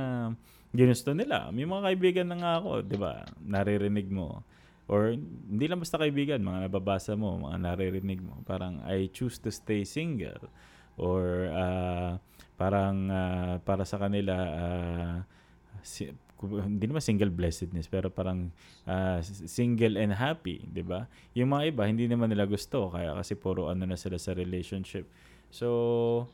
ginusto 0.74 1.14
nila. 1.14 1.54
May 1.54 1.70
mga 1.70 1.86
kaibigan 1.86 2.26
na 2.26 2.36
nga 2.42 2.52
ako, 2.58 2.82
'di 2.82 2.98
ba 2.98 3.22
Naririnig 3.46 4.10
mo. 4.10 4.42
Or 4.86 5.14
hindi 5.14 5.66
lang 5.66 5.82
basta 5.82 5.98
kaibigan, 5.98 6.42
mga 6.42 6.70
nababasa 6.70 7.18
mo, 7.18 7.34
mga 7.38 7.58
naririnig 7.58 8.22
mo. 8.22 8.38
Parang, 8.46 8.82
I 8.86 9.10
choose 9.10 9.38
to 9.42 9.50
stay 9.50 9.82
single. 9.82 10.46
Or, 10.94 11.50
ah, 11.50 12.22
parang, 12.54 13.10
ah, 13.10 13.58
para 13.66 13.82
sa 13.82 13.98
kanila, 13.98 14.34
ah, 14.38 15.16
si- 15.82 16.14
hindi 16.44 16.84
naman 16.84 17.00
single 17.00 17.32
blessedness, 17.32 17.88
pero 17.88 18.12
parang 18.12 18.52
s- 19.22 19.48
single 19.48 19.96
and 19.96 20.12
happy, 20.12 20.68
'di 20.68 20.84
ba? 20.84 21.08
Yung 21.32 21.52
mga 21.56 21.72
iba 21.72 21.82
hindi 21.88 22.04
naman 22.04 22.28
nila 22.28 22.44
gusto 22.44 22.92
kaya 22.92 23.16
kasi 23.16 23.32
puro 23.36 23.72
ano 23.72 23.88
na 23.88 23.96
sila 23.96 24.20
sa 24.20 24.36
relationship. 24.36 25.08
So 25.48 26.28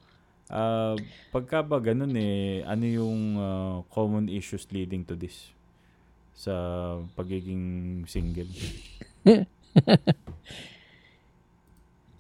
ah, 0.51 0.99
pagka 1.31 1.63
ba 1.63 1.79
ganun 1.79 2.19
eh, 2.19 2.67
ano 2.67 2.85
yung 2.85 3.21
ah, 3.39 3.77
common 3.95 4.27
issues 4.27 4.67
leading 4.75 5.07
to 5.07 5.15
this 5.15 5.55
sa 6.35 6.53
pagiging 7.15 8.03
single? 8.11 8.51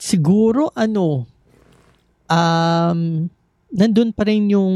Siguro 0.03 0.71
ano, 0.75 1.31
um, 2.27 3.01
nandun 3.71 4.11
pa 4.11 4.27
rin 4.27 4.51
yung 4.51 4.75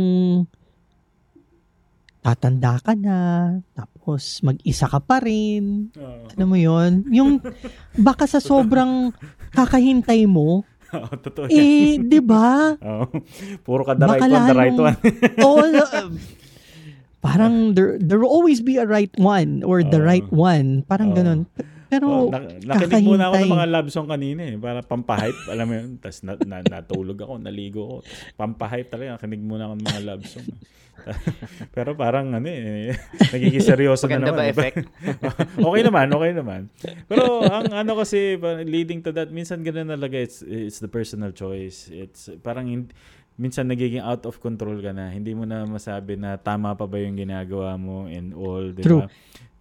tatanda 2.26 2.82
ka 2.82 2.98
na, 2.98 3.54
tapos 3.70 4.42
mag-isa 4.42 4.90
ka 4.90 4.98
pa 4.98 5.22
rin. 5.22 5.94
Oo. 5.94 6.26
Alam 6.34 6.48
mo 6.50 6.58
yon 6.58 7.06
Yung 7.14 7.38
baka 7.94 8.26
sa 8.26 8.42
sobrang 8.42 9.14
kakahintay 9.54 10.26
mo, 10.26 10.66
Oo, 10.98 11.14
totoo 11.22 11.46
yan. 11.46 11.54
eh, 11.54 11.90
di 12.02 12.18
ba? 12.18 12.74
Oo. 12.82 13.06
Puro 13.62 13.86
ka 13.86 13.94
the 13.94 14.10
right 14.10 14.26
one, 14.26 14.46
the 14.50 14.58
right 14.58 14.74
one. 14.78 14.96
Oo, 15.46 15.62
uh, 15.62 16.10
parang 17.22 17.78
there, 17.78 17.94
there 18.02 18.18
will 18.18 18.30
always 18.30 18.58
be 18.58 18.74
a 18.78 18.86
right 18.86 19.14
one 19.14 19.62
or 19.62 19.86
the 19.86 20.02
Oo. 20.02 20.06
right 20.06 20.26
one. 20.34 20.82
Parang 20.90 21.14
Oo. 21.14 21.16
ganun. 21.22 21.40
Pero, 21.96 22.06
Oh, 22.06 22.28
nak- 22.28 22.60
nakinig 22.60 23.02
muna 23.02 23.24
ako 23.26 23.34
ng 23.34 23.40
kakahintay. 23.40 23.56
mga 23.56 23.66
love 23.72 23.88
song 23.88 24.06
kanina 24.06 24.42
eh. 24.44 24.54
Para 24.56 24.80
pampahype. 24.80 25.40
Alam 25.48 25.64
mo 25.64 25.74
yun. 25.74 25.88
Tapos 25.96 26.18
na, 26.20 26.32
na, 26.38 26.56
natulog 26.60 27.16
ako, 27.18 27.32
naligo 27.38 27.80
ako. 27.82 27.96
Tapos 28.02 28.36
pampahype 28.36 28.88
talaga. 28.88 29.16
Nakinig 29.16 29.40
muna 29.40 29.62
ako 29.66 29.74
ng 29.74 29.86
mga 29.86 30.02
love 30.04 30.24
song. 30.24 30.48
Pero 31.72 31.92
parang 31.92 32.32
ano 32.32 32.46
eh. 32.46 32.92
Nagiging 33.34 33.62
seryoso 33.62 34.04
na 34.06 34.18
naman. 34.18 34.34
ba 34.34 34.44
effect? 34.46 34.84
okay 35.66 35.82
naman, 35.82 36.06
okay 36.08 36.32
naman. 36.32 36.60
Pero 37.06 37.40
ang 37.42 37.68
ano 37.70 37.92
kasi 37.96 38.36
leading 38.64 39.00
to 39.00 39.10
that, 39.10 39.28
minsan 39.28 39.60
ganun 39.60 39.88
talaga 39.88 40.16
it's, 40.16 40.40
it's 40.42 40.78
the 40.78 40.88
personal 40.88 41.30
choice. 41.30 41.88
It's 41.88 42.32
parang 42.40 42.66
hin- 42.66 42.92
minsan 43.36 43.68
nagiging 43.68 44.00
out 44.00 44.24
of 44.24 44.40
control 44.40 44.80
ka 44.80 44.90
na. 44.90 45.08
Hindi 45.08 45.32
mo 45.32 45.44
na 45.44 45.62
masabi 45.62 46.16
na 46.16 46.34
tama 46.34 46.72
pa 46.72 46.84
ba 46.84 46.96
yung 46.96 47.14
ginagawa 47.14 47.76
mo 47.76 48.08
and 48.08 48.32
all, 48.32 48.64
di 48.66 48.80
True. 48.80 49.04
ba? 49.04 49.12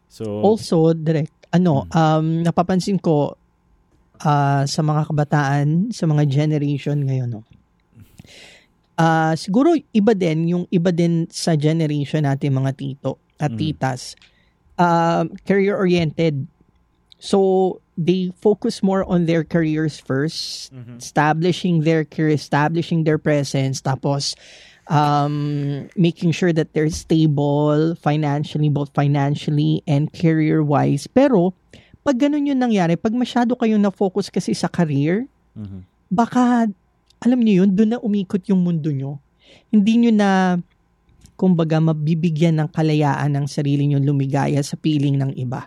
So, 0.08 0.40
also, 0.40 0.96
direct, 0.96 1.45
ano, 1.56 1.88
Hmm. 1.88 1.96
um, 1.96 2.28
napapansin 2.44 3.00
ko 3.00 3.40
ah, 4.20 4.64
sa 4.64 4.80
mga 4.80 5.12
kabataan, 5.12 5.68
sa 5.92 6.08
mga 6.08 6.24
generation 6.28 7.04
ngayon, 7.04 7.36
no? 7.36 7.44
Ah, 8.96 9.36
siguro 9.36 9.76
iba 9.92 10.16
din, 10.16 10.56
yung 10.56 10.64
iba 10.72 10.88
din 10.88 11.28
sa 11.28 11.52
generation 11.60 12.24
natin 12.24 12.56
mga 12.56 12.72
tito 12.80 13.20
at 13.36 13.52
Mm. 13.52 13.60
titas, 13.60 14.16
um, 14.80 15.28
career-oriented. 15.44 16.48
So, 17.20 17.80
they 18.00 18.32
focus 18.40 18.80
more 18.80 19.04
on 19.04 19.28
their 19.28 19.44
careers 19.44 20.00
first, 20.00 20.72
Mhm. 20.72 21.00
establishing 21.00 21.84
their 21.84 22.08
career, 22.08 22.36
establishing 22.40 23.04
their 23.04 23.20
presence, 23.20 23.84
tapos 23.84 24.32
um, 24.88 25.36
making 25.96 26.32
sure 26.32 26.54
that 26.54 26.74
they're 26.74 26.92
stable 26.92 27.96
financially, 27.98 28.70
both 28.70 28.94
financially 28.94 29.82
and 29.86 30.14
career-wise. 30.14 31.08
Pero, 31.08 31.54
pag 32.02 32.22
ganun 32.22 32.46
yung 32.46 32.62
nangyari, 32.62 32.94
pag 32.94 33.14
masyado 33.14 33.58
kayong 33.58 33.82
na-focus 33.82 34.30
kasi 34.30 34.54
sa 34.54 34.70
career, 34.70 35.26
Mhm. 35.58 35.80
baka, 36.12 36.70
alam 37.20 37.40
niyo 37.42 37.66
yun, 37.66 37.74
doon 37.74 37.98
na 37.98 38.00
umikot 38.00 38.46
yung 38.46 38.62
mundo 38.62 38.94
nyo. 38.94 39.18
Hindi 39.74 40.06
nyo 40.06 40.12
na, 40.14 40.30
kumbaga, 41.34 41.82
mabibigyan 41.82 42.62
ng 42.62 42.70
kalayaan 42.70 43.34
ng 43.34 43.46
sarili 43.50 43.90
nyo 43.90 43.98
lumigaya 44.00 44.62
sa 44.62 44.78
piling 44.78 45.18
ng 45.18 45.32
iba. 45.36 45.66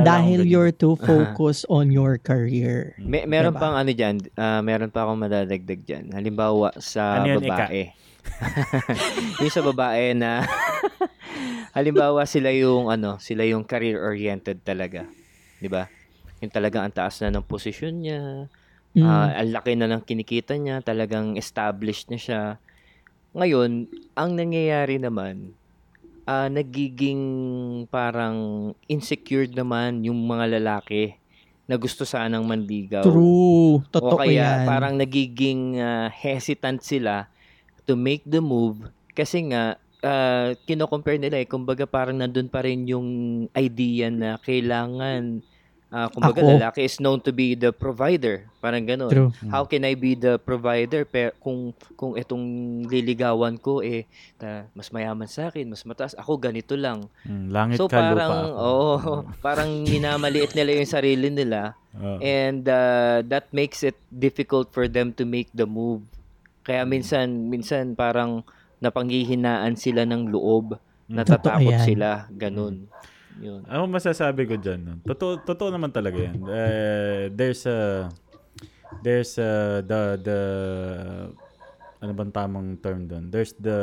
Dahil 0.00 0.48
you're 0.48 0.72
too 0.72 0.96
focused 1.08 1.68
on 1.68 1.92
your 1.92 2.16
career. 2.16 2.96
May, 2.96 3.28
meron 3.28 3.52
Diba? 3.52 3.60
pang 3.60 3.76
ano 3.76 3.90
dyan, 3.92 4.16
ah, 4.36 4.60
meron 4.64 4.88
pa 4.88 5.04
akong 5.04 5.20
madadagdag 5.20 5.80
dyan. 5.84 6.04
Halimbawa 6.12 6.72
sa 6.80 7.20
Ano 7.20 7.36
yun, 7.36 7.44
babae. 7.44 7.92
yung 9.42 9.52
sa 9.52 9.62
babae 9.62 10.14
na 10.14 10.44
halimbawa 11.76 12.24
sila 12.24 12.50
yung 12.54 12.88
ano, 12.88 13.18
sila 13.20 13.44
yung 13.44 13.64
career 13.64 13.98
oriented 14.00 14.62
talaga. 14.62 15.06
'Di 15.58 15.68
ba? 15.68 15.86
Yung 16.40 16.52
talagang 16.54 16.86
ang 16.86 16.94
taas 16.94 17.18
na 17.22 17.34
ng 17.34 17.44
posisyon 17.44 17.94
niya, 18.02 18.22
Mm. 18.96 19.04
ah, 19.04 19.30
ang 19.44 19.52
laki 19.52 19.76
na 19.76 19.84
ng 19.86 20.00
kinikita 20.02 20.56
niya, 20.56 20.80
talagang 20.80 21.36
established 21.36 22.08
na 22.08 22.16
siya. 22.16 22.42
Ngayon, 23.36 23.84
ang 24.16 24.30
nangyayari 24.32 24.96
naman, 24.96 25.52
ah, 26.24 26.48
nagiging 26.48 27.20
parang 27.92 28.70
insecure 28.88 29.46
naman 29.46 30.02
yung 30.08 30.18
mga 30.24 30.56
lalaki 30.58 31.20
na 31.68 31.76
gusto 31.76 32.08
sanang 32.08 32.48
manligaw. 32.48 33.04
True. 33.04 33.84
Totoo 33.92 34.16
o 34.16 34.18
kaya 34.18 34.32
yan. 34.32 34.66
parang 34.66 34.94
nagiging 34.96 35.76
ah, 35.78 36.08
hesitant 36.08 36.80
sila 36.80 37.28
to 37.88 37.96
make 37.96 38.20
the 38.22 38.38
move 38.38 38.84
kasi 39.16 39.48
nga 39.48 39.74
uh, 40.04 40.52
kino-compare 40.62 41.16
nila 41.16 41.40
eh 41.40 41.48
kumbaga 41.48 41.88
parang 41.88 42.20
nandun 42.20 42.46
pa 42.46 42.60
rin 42.60 42.84
yung 42.84 43.08
idea 43.50 44.12
na 44.12 44.36
kailangan 44.38 45.40
ah, 45.88 46.06
kumbaga 46.06 46.44
Ako. 46.44 46.52
lalaki 46.52 46.84
is 46.84 47.00
known 47.00 47.16
to 47.16 47.32
be 47.32 47.56
the 47.56 47.72
provider 47.72 48.44
parang 48.60 48.84
gano'n 48.84 49.08
True. 49.08 49.32
how 49.48 49.64
can 49.64 49.82
I 49.82 49.96
be 49.96 50.12
the 50.12 50.36
provider 50.36 51.08
pero 51.08 51.32
kung 51.40 51.72
kung 51.96 52.12
itong 52.12 52.44
liligawan 52.84 53.56
ko 53.56 53.80
eh 53.80 54.04
na 54.36 54.68
mas 54.76 54.92
mayaman 54.92 55.24
sa 55.24 55.48
akin 55.48 55.64
mas 55.64 55.82
mataas 55.82 56.12
ako 56.12 56.36
ganito 56.38 56.76
lang 56.76 57.08
Mm, 57.24 57.48
langit 57.48 57.76
so 57.80 57.88
ka, 57.88 57.96
lupa 57.96 58.04
parang 58.04 58.34
ako. 58.52 58.60
oo 58.60 59.12
parang 59.46 59.70
minamaliit 59.82 60.52
nila 60.52 60.76
yung 60.76 60.86
sarili 60.86 61.32
nila 61.32 61.72
Oo. 61.98 62.20
and 62.20 62.68
uh, 62.68 63.24
that 63.24 63.48
makes 63.50 63.80
it 63.80 63.96
difficult 64.12 64.68
for 64.70 64.86
them 64.86 65.10
to 65.10 65.24
make 65.24 65.48
the 65.50 65.64
move. 65.64 66.04
Kaya 66.68 66.84
minsan 66.84 67.48
minsan 67.48 67.96
parang 67.96 68.44
napanghihinaan 68.84 69.72
sila 69.74 70.04
ng 70.04 70.28
loob, 70.28 70.76
natatakot 71.08 71.64
Totoo 71.64 71.72
yan. 71.72 71.86
sila, 71.88 72.28
ganun. 72.28 72.84
Yun. 73.40 73.64
Ano 73.70 73.88
masasabi 73.88 74.44
ko 74.44 74.60
dyan? 74.60 74.80
No? 74.84 74.94
Totoo, 75.00 75.40
totoo 75.40 75.72
naman 75.72 75.94
talaga 75.94 76.18
yan. 76.18 76.36
Eh, 76.44 77.32
there's 77.32 77.64
a, 77.64 78.10
there's 79.00 79.38
a, 79.40 79.80
the, 79.80 80.00
the, 80.20 80.38
ano 82.04 82.12
bang 82.12 82.30
tamang 82.34 82.76
term 82.82 83.06
doon? 83.08 83.30
There's 83.30 83.54
the 83.56 83.80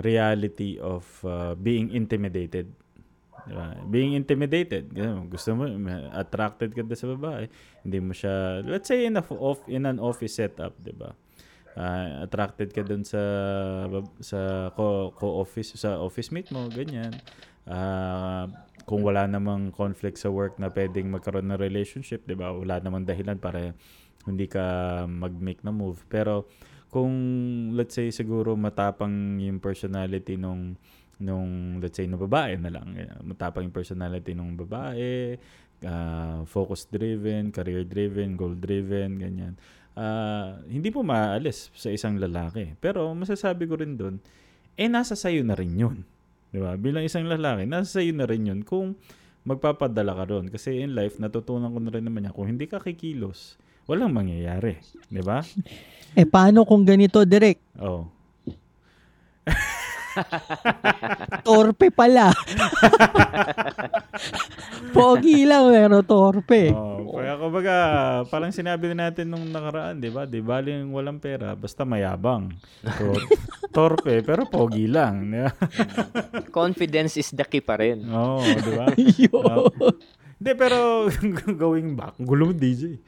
reality 0.00 0.80
of 0.80 1.04
uh, 1.22 1.52
being 1.54 1.92
intimidated. 1.92 2.72
Diba? 3.42 3.68
Being 3.90 4.12
intimidated. 4.16 4.92
Gusto 5.28 5.52
mo, 5.52 5.68
attracted 6.16 6.72
ka 6.72 6.82
sa 6.96 7.12
babae. 7.12 7.52
Hindi 7.84 7.98
mo 8.00 8.16
siya, 8.16 8.64
let's 8.64 8.88
say 8.88 9.04
in, 9.04 9.20
a, 9.20 9.24
f- 9.24 9.36
off, 9.36 9.60
in 9.68 9.84
an 9.84 10.00
office 10.00 10.40
setup, 10.40 10.72
di 10.80 10.94
ba? 10.94 11.12
Ah, 11.72 12.28
attracted 12.28 12.68
ka 12.76 12.84
doon 12.84 13.00
sa 13.00 13.22
sa 14.20 14.68
co- 14.76 15.12
co-office 15.16 15.72
sa 15.80 15.96
office 16.00 16.28
mate 16.28 16.52
mo 16.52 16.68
ganyan. 16.68 17.16
Ah, 17.64 18.44
kung 18.84 19.00
wala 19.06 19.24
namang 19.24 19.72
conflict 19.72 20.18
sa 20.20 20.28
work 20.28 20.58
na 20.60 20.68
pwedeng 20.68 21.08
magkaroon 21.08 21.48
ng 21.48 21.60
relationship 21.60 22.28
'di 22.28 22.36
ba? 22.36 22.52
Wala 22.52 22.82
namang 22.84 23.08
dahilan 23.08 23.40
para 23.40 23.72
hindi 24.28 24.46
ka 24.46 24.64
mag-make 25.08 25.64
na 25.64 25.72
move. 25.72 26.04
Pero 26.12 26.44
kung 26.92 27.12
let's 27.72 27.96
say 27.96 28.12
siguro 28.12 28.52
matapang 28.52 29.40
yung 29.40 29.56
personality 29.56 30.36
nung 30.36 30.76
nung 31.22 31.80
let's 31.80 31.96
say 31.96 32.04
na 32.04 32.18
babae 32.20 32.58
na 32.60 32.68
lang 32.68 32.92
matapang 33.24 33.64
yung 33.70 33.72
personality 33.72 34.36
nung 34.36 34.58
babae 34.58 35.38
ah, 35.88 36.44
focus 36.44 36.90
driven 36.90 37.48
career 37.48 37.86
driven 37.88 38.36
goal 38.36 38.52
driven 38.58 39.16
ganyan 39.16 39.54
Ah, 39.92 40.56
hindi 40.64 40.88
po 40.88 41.04
maalis 41.04 41.68
sa 41.76 41.92
isang 41.92 42.16
lalaki. 42.16 42.72
Pero 42.80 43.12
masasabi 43.12 43.68
ko 43.68 43.76
rin 43.76 44.00
doon, 44.00 44.16
eh 44.76 44.88
nasa 44.88 45.12
sayo 45.12 45.44
na 45.44 45.52
rin 45.52 45.76
yun. 45.76 45.96
Di 46.52 46.60
ba? 46.60 46.76
Bilang 46.76 47.04
isang 47.04 47.28
lalaki, 47.28 47.68
nasa 47.68 48.00
sayo 48.00 48.12
na 48.16 48.24
rin 48.24 48.48
yun 48.48 48.60
kung 48.64 48.96
magpapadala 49.44 50.16
ka 50.16 50.24
doon. 50.28 50.48
Kasi 50.48 50.80
in 50.80 50.96
life, 50.96 51.20
natutunan 51.20 51.72
ko 51.72 51.78
na 51.80 51.92
rin 51.92 52.04
naman 52.04 52.28
yan, 52.28 52.32
kung 52.32 52.48
hindi 52.48 52.64
ka 52.68 52.80
kikilos, 52.80 53.60
walang 53.84 54.12
mangyayari. 54.12 54.80
Di 55.08 55.22
ba? 55.24 55.40
Eh, 56.12 56.28
paano 56.28 56.68
kung 56.68 56.84
ganito, 56.84 57.24
Direk? 57.24 57.56
Oh. 57.80 58.04
Torpe 61.48 61.88
pala. 61.88 62.28
Pogi 64.92 65.48
lang, 65.48 65.72
pero 65.72 66.04
torpe. 66.04 66.68
Oh, 66.68 66.91
kaya 67.12 67.36
kumbaga, 67.36 67.76
parang 68.32 68.48
sinabi 68.48 68.96
natin 68.96 69.28
nung 69.28 69.44
nakaraan, 69.52 70.00
'di 70.00 70.08
ba? 70.08 70.24
Di 70.24 70.40
baling 70.40 70.88
walang 70.88 71.20
pera, 71.20 71.52
basta 71.52 71.84
mayabang. 71.84 72.56
So, 72.80 73.12
torpe 73.76 74.24
pero 74.24 74.48
pogi 74.48 74.88
lang? 74.88 75.28
Confidence 76.56 77.20
is 77.20 77.28
the 77.36 77.44
key 77.44 77.60
pa 77.60 77.76
rin. 77.76 78.08
Oo, 78.08 78.40
di 78.40 78.72
ba? 78.72 78.86
Yo. 79.20 79.68
Hindi, 80.42 80.58
pero 80.58 81.06
going 81.54 81.94
back, 81.94 82.18
gulo 82.18 82.50
mo 82.50 82.54
DJ. 82.56 82.98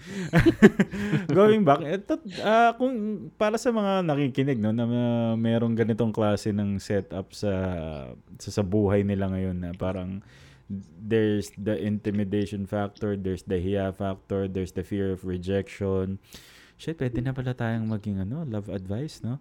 going 1.35 1.67
back, 1.67 1.83
ito, 1.83 2.15
ah, 2.47 2.79
kung 2.79 3.27
para 3.35 3.59
sa 3.59 3.75
mga 3.75 4.07
nakikinig, 4.07 4.63
no, 4.63 4.71
na 4.71 4.87
uh, 4.87 5.35
merong 5.35 5.75
ganitong 5.75 6.15
klase 6.15 6.55
ng 6.55 6.79
setup 6.79 7.35
sa, 7.35 7.51
sa, 8.39 8.51
sa 8.55 8.63
buhay 8.63 9.03
nila 9.03 9.27
ngayon 9.35 9.57
na 9.59 9.75
parang 9.75 10.23
there's 10.99 11.53
the 11.59 11.77
intimidation 11.77 12.67
factor, 12.67 13.17
there's 13.17 13.45
the 13.45 13.61
hiya 13.61 13.93
factor, 13.93 14.49
there's 14.49 14.73
the 14.73 14.83
fear 14.83 15.13
of 15.13 15.25
rejection. 15.25 16.19
Shit, 16.75 16.99
pwede 16.99 17.23
na 17.23 17.31
pala 17.31 17.55
tayong 17.55 17.87
maging 17.87 18.23
ano, 18.25 18.43
love 18.45 18.67
advice, 18.69 19.23
no? 19.23 19.39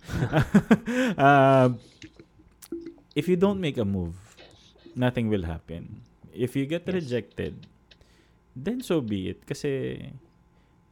Ah, 1.18 1.74
if 3.20 3.26
you 3.26 3.36
don't 3.36 3.60
make 3.60 3.78
a 3.78 3.86
move, 3.86 4.18
nothing 4.94 5.30
will 5.30 5.46
happen. 5.46 6.06
If 6.34 6.56
you 6.56 6.66
get 6.66 6.86
rejected, 6.86 7.66
then 8.54 8.82
so 8.82 9.02
be 9.02 9.34
it. 9.34 9.46
Kasi 9.46 9.98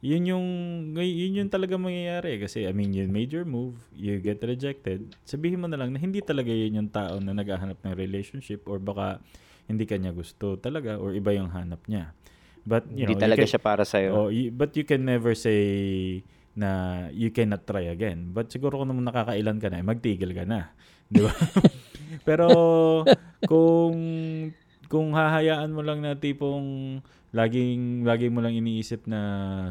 yun 0.02 0.26
yung 0.26 0.48
yun 0.98 1.46
yung 1.46 1.50
talaga 1.54 1.78
mangyayari 1.78 2.42
kasi 2.42 2.66
I 2.66 2.74
mean 2.74 2.90
you 2.90 3.06
made 3.06 3.30
your 3.30 3.46
move 3.46 3.78
you 3.94 4.18
get 4.18 4.42
rejected 4.42 5.14
sabihin 5.30 5.62
mo 5.62 5.70
na 5.70 5.78
lang 5.78 5.94
na 5.94 6.02
hindi 6.02 6.26
talaga 6.26 6.50
yun 6.50 6.82
yung 6.82 6.90
tao 6.90 7.22
na 7.22 7.38
naghahanap 7.38 7.78
ng 7.86 7.94
relationship 7.94 8.66
or 8.66 8.82
baka 8.82 9.22
hindi 9.72 9.88
kanya 9.88 10.12
gusto 10.12 10.56
talaga 10.56 11.00
or 11.00 11.16
iba 11.16 11.32
yung 11.32 11.50
hanap 11.50 11.82
niya 11.88 12.12
but 12.62 12.86
you 12.92 13.04
Hindi 13.04 13.16
know 13.16 13.18
you 13.18 13.24
talaga 13.26 13.42
can- 13.42 13.52
siya 13.52 13.62
para 13.64 13.84
sa'yo. 13.84 14.10
Oh, 14.14 14.30
y- 14.30 14.54
but 14.54 14.70
you 14.78 14.86
can 14.86 15.02
never 15.02 15.34
say 15.34 16.22
na 16.54 16.70
you 17.10 17.32
cannot 17.32 17.64
try 17.66 17.90
again. 17.90 18.30
But 18.30 18.52
siguro 18.52 18.78
kung 18.78 18.92
naman 18.92 19.08
nakakailan 19.08 19.58
ka 19.58 19.72
na, 19.72 19.82
eh, 19.82 19.86
magtigil 19.88 20.30
ka 20.36 20.44
na. 20.46 20.70
Di 21.08 21.24
ba? 21.24 21.32
Pero 22.28 22.48
kung 23.48 23.98
kung 24.92 25.16
hahayaan 25.16 25.72
mo 25.72 25.80
lang 25.82 26.04
na 26.04 26.20
tipong 26.20 27.00
laging 27.32 28.04
lagi 28.04 28.28
mo 28.28 28.44
lang 28.44 28.52
iniisip 28.52 29.08
na 29.08 29.22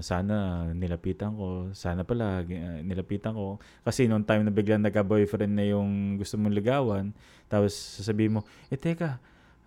sana 0.01 0.65
nilapitan 0.73 1.37
ko, 1.37 1.69
sana 1.77 2.09
pala 2.09 2.41
uh, 2.41 2.81
nilapitan 2.81 3.37
ko 3.37 3.61
kasi 3.85 4.09
noong 4.09 4.25
time 4.25 4.49
na 4.49 4.53
biglang 4.53 4.81
nagka-boyfriend 4.81 5.53
na 5.53 5.69
yung 5.69 6.17
gusto 6.17 6.41
mong 6.41 6.57
ligawan, 6.57 7.13
tapos 7.53 7.77
sasabihin 8.01 8.41
mo, 8.41 8.49
eh 8.73 8.81
teka, 8.81 9.21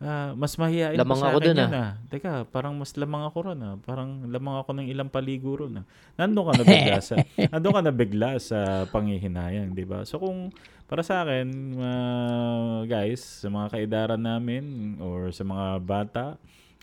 ah, 0.04 0.36
mas 0.36 0.54
mahihain 0.60 1.00
Lamang 1.00 1.18
pa 1.18 1.24
sa 1.24 1.28
ako 1.32 1.40
akin 1.40 1.48
dun, 1.48 1.58
yun 1.64 1.74
ah. 1.74 1.92
Teka, 2.12 2.34
parang 2.52 2.76
mas 2.76 2.92
lamang 3.00 3.24
ako 3.26 3.38
ron 3.50 3.60
ah. 3.64 3.76
Parang 3.80 4.28
lamang 4.28 4.56
ako 4.60 4.70
ng 4.76 4.88
ilang 4.92 5.08
paligo 5.08 5.56
ron 5.56 5.82
ah. 5.82 5.86
Nandun 6.20 6.52
ka 6.52 6.54
na 6.60 6.66
bigla 6.68 6.98
sa, 7.00 7.16
nandun 7.56 7.74
ka 7.74 7.82
na 7.82 7.94
bigla 7.96 8.30
sa 8.38 8.60
panghihinayang, 8.92 9.72
di 9.72 9.88
ba? 9.88 10.04
So 10.04 10.20
kung 10.20 10.52
para 10.92 11.02
sa 11.02 11.24
akin, 11.24 11.48
ah, 11.80 12.80
guys, 12.84 13.24
sa 13.24 13.48
mga 13.48 13.68
kaidaran 13.72 14.22
namin 14.22 14.96
or 15.00 15.32
sa 15.32 15.48
mga 15.48 15.66
bata 15.80 16.26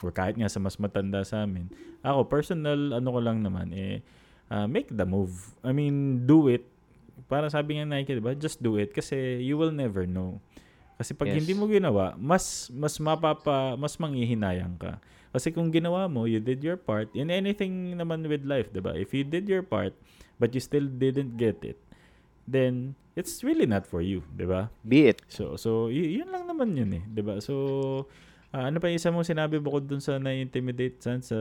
or 0.00 0.10
kahit 0.10 0.40
nga 0.40 0.48
sa 0.48 0.56
mas 0.58 0.80
matanda 0.80 1.20
sa 1.22 1.44
amin, 1.44 1.68
ako 2.00 2.24
personal 2.26 2.96
ano 2.96 3.08
ko 3.12 3.20
lang 3.20 3.44
naman 3.44 3.68
eh 3.76 4.00
ah, 4.50 4.66
make 4.66 4.90
the 4.90 5.06
move. 5.06 5.54
I 5.62 5.70
mean, 5.70 6.26
do 6.26 6.50
it. 6.50 6.66
Para 7.30 7.46
sabi 7.46 7.78
nga 7.78 7.86
Nike, 7.86 8.18
di 8.18 8.22
ba? 8.22 8.34
Just 8.34 8.58
do 8.58 8.74
it 8.76 8.90
kasi 8.90 9.38
you 9.40 9.54
will 9.54 9.70
never 9.70 10.04
know. 10.04 10.42
Kasi 11.00 11.16
pag 11.16 11.32
Yes. 11.32 11.40
hindi 11.40 11.56
mo 11.56 11.64
ginawa, 11.64 12.12
mas 12.20 12.68
mas 12.76 13.00
mapapa 13.00 13.72
mas 13.80 13.96
manghihinayang 13.96 14.76
ka. 14.76 15.00
Kasi 15.32 15.48
kung 15.48 15.72
ginawa 15.72 16.04
mo, 16.12 16.28
you 16.28 16.36
did 16.44 16.60
your 16.60 16.76
part 16.76 17.08
in 17.16 17.32
anything 17.32 17.96
naman 17.96 18.20
with 18.28 18.44
life, 18.44 18.68
'di 18.68 18.84
ba? 18.84 18.92
If 18.92 19.16
you 19.16 19.24
did 19.24 19.48
your 19.48 19.64
part 19.64 19.96
but 20.36 20.52
you 20.52 20.60
still 20.60 20.84
didn't 20.84 21.40
get 21.40 21.64
it, 21.64 21.80
then 22.44 22.92
it's 23.16 23.40
really 23.40 23.64
not 23.64 23.88
for 23.88 24.04
you, 24.04 24.20
'di 24.36 24.44
ba? 24.44 24.68
Be 24.84 25.08
it. 25.08 25.24
So 25.32 25.56
so 25.56 25.88
y- 25.88 26.20
yun 26.20 26.28
lang 26.28 26.44
naman 26.44 26.76
yun 26.76 26.92
eh, 27.00 27.02
'di 27.08 27.22
ba? 27.24 27.40
So 27.40 27.56
ah, 28.52 28.68
ano 28.68 28.76
pa 28.76 28.92
yung 28.92 29.00
isa 29.00 29.08
mong 29.08 29.24
sinabi 29.24 29.56
bukod 29.56 29.88
dun 29.88 30.04
sa 30.04 30.20
na-intimidate 30.20 31.00
san 31.00 31.24
sa 31.24 31.38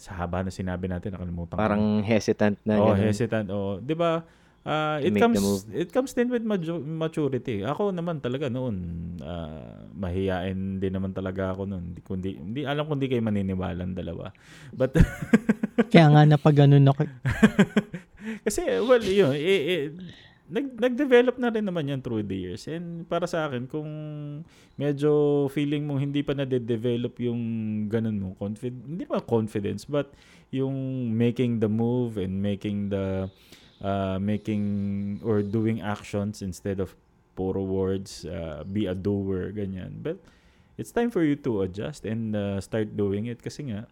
sa 0.00 0.10
haba 0.18 0.42
na 0.42 0.50
sinabi 0.50 0.90
natin 0.90 1.14
nakalimutan 1.14 1.54
ko. 1.54 1.60
Parang 1.60 2.02
hesitant 2.02 2.58
na. 2.66 2.80
Oh, 2.82 2.96
ganun. 2.96 3.04
hesitant. 3.04 3.46
Oh, 3.52 3.76
'di 3.78 3.94
ba? 3.94 4.24
To 4.68 5.06
it 5.08 5.16
comes 5.16 5.40
it 5.72 5.88
comes 5.88 6.12
din 6.12 6.28
with 6.28 6.44
maju- 6.44 6.84
maturity. 6.84 7.64
Ako 7.64 7.88
naman 7.88 8.20
talaga 8.20 8.52
noon 8.52 8.76
ah, 9.24 9.88
mahiyain 9.96 10.76
din 10.76 10.92
naman 10.92 11.16
talaga 11.16 11.56
ako 11.56 11.64
noon. 11.64 11.96
Hindi 11.96 12.00
kundi 12.04 12.30
hindi 12.36 12.60
alam 12.68 12.84
ko 12.84 12.92
hindi 12.92 13.08
kayo 13.08 13.24
maniniwala 13.24 13.80
ang 13.80 13.96
dalawa. 13.96 14.28
But 14.76 14.92
Kaya 15.92 16.12
nga 16.12 16.28
napaganon 16.28 16.84
ako. 16.84 17.08
kasi 18.44 18.60
well, 18.84 19.00
yun, 19.00 19.32
eh, 19.32 19.60
eh, 19.64 19.82
nag 20.48 20.80
nag-develop 20.80 21.36
na 21.36 21.52
rin 21.52 21.64
naman 21.64 21.88
yan 21.88 22.00
through 22.04 22.24
the 22.24 22.36
years. 22.36 22.68
And 22.68 23.08
para 23.08 23.24
sa 23.24 23.48
akin 23.48 23.68
kung 23.68 23.88
medyo 24.76 25.46
feeling 25.48 25.88
mo 25.88 25.96
hindi 25.96 26.20
pa 26.20 26.36
na-develop 26.36 27.16
yung 27.24 27.40
ganun 27.88 28.20
mo, 28.20 28.28
confid 28.36 28.72
hindi 28.84 29.08
naman 29.08 29.24
confidence 29.24 29.88
but 29.88 30.12
yung 30.52 30.76
making 31.12 31.60
the 31.60 31.68
move 31.68 32.16
and 32.16 32.40
making 32.40 32.88
the 32.92 33.28
uh, 33.82 34.18
making 34.18 35.20
or 35.24 35.42
doing 35.42 35.80
actions 35.80 36.42
instead 36.42 36.80
of 36.80 36.94
puro 37.36 37.62
words, 37.62 38.24
uh, 38.26 38.64
be 38.66 38.86
a 38.86 38.94
doer, 38.94 39.52
ganyan. 39.54 40.02
But 40.02 40.18
it's 40.76 40.90
time 40.90 41.10
for 41.10 41.22
you 41.22 41.36
to 41.46 41.62
adjust 41.62 42.04
and 42.04 42.34
uh, 42.34 42.60
start 42.60 42.96
doing 42.96 43.26
it 43.26 43.42
kasi 43.42 43.70
nga 43.70 43.86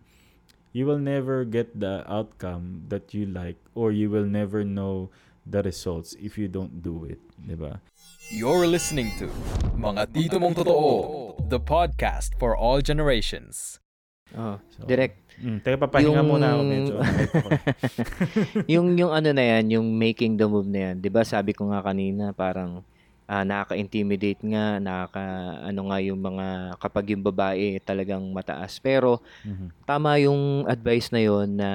you 0.77 0.85
will 0.87 1.01
never 1.01 1.45
get 1.45 1.73
the 1.79 2.05
outcome 2.05 2.85
that 2.89 3.15
you 3.15 3.27
like 3.27 3.57
or 3.75 3.91
you 3.91 4.11
will 4.11 4.27
never 4.27 4.63
know 4.63 5.09
the 5.47 5.63
results 5.63 6.15
if 6.21 6.37
you 6.37 6.47
don't 6.51 6.83
do 6.83 7.07
it, 7.07 7.23
'di 7.39 7.55
ba? 7.55 7.79
You're 8.35 8.67
listening 8.67 9.15
to 9.23 9.31
Mga 9.79 10.11
Tito 10.11 10.37
Mong 10.43 10.59
Totoo, 10.59 11.39
the 11.47 11.63
podcast 11.63 12.35
for 12.39 12.59
all 12.59 12.83
generations. 12.83 13.79
Oh, 14.35 14.59
So, 14.75 14.85
direct. 14.91 15.23
Mm, 15.37 15.59
teka 15.61 15.77
papahinga 15.79 16.17
Yung- 16.17 16.29
muna 16.29 16.47
ako 16.53 16.63
medyo. 16.65 16.95
yung 18.73 18.87
yung 18.97 19.13
ano 19.13 19.31
na 19.31 19.45
yan, 19.47 19.77
yung 19.77 19.87
making 19.91 20.35
the 20.35 20.47
move 20.47 20.65
na 20.65 20.91
yan. 20.91 20.97
'Di 20.97 21.09
ba 21.09 21.23
sabi 21.23 21.53
ko 21.53 21.69
nga 21.69 21.83
kanina, 21.83 22.33
parang 22.33 22.81
ah, 23.27 23.43
nakaka-intimidate 23.43 24.39
nga, 24.47 24.79
nakaka 24.79 25.25
ano 25.67 25.81
nga 25.91 25.99
yung 25.99 26.17
mga 26.17 26.47
kapag 26.79 27.11
yung 27.11 27.21
babae 27.23 27.77
talagang 27.81 28.23
mataas. 28.31 28.79
Pero 28.79 29.19
Mhm. 29.43 29.67
tama 29.83 30.15
yung 30.17 30.65
advice 30.65 31.11
na 31.11 31.21
yon 31.21 31.49
na 31.53 31.71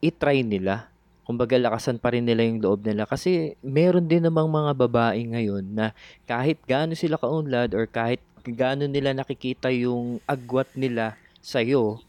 i-try 0.00 0.40
nila. 0.40 0.88
Kumbaga 1.22 1.54
lakasan 1.54 2.02
pa 2.02 2.10
rin 2.10 2.26
nila 2.26 2.42
yung 2.42 2.58
loob 2.58 2.82
nila 2.82 3.06
kasi 3.06 3.54
meron 3.62 4.02
din 4.02 4.26
namang 4.26 4.50
mga 4.50 4.72
babae 4.74 5.22
ngayon 5.22 5.62
na 5.62 5.86
kahit 6.24 6.58
gaano 6.64 6.98
sila 6.98 7.14
kaunlad 7.14 7.70
or 7.72 7.86
kahit 7.86 8.18
gaano 8.42 8.90
nila 8.90 9.14
nakikita 9.14 9.70
yung 9.70 10.18
agwat 10.26 10.66
nila 10.74 11.14
sa'yo, 11.38 12.02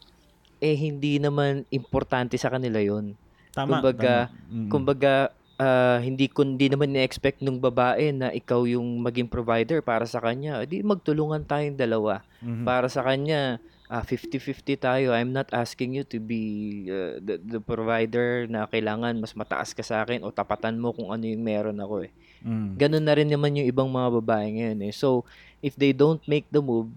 eh 0.63 0.79
hindi 0.79 1.19
naman 1.19 1.67
importante 1.67 2.39
sa 2.39 2.47
kanila 2.47 2.79
yon 2.79 3.19
Tama. 3.51 3.83
kumbaga- 3.83 4.31
tama. 4.31 4.47
Mhm. 4.49 4.69
Kumbaga, 4.71 5.13
ah, 5.59 5.99
hindi 5.99 6.31
ko 6.31 6.47
hindi 6.47 6.71
naman 6.71 6.95
ni-expect 6.95 7.43
nung 7.43 7.59
babae 7.59 8.15
na 8.15 8.31
ikaw 8.31 8.63
yung 8.63 9.03
maging 9.03 9.27
provider 9.27 9.83
para 9.83 10.07
sa 10.07 10.23
kanya. 10.23 10.63
Di 10.63 10.79
magtulungan 10.81 11.43
tayong 11.43 11.75
dalawa. 11.75 12.23
Mhm. 12.39 12.63
Para 12.63 12.87
sa 12.87 13.03
kanya, 13.03 13.59
ah, 13.91 14.01
50-50 14.01 14.73
tayo. 14.73 15.13
I'm 15.13 15.29
not 15.29 15.51
asking 15.53 15.93
you 15.93 16.07
to 16.07 16.17
be 16.17 16.41
uh, 16.89 17.21
the, 17.21 17.37
the 17.37 17.59
provider 17.61 18.49
na 18.49 18.65
kailangan 18.65 19.19
mas 19.21 19.37
mataas 19.37 19.75
ka 19.75 19.85
sa 19.85 20.01
akin 20.01 20.25
o 20.25 20.33
tapatan 20.33 20.79
mo 20.79 20.95
kung 20.95 21.13
ano 21.13 21.27
yung 21.27 21.43
meron 21.45 21.77
ako 21.77 22.07
eh. 22.07 22.11
Mm. 22.41 22.75
Ganun 22.75 23.05
na 23.05 23.13
rin 23.13 23.29
naman 23.29 23.53
yung 23.53 23.69
ibang 23.69 23.87
mga 23.87 24.09
babae 24.19 24.47
ngayon 24.49 24.79
eh. 24.89 24.93
So, 24.95 25.23
if 25.61 25.77
they 25.77 25.93
don't 25.93 26.19
make 26.25 26.49
the 26.49 26.59
move, 26.59 26.89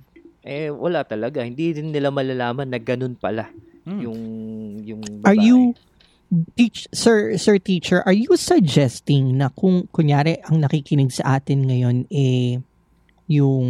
eh 0.47 0.71
wala 0.71 1.03
talaga. 1.03 1.43
Hindi 1.43 1.75
din 1.75 1.91
nila 1.91 2.09
malalaman 2.09 2.71
na 2.71 2.79
ganun 2.79 3.19
pala 3.19 3.51
Mm. 3.87 4.01
yung 4.03 4.21
yung 4.83 5.03
Are 5.23 5.35
babae. 5.35 5.47
you 5.47 5.59
teach 6.59 6.91
sir 6.91 7.39
sir 7.39 7.55
teacher, 7.57 8.03
are 8.03 8.15
you 8.15 8.35
suggesting 8.35 9.39
na 9.39 9.47
kung 9.49 9.87
kunyari 9.91 10.43
ang 10.43 10.59
nakikinig 10.59 11.15
sa 11.15 11.39
atin 11.39 11.63
ngayon 11.67 12.11
eh 12.11 12.59
yung 13.27 13.67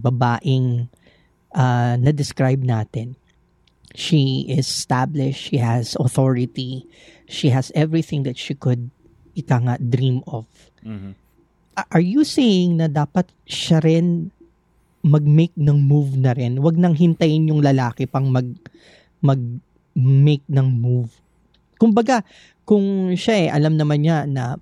babaeng 0.00 0.88
ah, 1.52 1.94
na-describe 1.94 2.60
natin. 2.60 3.14
She 3.94 4.44
is 4.50 4.66
established, 4.66 5.48
she 5.48 5.62
has 5.62 5.94
authority, 5.96 6.82
she 7.24 7.48
has 7.48 7.70
everything 7.72 8.26
that 8.26 8.34
she 8.34 8.52
could 8.52 8.90
ika 9.32 9.62
nga 9.62 9.78
dream 9.78 10.18
of. 10.26 10.50
Mhm. 10.82 11.14
A- 11.74 11.88
Are 11.94 12.02
you 12.02 12.20
saying 12.20 12.82
na 12.82 12.90
dapat 12.90 13.30
siya 13.46 13.78
rin 13.78 14.33
mag-make 15.04 15.52
ng 15.54 15.78
move 15.84 16.16
na 16.16 16.32
rin? 16.32 16.56
Huwag 16.56 16.80
nang 16.80 16.96
hintayin 16.96 17.52
yung 17.52 17.60
lalaki 17.60 18.08
pang 18.08 18.32
mag 18.32 18.48
mag-make 19.20 20.44
ng 20.48 20.68
move. 20.68 21.12
Kumbaga, 21.76 22.24
kung 22.64 23.12
siya 23.12 23.34
eh, 23.44 23.48
alam 23.52 23.76
naman 23.76 24.00
niya 24.00 24.24
na 24.24 24.56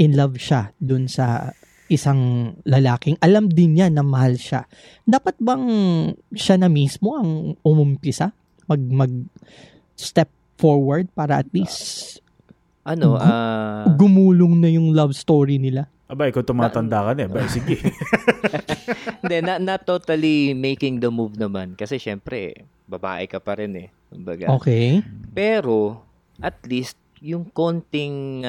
in 0.00 0.16
love 0.16 0.40
siya 0.40 0.72
dun 0.80 1.04
sa 1.08 1.52
isang 1.92 2.54
lalaking, 2.64 3.20
alam 3.20 3.52
din 3.52 3.76
niya 3.76 3.92
na 3.92 4.00
mahal 4.00 4.40
siya. 4.40 4.64
Dapat 5.04 5.36
bang 5.36 5.64
siya 6.32 6.56
na 6.56 6.72
mismo 6.72 7.16
ang 7.20 7.56
umumpisa? 7.60 8.32
Mag, 8.64 8.80
mag 8.88 9.12
step 9.98 10.32
forward 10.56 11.08
para 11.12 11.40
at 11.44 11.48
least 11.52 12.16
Ano, 12.80 13.12
Gu- 13.12 13.20
ah... 13.20 13.84
gumulong 13.92 14.56
na 14.56 14.72
yung 14.72 14.96
love 14.96 15.12
story 15.12 15.60
nila? 15.60 15.84
Abay, 16.10 16.34
kung 16.34 16.42
tumatanda 16.42 17.06
ka 17.06 17.14
na, 17.14 17.24
abay, 17.24 17.46
sige. 17.46 17.78
Hindi, 19.22 19.36
not, 19.40 19.60
not 19.62 19.80
totally 19.86 20.50
making 20.52 20.98
the 20.98 21.06
move 21.06 21.38
naman. 21.38 21.78
Kasi 21.78 21.96
syempre, 21.96 22.66
babae 22.84 23.30
ka 23.30 23.38
pa 23.38 23.54
rin 23.54 23.70
eh. 23.78 23.88
Kumbaga. 24.10 24.50
Okay. 24.58 25.06
Pero, 25.30 26.02
at 26.42 26.58
least, 26.66 26.98
yung 27.20 27.46
konting, 27.46 28.42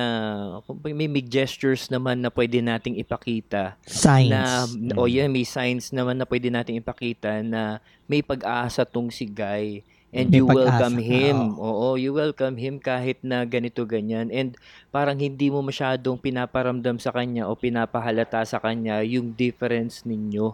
kung 0.66 0.80
may, 0.82 1.05
may 1.05 1.22
gestures 1.22 1.91
naman 1.91 2.24
na 2.24 2.32
pwede 2.32 2.64
nating 2.64 2.97
ipakita 2.97 3.76
Signs. 3.84 4.32
na, 4.32 4.64
Mm. 4.66 4.95
o 4.95 5.05
yan, 5.05 5.28
may 5.28 5.43
signs 5.43 5.91
naman 5.91 6.16
na 6.16 6.26
pwede 6.26 6.47
nating 6.47 6.80
ipakita 6.80 7.43
na 7.43 7.78
may 8.07 8.24
pag-asa 8.24 8.82
tong 8.82 9.12
si 9.12 9.28
Guy. 9.28 9.84
And 10.12 10.28
May 10.28 10.43
you 10.43 10.45
welcome 10.47 10.99
him. 10.99 11.55
Oo, 11.55 11.95
you 11.95 12.12
welcome 12.12 12.59
him 12.59 12.84
kahit 12.84 13.24
na 13.24 13.47
ganito 13.47 13.88
ganyan. 13.88 14.28
And 14.28 14.59
parang 14.91 15.16
hindi 15.16 15.47
mo 15.47 15.64
masyadong 15.64 16.20
pinaparamdam 16.20 16.99
sa 16.99 17.16
kanya 17.16 17.47
o 17.47 17.55
pinapahalata 17.55 18.43
sa 18.43 18.59
kanya 18.59 18.99
yung 19.07 19.32
difference 19.32 20.03
ninyo 20.03 20.51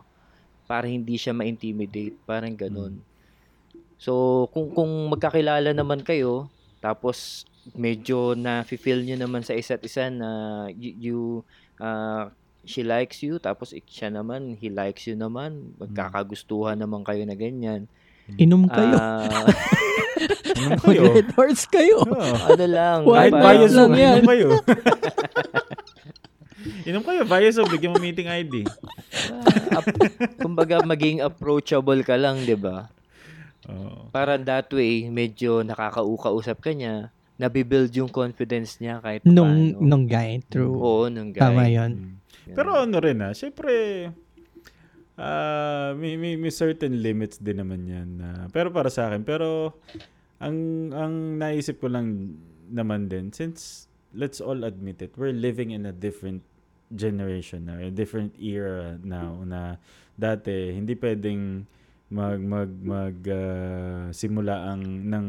para 0.69 0.85
hindi 0.85 1.17
siya 1.17 1.33
ma-intimidate. 1.33 2.13
Parang 2.29 2.53
ganun. 2.53 3.01
So, 3.97 4.45
kung 4.53 4.77
kung 4.77 5.09
magkakilala 5.09 5.73
naman 5.73 6.05
kayo, 6.05 6.53
tapos 6.77 7.49
medyo 7.73 8.37
na 8.37 8.61
feel 8.61 9.01
nyo 9.01 9.17
naman 9.17 9.41
sa 9.41 9.57
isa't 9.57 9.81
isa 9.81 10.13
na 10.13 10.29
you, 10.77 10.91
you 11.01 11.19
ah, 11.81 12.29
she 12.63 12.83
likes 12.83 13.23
you 13.23 13.39
tapos 13.39 13.75
siya 13.87 14.07
naman 14.07 14.55
he 14.55 14.71
likes 14.71 15.03
you 15.07 15.15
naman 15.15 15.75
magkakagustuhan 15.75 16.79
naman 16.79 17.03
kayo 17.03 17.23
na 17.27 17.35
ganyan 17.35 17.87
Inom 18.35 18.67
kayo. 18.67 18.91
Ah, 18.93 19.23
Inom 20.57 20.79
kayo. 20.85 21.01
Red 21.13 21.31
horse 21.31 21.63
kayo. 21.65 22.03
Oo. 22.03 22.35
ano 22.45 22.65
lang 22.65 22.97
Parang- 23.03 23.39
bias 23.39 23.71
lang 23.71 23.91
yan. 23.93 24.15
inom 24.17 24.27
kayo. 24.27 24.49
inom 26.83 27.01
kayo, 27.01 27.21
bias 27.23 27.55
mo, 27.55 27.65
bigyan 27.65 27.91
mo 27.91 27.99
meeting 27.99 28.27
ID. 28.27 28.67
Ah, 29.71 29.79
ap- 29.79 29.95
kumbaga 30.37 30.83
maging 30.83 31.19
approachable 31.19 32.01
ka 32.01 32.15
lang 32.15 32.41
'di 32.41 32.55
ba 32.55 32.91
Oo. 33.65 34.07
para 34.09 34.35
that 34.37 34.67
way 34.69 35.07
medyo 35.07 35.59
nakakaukausap 35.61 36.59
ka 36.59 36.71
niya 36.71 37.11
nabibuild 37.35 37.91
yung 37.93 38.09
confidence 38.09 38.79
niya 38.79 38.97
kahit 38.97 39.21
Nung, 39.21 39.75
paano. 39.75 39.83
nung 39.85 40.05
guy. 40.05 40.41
True. 40.43 40.73
oo 40.73 41.05
nung 41.07 41.29
guy 41.29 41.39
Tama 41.39 41.67
yun. 41.67 41.91
Mm. 41.93 42.13
Pero 42.49 42.69
ano 42.73 42.97
rin 42.97 43.19
ah, 43.21 43.31
syempre, 43.31 43.71
ah 45.17 45.97
may, 45.97 46.15
may, 46.15 46.37
may 46.37 46.53
certain 46.53 47.01
limits 47.01 47.41
din 47.41 47.57
naman 47.59 47.89
yan. 47.89 48.09
ah. 48.21 48.45
pero 48.53 48.69
para 48.69 48.93
sa 48.93 49.09
akin, 49.09 49.25
pero 49.25 49.77
ang, 50.37 50.55
ang 50.93 51.13
naisip 51.41 51.81
ko 51.81 51.89
lang 51.89 52.37
naman 52.69 53.09
din, 53.09 53.33
since 53.33 53.89
let's 54.13 54.37
all 54.37 54.61
admit 54.63 55.01
it, 55.01 55.11
we're 55.17 55.33
living 55.33 55.73
in 55.73 55.89
a 55.89 55.93
different 55.93 56.45
generation 56.93 57.67
now, 57.67 57.81
a 57.81 57.91
different 57.91 58.31
era 58.39 58.95
now 59.03 59.43
na 59.43 59.75
dati 60.15 60.71
hindi 60.71 60.95
pwedeng 60.95 61.67
mag 62.07 62.39
mag 62.39 62.71
mag 62.71 63.17
ah, 63.27 64.07
simula 64.15 64.71
ang 64.71 64.83
ng 65.11 65.27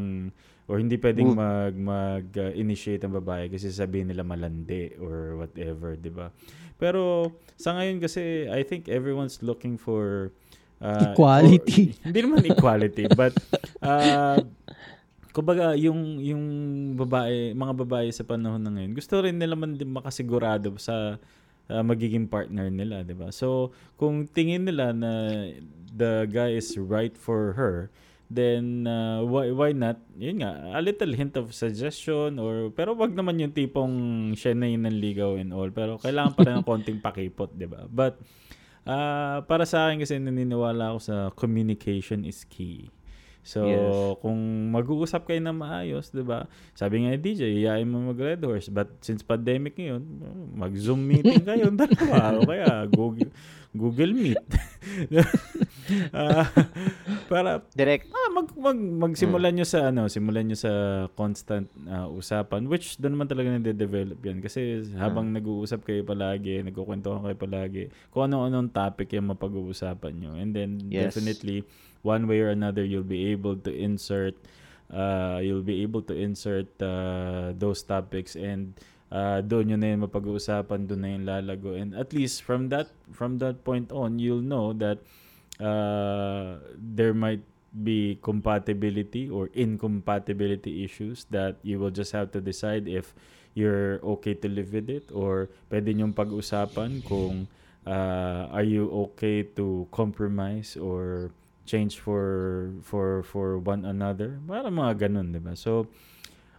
or 0.70 0.78
hindi 0.78 0.94
pwedeng 1.00 1.34
Move. 1.34 1.40
mag 1.40 1.74
mag 1.74 2.26
ah, 2.38 2.52
initiate 2.54 3.02
ang 3.02 3.18
babae 3.18 3.50
kasi 3.50 3.74
sabihin 3.74 4.14
nila 4.14 4.22
malandi 4.22 4.94
or 5.02 5.42
whatever, 5.42 5.98
'di 5.98 6.12
ba? 6.14 6.30
Pero 6.78 7.34
sa 7.58 7.74
ngayon 7.74 7.98
kasi 7.98 8.46
I 8.46 8.62
think 8.62 8.86
everyone's 8.86 9.42
looking 9.42 9.74
for 9.76 10.30
ah, 10.78 11.12
Equality. 11.12 11.92
or- 11.92 11.98
hindi 12.06 12.18
naman 12.22 12.46
equality, 12.46 13.04
but 13.12 13.34
uh, 13.82 14.38
kumbaga 15.34 15.74
yung 15.74 16.22
yung 16.22 16.44
babae, 16.94 17.50
mga 17.52 17.74
babae 17.82 18.08
sa 18.14 18.22
panahon 18.22 18.62
na 18.62 18.70
ngayon, 18.70 18.94
gusto 18.94 19.18
rin 19.18 19.36
nila 19.36 19.58
man 19.58 19.74
din 19.74 19.90
makasigurado 19.90 20.78
sa 20.78 21.18
ah, 21.66 21.84
magiging 21.84 22.30
partner 22.30 22.70
nila, 22.70 23.02
'di 23.02 23.14
ba? 23.18 23.28
So, 23.34 23.74
kung 23.98 24.30
tingin 24.30 24.64
nila 24.64 24.94
na 24.94 25.10
the 25.90 26.30
guy 26.30 26.54
is 26.54 26.78
right 26.78 27.18
for 27.18 27.58
her, 27.58 27.90
then 28.28 28.84
uh, 28.84 29.24
why 29.24 29.48
why 29.50 29.72
not? 29.72 29.96
Yun 30.14 30.44
nga, 30.44 30.76
a 30.76 30.80
little 30.80 31.12
hint 31.12 31.34
of 31.36 31.52
suggestion 31.52 32.36
or 32.36 32.68
pero 32.70 32.92
wag 32.92 33.16
naman 33.16 33.40
yung 33.40 33.52
tipong 33.52 33.94
siya 34.36 34.52
na 34.52 34.68
yung 34.68 34.84
nanligaw 34.84 35.40
and 35.40 35.50
all, 35.50 35.72
pero 35.72 35.96
kailangan 35.96 36.32
pa 36.36 36.44
rin 36.44 36.54
ng 36.60 36.68
konting 36.70 37.00
pakipot, 37.00 37.56
'di 37.56 37.66
ba? 37.66 37.88
But 37.88 38.20
ah 38.84 39.44
para 39.44 39.64
sa 39.64 39.88
akin 39.88 40.00
kasi 40.00 40.20
naniniwala 40.20 40.92
ako 40.92 40.98
sa 41.00 41.16
communication 41.32 42.24
is 42.24 42.44
key. 42.44 42.92
So, 43.48 43.64
Yes. 43.64 44.20
kung 44.20 44.36
mag-uusap 44.76 45.24
kayo 45.24 45.40
na 45.40 45.56
maayos, 45.56 46.12
'di 46.12 46.20
ba? 46.20 46.44
Sabi 46.76 47.00
nga 47.00 47.16
ni 47.16 47.16
DJ, 47.16 47.48
iyain 47.48 47.88
mo 47.88 48.12
mag 48.12 48.20
Red 48.20 48.44
Horse, 48.44 48.68
but 48.68 48.92
since 49.00 49.24
pandemic 49.24 49.72
ngayon, 49.72 50.04
mag-Zoom 50.52 51.00
meeting 51.00 51.48
kayo 51.48 51.72
dalawa 51.80 52.36
o 52.36 52.44
kaya 52.44 52.84
Google 52.92 53.32
Google 53.78 54.12
Meet. 54.12 54.42
Ah, 56.12 56.44
para 57.32 57.64
direct 57.72 58.12
ah, 58.12 58.28
mag, 58.28 58.52
mag, 58.52 58.76
magsimulan 58.76 59.56
nyo 59.56 59.64
sa 59.64 59.88
ano, 59.88 60.04
simulan 60.04 60.44
nyo 60.44 60.52
sa 60.52 60.72
constant 61.16 61.64
ah, 61.88 62.04
usapan 62.12 62.68
which 62.68 63.00
doon 63.00 63.16
naman 63.16 63.24
talaga 63.24 63.56
nade-develop 63.56 64.20
yan 64.20 64.44
kasi 64.44 64.84
habang 65.00 65.32
nag-uusap 65.32 65.88
kayo 65.88 66.04
palagi, 66.04 66.60
nagkukwentuhan 66.60 67.24
kayo 67.24 67.36
palagi, 67.40 67.82
kung 68.12 68.28
ano-anong 68.28 68.68
topic 68.68 69.16
yung 69.16 69.32
mapag-uusapan 69.32 70.12
nyo. 70.12 70.32
And 70.36 70.52
then 70.52 70.70
Yes. 70.92 71.16
definitely 71.16 71.64
one 72.04 72.28
way 72.28 72.44
or 72.44 72.52
another 72.52 72.84
you'll 72.84 73.06
be 73.06 73.32
able 73.32 73.56
to 73.56 73.72
insert 73.72 74.36
uh, 74.92 75.40
you'll 75.40 75.64
be 75.64 75.80
able 75.80 76.04
to 76.04 76.12
insert 76.12 76.68
uh, 76.80 77.52
those 77.56 77.80
topics 77.80 78.36
and 78.36 78.76
uh, 79.12 79.40
doon 79.40 79.76
yun 79.76 79.80
na 79.80 79.88
yung 79.94 80.04
mapag-uusapan, 80.08 80.88
doon 80.88 81.00
na 81.00 81.08
yung 81.14 81.24
lalago. 81.24 81.74
And 81.76 81.94
at 81.94 82.12
least 82.12 82.42
from 82.42 82.68
that 82.72 82.92
from 83.12 83.38
that 83.40 83.64
point 83.64 83.92
on, 83.92 84.18
you'll 84.18 84.44
know 84.44 84.72
that 84.76 85.00
uh, 85.60 86.60
there 86.76 87.12
might 87.12 87.42
be 87.68 88.18
compatibility 88.24 89.28
or 89.28 89.50
incompatibility 89.52 90.84
issues 90.84 91.26
that 91.30 91.60
you 91.62 91.78
will 91.78 91.92
just 91.92 92.12
have 92.12 92.32
to 92.32 92.40
decide 92.40 92.88
if 92.88 93.12
you're 93.52 94.00
okay 94.00 94.32
to 94.34 94.48
live 94.48 94.72
with 94.72 94.88
it 94.88 95.04
or 95.12 95.52
pwede 95.68 95.92
niyong 95.92 96.16
pag-usapan 96.16 97.04
kung 97.04 97.44
uh, 97.84 98.48
are 98.54 98.64
you 98.64 98.88
okay 98.88 99.44
to 99.44 99.84
compromise 99.92 100.80
or 100.80 101.30
change 101.68 102.00
for 102.00 102.72
for 102.80 103.20
for 103.28 103.60
one 103.60 103.84
another 103.84 104.40
para 104.48 104.72
mga 104.72 105.08
ganun 105.08 105.28
'di 105.28 105.40
ba 105.44 105.52
so 105.52 105.84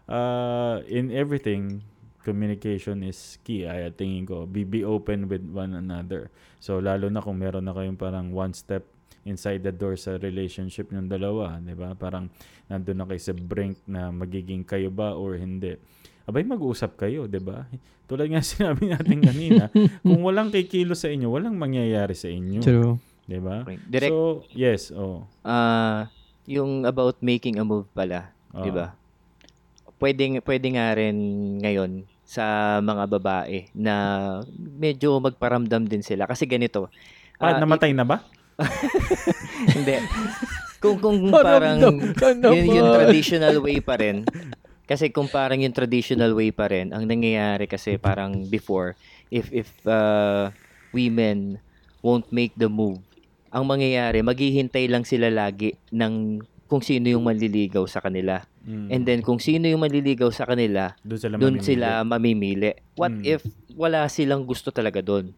uh, 0.06 0.86
in 0.86 1.10
everything 1.10 1.82
communication 2.30 3.02
is 3.02 3.42
key 3.42 3.66
ay 3.66 3.90
tingin 3.98 4.30
ko 4.30 4.46
be, 4.46 4.62
be 4.62 4.86
open 4.86 5.26
with 5.26 5.42
one 5.50 5.74
another. 5.74 6.30
So 6.62 6.78
lalo 6.78 7.10
na 7.10 7.26
kung 7.26 7.42
meron 7.42 7.66
na 7.66 7.74
kayong 7.74 7.98
parang 7.98 8.30
one 8.30 8.54
step 8.54 8.86
inside 9.26 9.66
the 9.66 9.74
door 9.74 9.98
sa 9.98 10.16
relationship 10.22 10.94
ng 10.94 11.10
dalawa 11.10 11.58
'di 11.58 11.74
ba? 11.74 11.98
Parang 11.98 12.30
nandun 12.70 13.02
na 13.02 13.06
kayo 13.10 13.22
sa 13.22 13.34
brink 13.34 13.82
na 13.90 14.14
magiging 14.14 14.62
kayo 14.62 14.94
ba 14.94 15.18
or 15.18 15.36
hindi. 15.36 15.76
Abay 16.30 16.46
mag-usap 16.46 16.96
kayo 17.02 17.26
'di 17.26 17.42
ba? 17.42 17.66
Tulad 18.06 18.30
nga 18.30 18.46
sinabi 18.54 18.94
natin 18.94 19.20
kanina 19.26 19.74
kung 20.06 20.22
walang 20.22 20.54
kikilo 20.54 20.94
sa 20.94 21.10
inyo 21.10 21.34
walang 21.34 21.58
mangyayari 21.58 22.14
sa 22.14 22.30
inyo. 22.30 22.62
True. 22.62 23.02
'di 23.26 23.40
ba? 23.42 23.66
Direct 23.86 24.14
so 24.14 24.46
yes 24.54 24.90
oh. 24.94 25.26
Ah 25.42 26.10
yung 26.50 26.88
about 26.90 27.22
making 27.22 27.62
a 27.62 27.66
move 27.66 27.86
pala 27.94 28.34
Oo. 28.56 28.64
'di 28.66 28.72
ba? 28.74 28.96
Pwedeng 30.00 30.40
pwede 30.48 30.68
nga 30.74 30.96
rin 30.96 31.18
ngayon 31.60 32.08
sa 32.30 32.78
mga 32.78 33.10
babae 33.10 33.74
na 33.74 33.96
medyo 34.54 35.18
magparamdam 35.18 35.90
din 35.90 36.06
sila 36.06 36.30
kasi 36.30 36.46
ganito 36.46 36.94
ah, 37.42 37.58
ah, 37.58 37.58
namatay 37.58 37.90
na 37.98 38.06
ba 38.06 38.22
Hindi. 39.76 39.96
Kung 40.80 41.00
kung 41.00 41.32
parang 41.32 41.80
Paramdam 41.80 41.96
ka 42.16 42.36
yun, 42.36 42.68
yung 42.72 42.92
traditional 42.96 43.56
way 43.64 43.80
pa 43.84 44.00
rin. 44.00 44.24
Kasi 44.90 45.14
kung 45.14 45.30
parang 45.30 45.60
yung 45.62 45.76
traditional 45.76 46.34
way 46.34 46.50
pa 46.50 46.66
rin, 46.72 46.90
ang 46.90 47.06
nangyayari 47.06 47.70
kasi 47.70 48.02
parang 48.02 48.50
before, 48.50 48.98
if 49.30 49.52
if 49.54 49.70
uh, 49.86 50.50
women 50.96 51.62
won't 52.02 52.26
make 52.34 52.58
the 52.58 52.66
move, 52.66 52.98
ang 53.54 53.70
mangyayari, 53.70 54.26
maghihintay 54.26 54.90
lang 54.90 55.06
sila 55.06 55.30
lagi 55.30 55.78
ng 55.94 56.42
kung 56.66 56.82
sino 56.82 57.06
yung 57.06 57.22
manliligaw 57.22 57.86
sa 57.86 58.02
kanila. 58.02 58.42
Mm. 58.60 58.88
And 58.90 59.02
then 59.04 59.22
kung 59.22 59.40
sino 59.40 59.66
yung 59.66 59.80
manliligaw 59.80 60.30
sa 60.30 60.44
kanila, 60.44 60.92
doon 61.02 61.18
sila 61.18 61.36
doon 61.36 61.56
mamimili. 61.56 61.64
sila 61.66 61.88
mamimili. 62.04 62.72
What 62.94 63.14
Mm. 63.14 63.24
if 63.26 63.42
wala 63.74 64.04
silang 64.08 64.44
gusto 64.44 64.70
talaga 64.70 65.00
doon? 65.00 65.32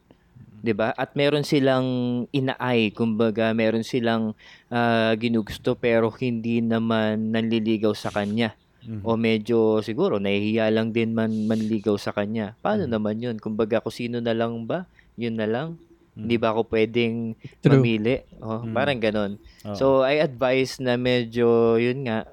'Di 0.59 0.73
ba? 0.73 0.89
At 0.91 1.13
meron 1.13 1.41
silang 1.41 1.85
inaay, 2.29 2.89
kumbaga 2.91 3.49
meron 3.51 3.81
silang 3.81 4.33
ah, 4.67 5.13
ginugusto 5.13 5.73
pero 5.73 6.09
hindi 6.13 6.61
naman 6.61 7.29
nanliligaw 7.29 7.93
sa 7.93 8.09
kanya. 8.09 8.57
Mhm. 8.81 9.01
O 9.01 9.13
medyo 9.13 9.57
siguro 9.79 10.17
nahihiya 10.17 10.69
lang 10.69 10.89
din 10.89 11.13
man 11.13 11.29
manligaw 11.45 11.93
sa 11.97 12.09
kanya. 12.11 12.57
Paano 12.59 12.85
Mm. 12.85 12.91
naman 12.91 13.15
'yun? 13.17 13.35
Kumbaga 13.37 13.77
kung 13.79 13.93
sino 13.93 14.17
na 14.17 14.33
lang 14.33 14.65
ba? 14.65 14.89
'Yun 15.13 15.37
na 15.37 15.45
lang. 15.45 15.77
Mm. 16.11 16.25
Hindi 16.25 16.35
ba 16.35 16.51
ako 16.51 16.61
pwedeng 16.67 17.15
True. 17.61 17.77
mamili? 17.77 18.25
Oh, 18.41 18.65
Mm. 18.65 18.73
parang 18.73 18.97
ganon. 18.97 19.31
Oo. 19.63 19.77
So 19.77 19.85
I 20.01 20.17
advise 20.19 20.81
na 20.81 20.97
medyo 20.97 21.77
'yun 21.77 22.03
nga 22.03 22.25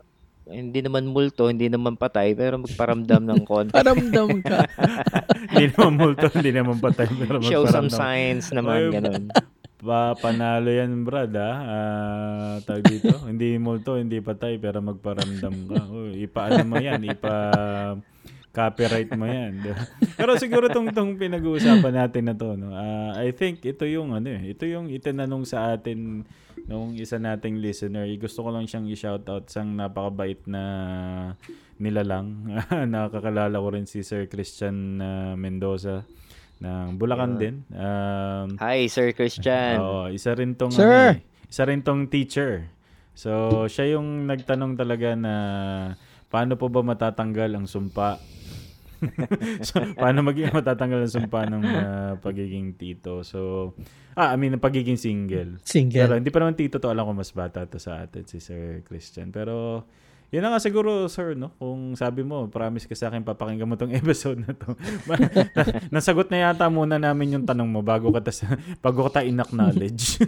hindi 0.48 0.80
naman 0.80 1.12
multo, 1.12 1.52
hindi 1.52 1.68
naman 1.68 2.00
patay, 2.00 2.32
pero 2.32 2.58
magparamdam 2.60 3.22
ng 3.24 3.42
konti. 3.50 3.74
Paramdam 3.76 4.40
ka. 4.40 4.64
hindi 5.52 5.64
naman 5.72 5.92
multo, 5.94 6.26
hindi 6.32 6.50
naman 6.52 6.76
patay. 6.80 7.06
Pero 7.08 7.38
Show 7.44 7.68
some 7.68 7.88
magparamdam. 7.88 7.92
signs 7.92 8.44
naman, 8.50 8.88
Oy, 8.88 8.92
ganun. 8.92 9.24
Pa, 9.78 10.18
panalo 10.18 10.68
yan, 10.72 11.06
Brad, 11.06 11.30
ah. 11.38 11.56
Ah, 11.62 12.54
tawag 12.66 12.82
dito. 12.88 13.14
hindi 13.30 13.54
multo, 13.60 13.94
hindi 13.94 14.18
patay, 14.18 14.58
pero 14.58 14.82
magparamdam 14.82 15.54
ka. 15.70 15.80
Uy, 15.92 16.26
ipaano 16.26 16.64
mo 16.66 16.76
yan, 16.80 17.04
ipa 17.06 17.34
copyright 18.48 19.12
mo 19.14 19.22
yan. 19.22 19.62
pero 20.18 20.34
siguro 20.34 20.66
tong 20.66 20.90
tong 20.90 21.14
pinag-uusapan 21.14 21.94
natin 21.94 22.26
na 22.26 22.34
to, 22.34 22.58
no. 22.58 22.74
ah, 22.74 23.14
I 23.14 23.30
think 23.30 23.62
ito 23.62 23.86
yung 23.86 24.10
ano 24.10 24.34
eh, 24.34 24.50
ito 24.50 24.66
yung 24.66 24.90
itinanong 24.90 25.46
sa 25.46 25.78
atin 25.78 26.26
nung 26.68 26.92
isa 26.94 27.16
nating 27.16 27.58
listener. 27.58 28.04
Gusto 28.20 28.44
ko 28.44 28.52
lang 28.52 28.68
siyang 28.68 28.86
i-shoutout 28.86 29.48
sang 29.48 29.72
napakabait 29.72 30.38
na 30.44 30.62
nilalang. 31.80 32.44
Nakakalala 32.92 33.56
ko 33.56 33.68
rin 33.72 33.88
si 33.88 34.04
Sir 34.04 34.28
Christian 34.28 35.00
ah, 35.00 35.32
Mendoza 35.34 36.04
ng 36.60 36.98
Bulacan 36.98 37.34
Yeah. 37.34 37.40
din. 37.40 37.54
Um, 37.72 38.48
Hi, 38.60 38.84
Sir 38.86 39.16
Christian. 39.16 39.78
Oo, 39.80 40.12
isa 40.12 40.36
rin 40.36 40.52
tong 40.52 40.74
Sir! 40.74 40.84
ano 40.84 41.16
eh, 41.16 41.24
isa 41.48 41.62
rin 41.64 41.80
tong 41.80 42.06
teacher. 42.06 42.68
So, 43.14 43.64
siya 43.66 43.98
yung 43.98 44.28
nagtanong 44.28 44.78
talaga 44.78 45.16
na 45.18 45.34
paano 46.28 46.54
po 46.54 46.68
ba 46.68 46.84
matatanggal 46.84 47.50
ang 47.50 47.66
sumpa? 47.66 48.18
so, 49.68 49.78
paano 49.94 50.26
maging 50.26 50.50
matatanggal 50.50 51.06
ang 51.06 51.14
sumpa 51.14 51.46
ng 51.46 51.62
ah, 51.64 52.12
pagiging 52.18 52.74
tito? 52.74 53.22
So, 53.22 53.72
ah, 54.14 54.34
I 54.34 54.36
mean, 54.36 54.54
ng 54.54 54.62
pagiging 54.62 54.98
single. 54.98 55.58
Pero 55.58 55.66
Single. 55.66 56.18
hindi 56.18 56.30
pa 56.34 56.38
naman 56.42 56.58
tito 56.58 56.82
to. 56.82 56.90
Alam 56.90 57.10
ko 57.10 57.12
mas 57.22 57.30
bata 57.30 57.64
to 57.64 57.78
sa 57.78 58.02
atin, 58.02 58.26
si 58.26 58.42
Sir 58.42 58.82
Christian. 58.82 59.30
Pero, 59.30 59.86
yun 60.28 60.44
na 60.44 60.52
nga 60.52 60.60
siguro, 60.60 61.08
sir, 61.08 61.32
no? 61.32 61.56
Kung 61.56 61.96
sabi 61.96 62.20
mo, 62.20 62.52
promise 62.52 62.84
ka 62.84 62.92
sa 62.92 63.08
akin, 63.08 63.24
papakinggan 63.24 63.64
mo 63.64 63.80
tong 63.80 63.96
episode 63.96 64.44
na 64.44 64.52
to. 64.52 64.76
Na- 65.08 65.24
Nasagot 65.88 66.28
na 66.28 66.44
yata 66.44 66.68
muna 66.68 67.00
namin 67.00 67.40
yung 67.40 67.46
tanong 67.48 67.64
mo 67.64 67.80
bago 67.80 68.12
ka, 68.12 68.20
tas, 68.20 68.44
bago 68.84 69.08
ka 69.08 69.20
ta 69.20 69.20
in-acknowledge. 69.24 70.20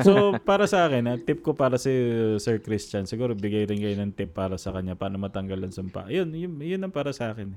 so, 0.00 0.40
para 0.40 0.64
sa 0.64 0.88
akin, 0.88 1.04
ah, 1.04 1.18
tip 1.20 1.44
ko 1.44 1.52
para 1.52 1.76
si 1.76 1.92
Sir 2.40 2.64
Christian, 2.64 3.04
siguro 3.04 3.36
bigay 3.36 3.68
rin 3.68 3.76
kayo 3.76 3.92
ng 4.00 4.16
tip 4.16 4.32
para 4.32 4.56
sa 4.56 4.72
kanya, 4.72 4.96
paano 4.96 5.20
matanggal 5.20 5.60
ang 5.60 5.74
sumpa. 5.76 6.08
Yun, 6.08 6.32
yun, 6.32 6.56
yun 6.56 6.80
ang 6.80 6.94
para 6.94 7.12
sa 7.12 7.36
akin. 7.36 7.52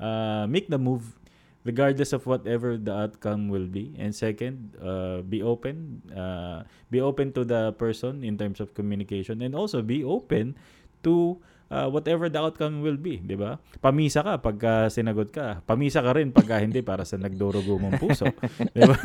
Ah, 0.00 0.46
make 0.48 0.68
the 0.68 0.78
move 0.78 1.16
regardless 1.66 2.14
of 2.14 2.24
whatever 2.30 2.78
the 2.78 2.94
outcome 2.94 3.50
will 3.50 3.66
be. 3.66 3.90
And 3.98 4.14
second, 4.14 4.78
uh, 4.78 5.26
be 5.26 5.42
open. 5.42 6.00
Uh, 6.14 6.62
be 6.94 7.02
open 7.02 7.34
to 7.34 7.42
the 7.42 7.74
person 7.74 8.22
in 8.22 8.38
terms 8.38 8.62
of 8.62 8.72
communication 8.72 9.42
and 9.42 9.52
also 9.52 9.82
be 9.82 10.06
open 10.06 10.54
to 11.02 11.42
uh, 11.70 11.88
whatever 11.90 12.30
the 12.30 12.38
outcome 12.38 12.82
will 12.82 12.98
be, 12.98 13.18
'di 13.18 13.36
ba? 13.38 13.58
Pamisa 13.82 14.22
ka 14.22 14.38
pagka 14.38 14.86
sinagot 14.90 15.30
ka. 15.30 15.62
Pamisa 15.66 16.02
ka 16.02 16.14
rin 16.14 16.30
pagka 16.30 16.62
hindi 16.62 16.82
para 16.82 17.02
sa 17.02 17.18
nagdurugo 17.18 17.78
mong 17.78 17.98
puso, 17.98 18.26
'di 18.74 18.82
ba? 18.86 18.96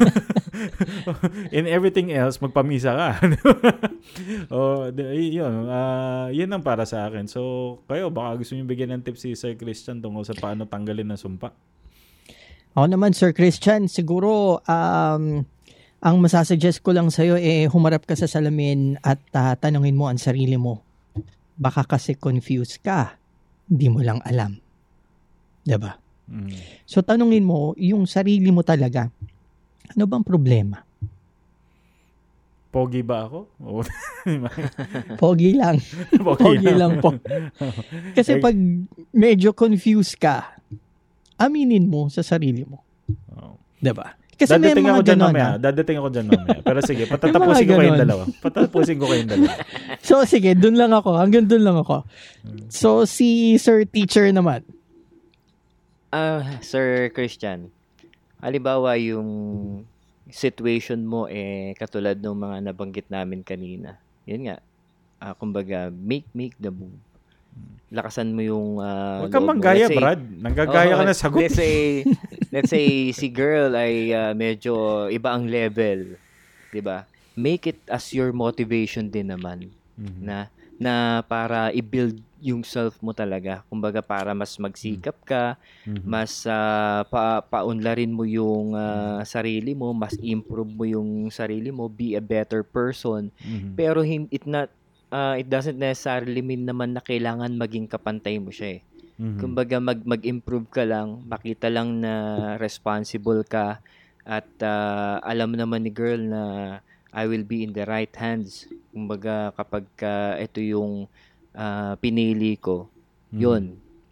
In 1.58 1.66
everything 1.66 2.12
else, 2.14 2.38
magpamisa 2.38 2.92
ka. 2.94 3.10
oh, 4.54 4.90
di- 4.96 5.38
yun, 5.38 5.68
ah, 5.70 6.28
yun 6.30 6.52
ang 6.52 6.64
para 6.64 6.86
sa 6.86 7.08
akin. 7.08 7.26
So, 7.26 7.82
kayo 7.88 8.12
baka 8.14 8.42
gusto 8.42 8.54
niyo 8.54 8.68
bigyan 8.68 8.94
ng 9.00 9.04
tips 9.06 9.26
si 9.26 9.34
Sir 9.34 9.58
Christian 9.58 10.04
tungkol 10.04 10.28
sa 10.28 10.38
paano 10.38 10.68
tanggalin 10.68 11.08
ng 11.14 11.20
sumpa. 11.20 11.50
Ako 12.76 12.88
naman, 12.88 13.12
Sir 13.12 13.36
Christian, 13.36 13.92
siguro 13.92 14.64
um, 14.64 15.44
ang 16.02 16.16
masasuggest 16.18 16.82
ko 16.82 16.96
lang 16.96 17.12
sa'yo 17.12 17.36
eh 17.38 17.68
humarap 17.68 18.08
ka 18.08 18.16
sa 18.16 18.26
salamin 18.26 18.98
at 19.04 19.20
ah, 19.36 19.54
tanungin 19.60 19.98
mo 19.98 20.08
ang 20.08 20.18
sarili 20.18 20.56
mo. 20.56 20.91
Baka 21.62 21.86
kasi 21.86 22.18
confused 22.18 22.82
ka. 22.82 23.22
Hindi 23.70 23.88
mo 23.94 24.02
lang 24.02 24.18
alam. 24.26 24.58
'Di 25.62 25.78
ba? 25.78 25.94
Mm. 26.26 26.58
So 26.90 27.06
tanungin 27.06 27.46
mo 27.46 27.78
yung 27.78 28.10
sarili 28.10 28.50
mo 28.50 28.66
talaga. 28.66 29.14
Ano 29.94 30.10
bang 30.10 30.26
problema? 30.26 30.82
Pogi 32.72 33.04
ba 33.04 33.28
ako? 33.28 33.52
Pogi 35.22 35.52
lang. 35.60 35.76
Pogi 36.40 36.72
lang 36.72 37.04
po. 37.04 37.12
Kasi 38.18 38.40
pag 38.40 38.56
medyo 39.12 39.52
confused 39.52 40.16
ka, 40.16 40.56
aminin 41.36 41.92
mo 41.92 42.08
sa 42.08 42.24
sarili 42.24 42.64
mo. 42.64 42.82
Oo. 43.38 43.60
'Di 43.78 43.92
ba? 43.92 44.21
Kasi 44.42 44.52
may 44.52 44.74
Dadating 44.74 44.84
mga 44.84 44.92
ako 44.92 45.02
dyan 45.06 45.20
mamaya. 45.22 45.46
ah. 45.46 45.56
Dadating 45.56 45.98
ako 45.98 46.10
dyan 46.10 46.28
mamaya. 46.28 46.60
Pero 46.60 46.80
sige, 46.82 47.04
patatapusin 47.14 47.66
ko 47.66 47.74
kayong 47.78 48.02
dalawa. 48.02 48.24
Patatapusin 48.42 48.98
ko 48.98 49.06
kayong 49.06 49.30
dalawa. 49.30 49.54
So 50.02 50.26
sige, 50.26 50.58
dun 50.58 50.74
lang 50.74 50.90
ako. 50.90 51.14
Hanggang 51.14 51.46
dun 51.46 51.62
lang 51.62 51.78
ako. 51.78 52.02
So 52.68 53.06
si 53.06 53.56
Sir 53.56 53.86
Teacher 53.86 54.26
naman. 54.34 54.66
Ah, 56.10 56.58
Sir 56.60 57.14
Christian, 57.14 57.70
halimbawa 58.42 58.98
yung 58.98 59.30
situation 60.28 61.04
mo 61.04 61.28
eh 61.28 61.76
katulad 61.76 62.18
ng 62.18 62.34
mga 62.34 62.58
nabanggit 62.66 63.08
namin 63.08 63.46
kanina. 63.46 63.96
Yun 64.26 64.50
nga. 64.50 64.58
Ah, 65.22 65.38
kumbaga, 65.38 65.94
make 65.94 66.26
make 66.34 66.58
the 66.58 66.74
move. 66.74 66.98
Lakasan 67.92 68.32
mo 68.32 68.40
yung 68.40 68.80
ah, 68.80 69.20
Huwag 69.20 69.32
kang 69.32 69.44
manggaya, 69.46 69.92
say- 69.92 70.00
Brad. 70.00 70.22
Nanggagaya 70.24 70.96
ka 70.96 71.04
Oo, 71.04 71.08
na 71.08 71.16
sagot. 71.16 71.44
Let's 71.44 71.60
say, 71.60 72.08
let's 72.48 72.72
say 72.72 72.88
si 73.12 73.28
girl 73.28 73.76
ay 73.76 74.10
ah, 74.12 74.32
medyo 74.32 74.74
iba 75.08 75.36
ang 75.36 75.44
level, 75.44 76.16
'di 76.72 76.80
ba? 76.80 77.04
Make 77.34 77.64
it 77.70 77.80
as 77.88 78.12
your 78.12 78.32
motivation 78.32 79.08
din 79.08 79.28
naman 79.28 79.72
Mhm. 80.00 80.24
na 80.24 80.48
na 80.78 80.94
para 81.22 81.70
i-build 81.72 82.18
yung 82.42 82.64
self 82.64 82.98
mo 83.00 83.12
talaga. 83.12 83.62
Kumbaga 83.70 84.02
para 84.02 84.34
mas 84.34 84.58
magsikap 84.58 85.14
ka, 85.22 85.60
Mhm. 85.84 86.02
mas 86.02 86.42
ah, 86.44 87.04
pa 87.06 87.44
paunlarin 87.44 88.10
mo 88.10 88.24
yung 88.24 88.72
ah, 88.74 89.20
sarili 89.24 89.76
mo, 89.76 89.92
mas 89.92 90.16
improve 90.18 90.72
mo 90.72 90.88
yung 90.88 91.28
sarili 91.28 91.70
mo, 91.70 91.86
be 91.86 92.16
a 92.16 92.24
better 92.24 92.64
person. 92.64 93.30
Mhm. 93.38 93.76
Pero 93.76 94.00
it 94.02 94.48
not 94.48 94.72
ah, 95.12 95.36
it 95.36 95.48
doesn't 95.52 95.78
necessarily 95.78 96.40
mean 96.42 96.64
naman 96.66 96.96
na 96.96 97.04
kailangan 97.04 97.52
maging 97.54 97.86
kapantay 97.86 98.40
mo 98.40 98.50
siya 98.50 98.80
eh. 98.80 98.82
Mhm. 99.22 99.38
Kumbaga 99.38 99.78
mag 99.78 100.00
mag-improve 100.02 100.68
ka 100.72 100.84
lang, 100.88 101.22
makita 101.28 101.70
lang 101.70 102.02
na 102.02 102.14
responsible 102.58 103.44
ka 103.46 103.84
at 104.26 104.48
ah, 104.64 105.20
alam 105.22 105.54
naman 105.54 105.84
ni 105.86 105.92
girl 105.94 106.18
na 106.18 106.44
I 107.12 107.28
will 107.28 107.44
be 107.44 107.62
in 107.68 107.76
the 107.76 107.84
right 107.84 108.12
hands. 108.16 108.72
Kumbaga 108.96 109.52
kapag 109.54 109.86
ka 110.00 110.40
ito 110.40 110.64
yung 110.64 111.06
ah, 111.54 112.00
pinili 112.00 112.56
ko, 112.58 112.88
Mhm. 113.30 113.40
yun, 113.40 113.64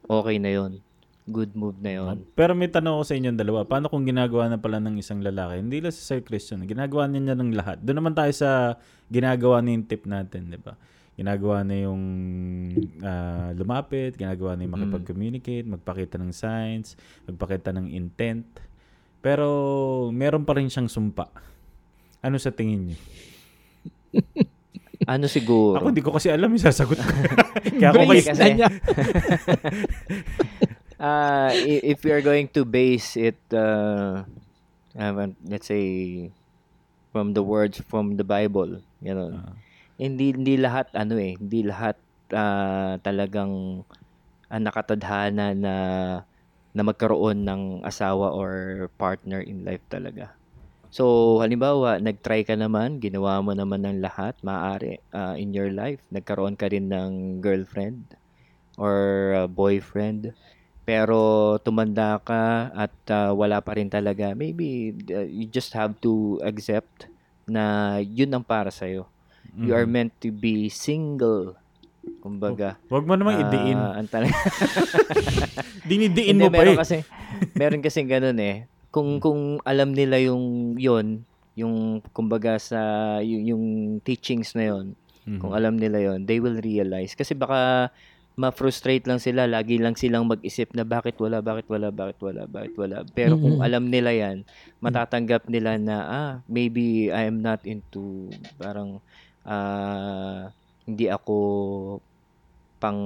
okay 0.06 0.38
na 0.38 0.52
yun. 0.52 0.74
Good 1.30 1.54
move 1.54 1.78
na 1.78 1.92
yun. 1.94 2.26
Pero 2.34 2.58
may 2.58 2.74
tanong 2.74 2.98
ako 2.98 3.04
sa 3.06 3.14
inyong 3.14 3.38
dalawa. 3.38 3.62
Paano 3.62 3.86
kung 3.86 4.02
ginagawa 4.02 4.50
na 4.50 4.58
pala 4.58 4.82
ng 4.82 4.98
isang 4.98 5.22
lalaki? 5.22 5.62
Hindi 5.62 5.78
lang 5.78 5.94
si 5.94 6.02
Sir 6.02 6.26
Christian. 6.26 6.66
Ginagawa 6.66 7.06
niya 7.06 7.38
ng 7.38 7.54
lahat. 7.54 7.78
Doon 7.86 8.02
naman 8.02 8.18
tayo 8.18 8.34
sa 8.34 8.82
ginagawa 9.14 9.62
na 9.62 9.78
yung 9.78 9.86
tip 9.86 10.10
natin, 10.10 10.50
di 10.50 10.58
ba? 10.58 10.74
Ginagawa 11.14 11.62
na 11.62 11.76
yung 11.78 12.04
ah, 13.06 13.54
lumapit, 13.54 14.18
ginagawa 14.18 14.58
na 14.58 14.66
yung 14.66 14.74
makipag-communicate, 14.74 15.70
magpakita 15.70 16.18
ng 16.18 16.34
signs, 16.34 16.98
magpakita 17.30 17.70
ng 17.78 17.94
intent. 17.94 18.48
Pero 19.22 19.48
meron 20.10 20.48
pa 20.48 20.58
rin 20.58 20.72
siyang 20.72 20.90
sumpa. 20.90 21.30
Ano 22.26 22.42
sa 22.42 22.50
tingin 22.50 22.90
niyo? 22.90 22.98
Ano 25.08 25.26
siguro? 25.32 25.80
Ako 25.80 25.96
hindi 25.96 26.04
ko 26.04 26.12
kasi 26.14 26.28
alam 26.30 26.52
yung 26.52 26.60
sasagot 26.60 27.00
ko. 27.00 27.14
Kaya 27.80 27.90
ako 27.96 28.04
Brace 28.04 28.30
kay... 28.30 28.62
i- 31.56 31.84
if 31.96 32.04
we 32.04 32.12
are 32.12 32.22
going 32.22 32.48
to 32.52 32.66
base 32.68 33.16
it, 33.16 33.40
uh, 33.56 34.24
let's 35.48 35.68
say, 35.68 36.32
from 37.12 37.34
the 37.34 37.44
words 37.44 37.82
from 37.90 38.16
the 38.20 38.26
Bible, 38.28 38.82
gano'n. 39.04 39.34
Ah. 39.36 39.56
hindi 40.00 40.32
hindi 40.32 40.56
lahat 40.56 40.88
ano 40.96 41.16
eh, 41.20 41.36
hindi 41.40 41.62
lahat 41.68 41.98
ah, 42.34 42.96
talagang 43.04 43.84
ah, 44.52 44.62
nakatadhana 44.62 45.54
na 45.58 45.76
na 46.76 46.82
magkaroon 46.86 47.44
ng 47.46 47.64
asawa 47.84 48.32
or 48.34 48.52
partner 49.02 49.42
in 49.42 49.66
life 49.66 49.82
talaga. 49.90 50.38
So, 50.90 51.38
halimbawa, 51.44 52.02
nag-try 52.02 52.46
ka 52.46 52.58
naman, 52.58 52.98
ginawa 53.02 53.42
mo 53.46 53.54
naman 53.54 53.86
ng 53.86 54.02
lahat, 54.02 54.38
maaari 54.46 55.02
ah, 55.14 55.36
in 55.38 55.54
your 55.54 55.70
life, 55.74 56.02
nagkaroon 56.14 56.58
ka 56.58 56.70
rin 56.70 56.90
ng 56.90 57.42
girlfriend 57.42 58.16
or 58.78 58.98
ah, 59.38 59.48
boyfriend, 59.50 60.34
pero 60.90 61.20
tumanda 61.62 62.18
ka 62.18 62.44
at 62.74 62.90
ah, 63.08 63.30
wala 63.32 63.62
pa 63.62 63.78
rin 63.78 63.86
talaga, 63.88 64.34
maybe 64.34 64.90
ah, 65.12 65.22
you 65.22 65.46
just 65.46 65.70
have 65.72 65.94
to 65.96 66.12
accept 66.42 67.06
na 67.46 67.64
yun 68.00 68.34
ang 68.34 68.42
para 68.42 68.70
sa'yo. 68.70 69.06
You 69.56 69.74
are 69.74 69.86
Mhm. 69.86 69.92
meant 69.92 70.14
to 70.20 70.30
be 70.30 70.66
single. 70.68 71.54
Kumbaga. 72.22 72.82
Huwag 72.90 73.06
mo 73.06 73.14
namang 73.14 73.38
idiin. 73.40 73.78
ah, 73.78 73.98
ang 73.98 74.08
tala- 74.08 74.30
Dinidiin 75.86 76.36
Hindi, 76.36 76.44
mo 76.44 76.50
pa 76.50 76.64
eh. 76.64 76.74
kasi, 76.76 76.98
meron 77.54 77.82
kasi 77.82 78.02
ganun 78.04 78.38
eh. 78.40 78.66
Kung, 78.90 79.22
kung 79.22 79.42
alam 79.64 79.94
nila 79.94 80.18
yung 80.18 80.74
yon 80.76 81.22
yung 81.54 81.76
kumbaga 82.10 82.56
sa 82.56 82.80
yung, 83.20 83.44
yung 83.46 83.64
teachings 84.00 84.56
na 84.56 84.66
yon 84.68 84.86
Mhm. 85.28 85.38
kung 85.38 85.54
alam 85.54 85.76
nila 85.76 86.00
yon 86.00 86.24
they 86.24 86.40
will 86.40 86.58
realize 86.58 87.14
kasi 87.14 87.36
baka 87.36 87.92
ma-frustrate 88.36 89.04
lang 89.04 89.18
sila 89.18 89.46
lagi 89.46 89.78
lang 89.78 89.94
silang 89.94 90.26
mag-isip 90.26 90.72
na 90.72 90.84
bakit 90.84 91.18
wala 91.18 91.40
bakit 91.40 91.66
wala 91.68 91.90
bakit 91.90 92.18
wala 92.22 92.44
bakit 92.46 92.74
wala 92.76 93.04
pero 93.10 93.36
kung 93.36 93.60
Mhm. 93.60 93.66
alam 93.66 93.84
nila 93.88 94.12
yan 94.12 94.38
matatanggap 94.80 95.48
nila 95.48 95.76
na 95.76 95.98
ah 96.04 96.32
maybe 96.46 97.10
I 97.10 97.28
am 97.28 97.40
not 97.40 97.66
into 97.66 98.30
parang 98.56 99.04
ah 99.44 100.52
hindi 100.84 101.06
ako 101.08 101.38
pang 102.80 103.02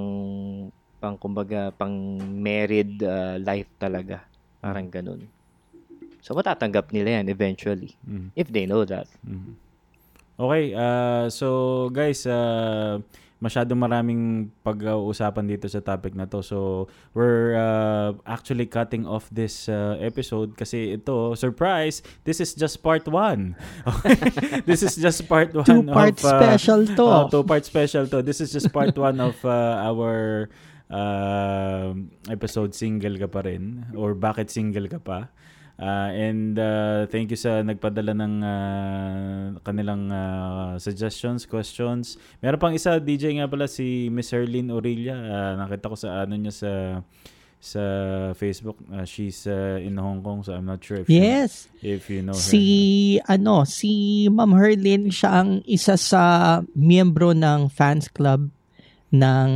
pang 1.01 1.17
kumbaga 1.17 1.73
pang 1.73 1.91
married 2.21 3.01
ah, 3.01 3.35
life 3.35 3.67
talaga 3.75 4.23
parang 4.61 4.87
ganun 4.87 5.25
so 6.21 6.31
matatanggap 6.31 6.93
nila 6.93 7.19
yan 7.19 7.27
eventually 7.27 7.97
Mhm. 8.05 8.31
if 8.37 8.47
they 8.47 8.63
know 8.63 8.85
that 8.85 9.09
Mhm. 9.25 9.59
Okay, 10.33 10.73
uh, 10.73 11.29
so 11.29 11.47
guys, 11.93 12.25
uh, 12.25 12.97
masyadong 13.43 13.75
maraming 13.75 14.47
pag-uusapan 14.63 15.43
dito 15.51 15.67
sa 15.67 15.83
topic 15.83 16.15
na 16.15 16.23
to. 16.31 16.39
So, 16.39 16.87
we're 17.11 17.59
uh, 17.59 18.15
actually 18.23 18.71
cutting 18.71 19.03
off 19.03 19.27
this 19.27 19.67
uh, 19.67 19.99
episode 19.99 20.55
kasi 20.55 20.95
ito, 20.95 21.35
surprise, 21.35 21.99
this 22.23 22.39
is 22.39 22.55
just 22.55 22.79
part 22.79 23.03
one. 23.11 23.59
Okay? 23.83 24.63
this 24.69 24.79
is 24.79 24.95
just 24.95 25.27
part 25.27 25.51
one 25.51 25.67
Two-part 25.67 26.15
of... 26.23 26.31
uh, 26.31 26.39
special 26.55 26.87
to. 26.95 27.03
Oh, 27.03 27.23
two-part 27.27 27.67
special 27.67 28.07
to. 28.07 28.23
This 28.23 28.39
is 28.39 28.55
just 28.55 28.71
part 28.71 28.95
one 28.95 29.19
of 29.19 29.35
uh, 29.43 29.91
our 29.91 30.47
uh, 30.87 31.91
episode 32.31 32.71
single 32.71 33.19
ka 33.19 33.27
pa 33.27 33.43
rin 33.43 33.91
or 33.97 34.15
bakit 34.15 34.47
single 34.47 34.87
ka 34.87 35.03
pa. 35.03 35.27
Uh, 35.73 36.09
and 36.13 36.53
uh, 36.55 37.09
thank 37.09 37.27
you 37.27 37.35
sa 37.35 37.65
nagpadala 37.65 38.13
ng 38.13 38.33
uh, 38.39 39.43
kanilang 39.65 40.13
uh, 40.13 40.77
suggestions, 40.77 41.49
questions. 41.49 42.15
Meron 42.39 42.61
pang 42.61 42.73
isa, 42.73 43.01
DJ 43.01 43.41
nga 43.41 43.49
pala 43.49 43.65
si 43.65 44.07
Miss 44.07 44.29
Herlene 44.29 44.69
Aurelia. 44.69 45.17
Uh, 45.17 45.53
nakita 45.57 45.89
ko 45.89 45.97
sa 45.97 46.23
ano 46.23 46.37
niya 46.37 46.53
sa 46.53 46.71
sa 47.57 47.83
Facebook. 48.35 48.75
Uh, 48.85 49.01
she's 49.03 49.47
uh, 49.47 49.79
in 49.79 49.95
Hong 49.97 50.21
Kong 50.21 50.43
so 50.43 50.53
I'm 50.53 50.67
not 50.67 50.83
sure 50.83 51.01
if 51.01 51.07
Yes. 51.09 51.71
you, 51.81 51.95
if 51.95 52.05
you 52.05 52.21
know 52.21 52.35
her. 52.35 52.43
Si 52.43 52.63
ano, 53.25 53.63
si 53.65 53.91
Ma'am 54.29 54.53
Herlin 54.53 55.09
siya 55.09 55.41
ang 55.41 55.63
isa 55.65 55.95
sa 55.95 56.23
miyembro 56.75 57.33
ng 57.33 57.71
fans 57.71 58.11
club 58.13 58.51
ng 59.13 59.49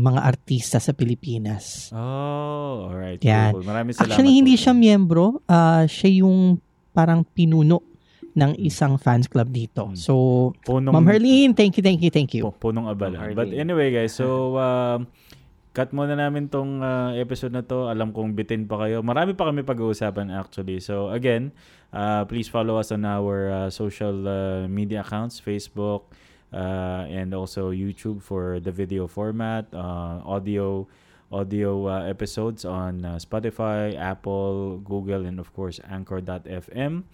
mga 0.00 0.20
artista 0.24 0.80
sa 0.80 0.96
Pilipinas. 0.96 1.92
Oh, 1.92 2.88
alright. 2.88 3.20
Yan. 3.20 3.52
Cool. 3.52 3.68
Maraming 3.68 3.92
salamat. 3.92 4.08
Actually, 4.16 4.32
hindi 4.40 4.56
po. 4.56 4.60
siya 4.64 4.72
miyembro. 4.72 5.26
ah 5.44 5.84
siya 5.84 6.24
yung 6.24 6.56
parang 6.96 7.20
pinuno 7.20 7.84
ng 8.32 8.56
isang 8.56 8.96
fans 8.96 9.28
club 9.28 9.52
dito. 9.52 9.92
Hmm. 9.92 9.96
So, 10.00 10.12
punong, 10.64 10.96
Ma'am 10.96 11.04
Herlin, 11.04 11.52
thank 11.52 11.76
you, 11.76 11.84
thank 11.84 12.00
you, 12.00 12.08
thank 12.08 12.32
you. 12.32 12.48
pu- 12.48 12.72
punong 12.72 12.88
abala. 12.88 13.20
But 13.36 13.52
Herlene. 13.52 13.60
anyway 13.60 13.92
guys, 13.92 14.16
so 14.16 14.56
um, 14.64 15.04
cut 15.76 15.92
muna 15.92 16.16
namin 16.16 16.48
tong 16.48 16.80
uh, 16.80 17.12
episode 17.12 17.52
na 17.52 17.60
to. 17.60 17.92
Alam 17.92 18.16
kong 18.16 18.32
bitin 18.32 18.64
pa 18.64 18.80
kayo. 18.80 19.04
Marami 19.04 19.36
pa 19.36 19.52
kami 19.52 19.60
pag-uusapan 19.60 20.32
actually. 20.32 20.80
So 20.80 21.12
again, 21.12 21.52
uh, 21.92 22.24
please 22.24 22.48
follow 22.48 22.80
us 22.80 22.88
on 22.88 23.04
our 23.04 23.52
uh, 23.52 23.68
social 23.68 24.24
uh, 24.24 24.64
media 24.64 25.04
accounts, 25.04 25.36
Facebook, 25.36 26.08
uh, 26.52 27.08
and 27.08 27.34
also 27.34 27.72
YouTube 27.72 28.22
for 28.22 28.60
the 28.60 28.70
video 28.70 29.08
format, 29.08 29.66
uh, 29.72 30.20
audio 30.24 30.86
audio 31.32 31.88
uh, 31.88 32.04
episodes 32.04 32.68
on 32.68 33.08
uh, 33.08 33.16
Spotify, 33.16 33.96
Apple, 33.96 34.78
Google, 34.84 35.24
and 35.24 35.40
of 35.40 35.48
course 35.56 35.80
Anchor.fm. 35.88 37.08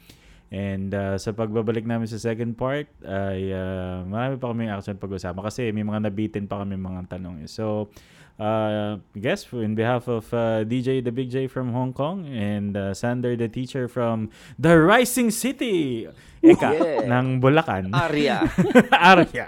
And 0.49 0.91
uh, 0.97 1.20
sa 1.20 1.36
pagbabalik 1.36 1.84
namin 1.84 2.09
sa 2.09 2.16
second 2.16 2.57
part 2.57 2.89
ay 3.05 3.53
uh, 3.53 4.01
marami 4.09 4.41
pa 4.41 4.49
kami 4.49 4.64
action 4.66 4.97
pag-usapan 4.97 5.45
kasi 5.45 5.68
may 5.76 5.84
mga 5.84 6.09
nabitin 6.09 6.49
pa 6.49 6.64
kami 6.64 6.74
mga 6.74 7.05
tanong. 7.14 7.45
eh. 7.45 7.49
So, 7.53 7.93
uh, 8.39 8.97
guess 9.14 9.45
in 9.53 9.74
behalf 9.74 10.07
of 10.09 10.30
uh, 10.32 10.62
DJ 10.64 11.03
The 11.03 11.12
Big 11.12 11.28
J 11.30 11.47
from 11.47 11.72
Hong 11.74 11.93
Kong 11.93 12.24
and 12.26 12.76
uh, 12.76 12.95
Sander 12.95 13.36
the 13.36 13.49
Teacher 13.51 13.86
from 13.86 14.30
the 14.59 14.78
Rising 14.78 15.30
City, 15.30 16.07
Eka, 16.43 16.70
Yeah. 16.72 17.11
ng 17.11 17.43
Bulacan. 17.43 17.91
Arya. 17.93 18.47
Arya. 18.95 19.47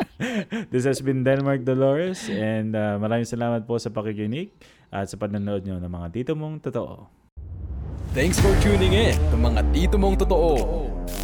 This 0.70 0.84
has 0.84 1.01
been 1.01 1.22
Denmark 1.22 1.62
Dolores 1.64 2.26
and 2.28 2.74
uh, 2.74 2.99
maraming 2.99 3.26
salamat 3.26 3.64
po 3.64 3.78
sa 3.78 3.88
pakikinig 3.91 4.51
at 4.91 5.07
sa 5.07 5.16
panonood 5.16 5.62
nyo 5.62 5.78
ng 5.78 5.86
mga 5.91 6.09
tito 6.11 6.32
mong 6.34 6.59
totoo. 6.61 7.07
Thanks 8.11 8.43
for 8.43 8.51
tuning 8.59 8.91
in 8.91 9.14
to 9.30 9.38
Mga 9.38 9.70
Tito 9.70 9.95
Mong 9.95 10.18
Totoo, 10.18 10.59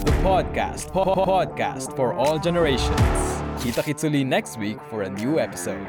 the 0.07 0.15
podcast, 0.23 0.87
po- 0.95 1.03
po- 1.03 1.27
podcast 1.27 1.91
for 1.99 2.15
all 2.15 2.39
generations. 2.39 3.19
Kita 3.59 3.83
kitsuli 3.83 4.23
next 4.23 4.55
week 4.55 4.79
for 4.87 5.03
a 5.03 5.11
new 5.11 5.43
episode. 5.43 5.83